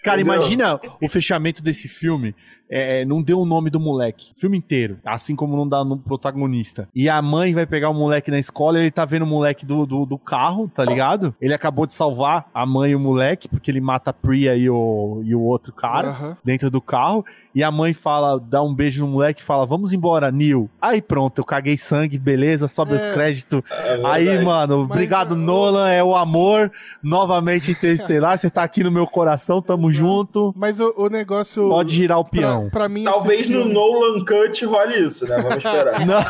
[0.05, 0.35] Cara, Entendeu?
[0.37, 2.35] imagina o fechamento desse filme.
[2.69, 4.31] É, não deu o nome do moleque.
[4.35, 4.97] O filme inteiro.
[5.05, 6.87] Assim como não dá no protagonista.
[6.95, 9.65] E a mãe vai pegar o moleque na escola e ele tá vendo o moleque
[9.65, 11.33] do, do, do carro, tá ligado?
[11.39, 14.69] Ele acabou de salvar a mãe e o moleque, porque ele mata a Priya e
[14.69, 16.37] o, e o outro cara Aham.
[16.43, 17.23] dentro do carro.
[17.53, 20.69] E a mãe fala, dá um beijo no moleque e fala: Vamos embora, Neil.
[20.81, 22.95] Aí pronto, eu caguei sangue, beleza, sobe É.
[22.95, 23.61] os créditos.
[23.71, 25.89] É Aí, mano, Mas, obrigado, uh, Nolan.
[25.89, 26.71] É o amor.
[27.01, 28.37] Novamente Interestelar.
[28.37, 30.53] Você tá aqui no meu coração, tamo junto.
[30.57, 31.67] Mas o, o negócio.
[31.69, 32.69] Pode girar o pra, peão.
[32.69, 33.03] pra mim.
[33.03, 35.37] Talvez esse no filme- Nolan Cut role isso, né?
[35.37, 35.99] Vamos esperar.
[36.05, 36.23] Não.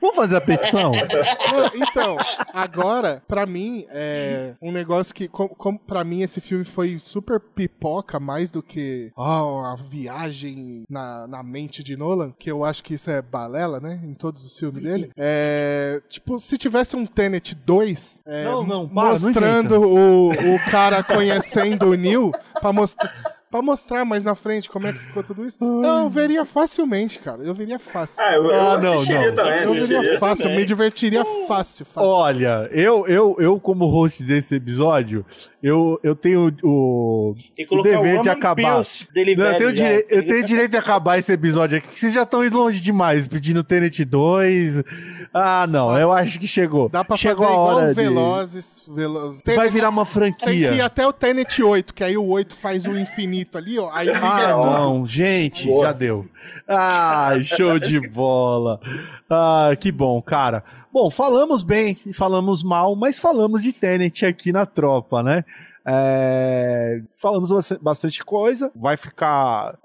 [0.00, 0.92] Vamos fazer a petição?
[0.92, 2.16] Não, então,
[2.52, 7.40] agora, pra mim, é um negócio que, com, com, pra mim, esse filme foi super
[7.40, 12.84] pipoca, mais do que ó, a viagem na, na mente de Nolan, que eu acho
[12.84, 14.00] que isso é balela, né?
[14.04, 15.10] Em todos os filmes dele.
[15.16, 20.70] É, tipo, se tivesse um Tenet 2, é, Não, não, para, não mostrando o, o
[20.70, 22.30] cara conhecendo o Neil,
[22.60, 23.12] pra mostrar.
[23.54, 27.40] Pra mostrar mais na frente como é que ficou tudo isso, eu veria facilmente, cara.
[27.44, 28.20] Eu veria fácil.
[28.20, 29.04] Ah, eu, eu Ah, não, não.
[29.32, 29.62] também.
[29.62, 30.58] eu veria fácil, eu também.
[30.58, 32.10] me divertiria fácil, fácil.
[32.10, 35.24] Olha, eu, eu, eu como host desse episódio,
[35.62, 37.32] eu, eu tenho o,
[37.70, 38.82] o dever o de acabar.
[39.12, 39.84] Dele Não, eu, tenho já.
[39.84, 42.80] direito, eu tenho direito de acabar esse episódio aqui, que vocês já estão indo longe
[42.80, 44.82] demais, pedindo Tenet 2.
[45.36, 46.02] Ah, não, Fácil.
[46.02, 46.88] eu acho que chegou.
[46.88, 48.90] Dá pra chegou fazer a igual hora o de- Velozes.
[48.92, 49.32] Velo...
[49.32, 50.84] Vai Tenet- virar uma Tem que ir franquia.
[50.84, 53.90] até o Tenet 8, que aí o 8 faz o infinito ali, ó.
[53.92, 55.86] Aí Ah, não, gente, Boa.
[55.86, 56.26] já deu.
[56.68, 58.80] Ah, show de bola.
[59.28, 60.62] Ah, que bom, cara.
[60.92, 65.44] Bom, falamos bem e falamos mal, mas falamos de Tenet aqui na tropa, né?
[65.86, 68.70] É, falamos bast- bastante coisa.
[68.74, 69.76] Vai ficar.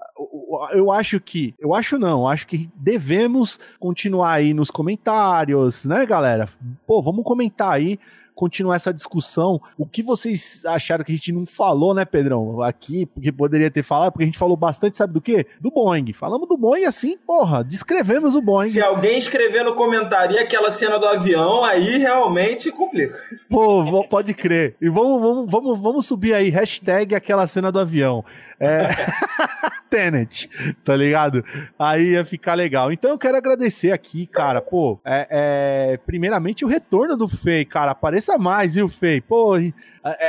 [0.72, 1.54] Eu acho que.
[1.58, 6.48] Eu acho não, acho que devemos continuar aí nos comentários, né, galera?
[6.86, 7.98] Pô, vamos comentar aí
[8.40, 9.60] continuar essa discussão.
[9.76, 12.62] O que vocês acharam que a gente não falou, né, Pedrão?
[12.62, 15.46] Aqui, porque poderia ter falado, porque a gente falou bastante, sabe do quê?
[15.60, 16.14] Do Boeing.
[16.14, 18.70] Falamos do Boeing assim, porra, descrevemos o Boeing.
[18.70, 23.18] Se alguém escrever no comentário aquela cena do avião, aí realmente complica.
[23.46, 24.74] Pô, pode crer.
[24.80, 28.24] E vamos, vamos, vamos, vamos subir aí, hashtag aquela cena do avião.
[28.58, 28.88] É...
[29.90, 30.48] Tenet,
[30.84, 31.44] tá ligado?
[31.76, 32.92] Aí ia ficar legal.
[32.92, 34.62] Então eu quero agradecer aqui, cara.
[34.62, 37.90] Pô, é, é, primeiramente o retorno do Fei, cara.
[37.90, 39.20] Apareça mais, viu, Fei?
[39.20, 39.72] Pô, é,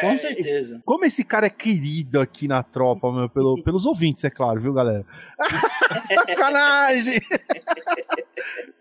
[0.02, 0.82] Com é, certeza.
[0.86, 4.74] como esse cara é querido aqui na tropa, meu, pelo- pelos ouvintes, é claro, viu,
[4.74, 5.06] galera?
[6.04, 7.20] Sacanagem!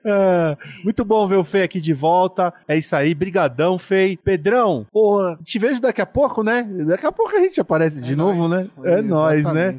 [0.05, 2.53] Ah, muito bom ver o Fei aqui de volta.
[2.67, 4.17] É isso aí, brigadão, Fei.
[4.17, 6.63] Pedrão, porra, te vejo daqui a pouco, né?
[6.87, 8.73] Daqui a pouco a gente aparece de É novo, nóis.
[8.77, 8.93] né?
[8.99, 9.79] É nóis, né?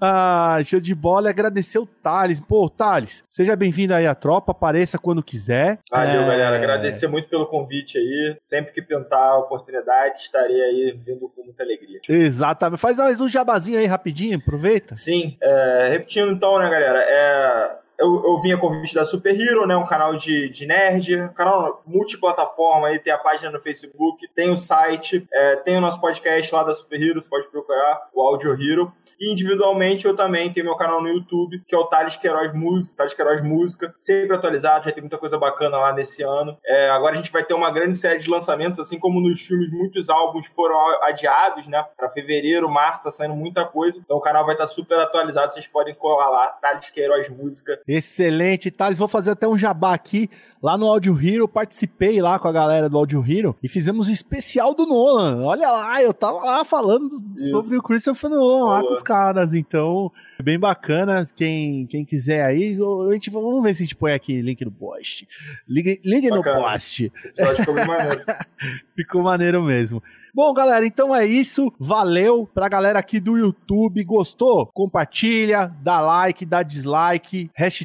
[0.00, 2.38] Ah, show de bola e agradecer o Thales.
[2.40, 5.78] Pô, Thales, seja bem-vindo aí à tropa, apareça quando quiser.
[5.90, 6.56] Valeu, É, galera.
[6.56, 8.36] Agradecer muito pelo convite aí.
[8.40, 12.00] Sempre que pintar a oportunidade, estarei aí vindo com muita alegria.
[12.08, 12.80] Exatamente.
[12.80, 14.96] Faz mais um jabazinho aí rapidinho, aproveita.
[14.96, 17.00] Sim, é, repetindo então, né, galera?
[17.02, 19.76] É, eu, eu vim a convite da Super Hero, né?
[19.76, 24.50] Um canal de, de nerd, um canal multiplataforma aí, tem a página no Facebook, tem
[24.50, 28.22] o site, é, tem o nosso podcast lá da Super Hero, você pode procurar o
[28.22, 28.92] Audio Hero.
[29.20, 32.96] E individualmente eu também tenho meu canal no YouTube, que é o Thales Queiroz Música,
[32.96, 36.56] Thales Queiroz Música, sempre atualizado, já tem muita coisa bacana lá nesse ano.
[36.64, 39.72] É, agora a gente vai ter uma grande série de lançamentos, assim como nos filmes,
[39.72, 41.84] muitos álbuns foram adiados, né?
[41.96, 43.98] Pra fevereiro, março, tá saindo muita coisa.
[43.98, 47.80] Então o canal vai estar super atualizado, vocês podem colar lá, Thales Queiroz Música.
[47.88, 48.98] Excelente, Thales.
[48.98, 50.28] Vou fazer até um jabá aqui.
[50.60, 54.10] Lá no Audio Hero, participei lá com a galera do Audio Hero e fizemos um
[54.10, 55.44] especial do Nolan.
[55.44, 57.50] Olha lá, eu tava lá falando Isso.
[57.50, 58.88] sobre o Christopher Nolan lá Boa.
[58.88, 59.54] com os caras.
[59.54, 60.10] Então,
[60.42, 61.24] bem bacana.
[61.34, 62.76] Quem, quem quiser aí,
[63.08, 65.28] a gente, vamos ver se a gente põe aqui link no post.
[65.66, 67.12] Link, link no post.
[67.86, 68.24] Maneiro.
[68.96, 70.02] Ficou maneiro mesmo.
[70.34, 71.72] Bom, galera, então é isso.
[71.78, 74.02] Valeu pra galera aqui do YouTube.
[74.02, 74.66] Gostou?
[74.66, 77.48] Compartilha, dá like, dá dislike.
[77.54, 77.77] Hashtag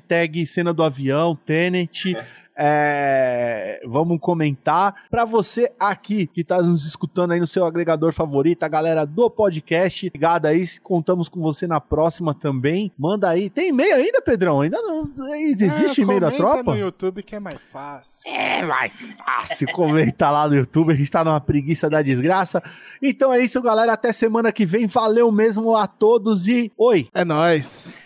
[0.48, 2.16] cena do avião, Tenet.
[2.56, 5.06] É, vamos comentar.
[5.10, 9.30] Pra você aqui que tá nos escutando aí no seu agregador favorito, a galera do
[9.30, 12.92] podcast, ligado aí, contamos com você na próxima também.
[12.98, 13.50] Manda aí.
[13.50, 14.62] Tem e-mail ainda, Pedrão?
[14.62, 15.10] Ainda não
[15.48, 16.72] existe É, e-mail da comenta tropa?
[16.74, 18.30] no YouTube que é mais fácil.
[18.32, 22.62] É mais fácil comentar lá no YouTube, a gente tá numa preguiça da desgraça.
[23.02, 23.94] Então é isso, galera.
[23.94, 24.86] Até semana que vem.
[24.86, 27.08] Valeu mesmo a todos e oi!
[27.14, 28.03] É nóis.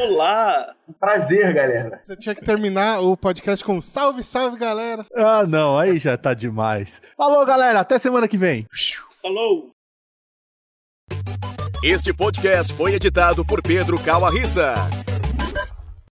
[0.00, 0.74] Olá!
[0.98, 2.00] Prazer, galera.
[2.02, 5.04] Você tinha que terminar o podcast com salve, salve, galera.
[5.14, 7.00] Ah, não, aí já tá demais.
[7.16, 7.80] Falou, galera.
[7.80, 8.66] Até semana que vem.
[9.22, 9.70] Falou!
[11.82, 14.74] Este podcast foi editado por Pedro Calarissa.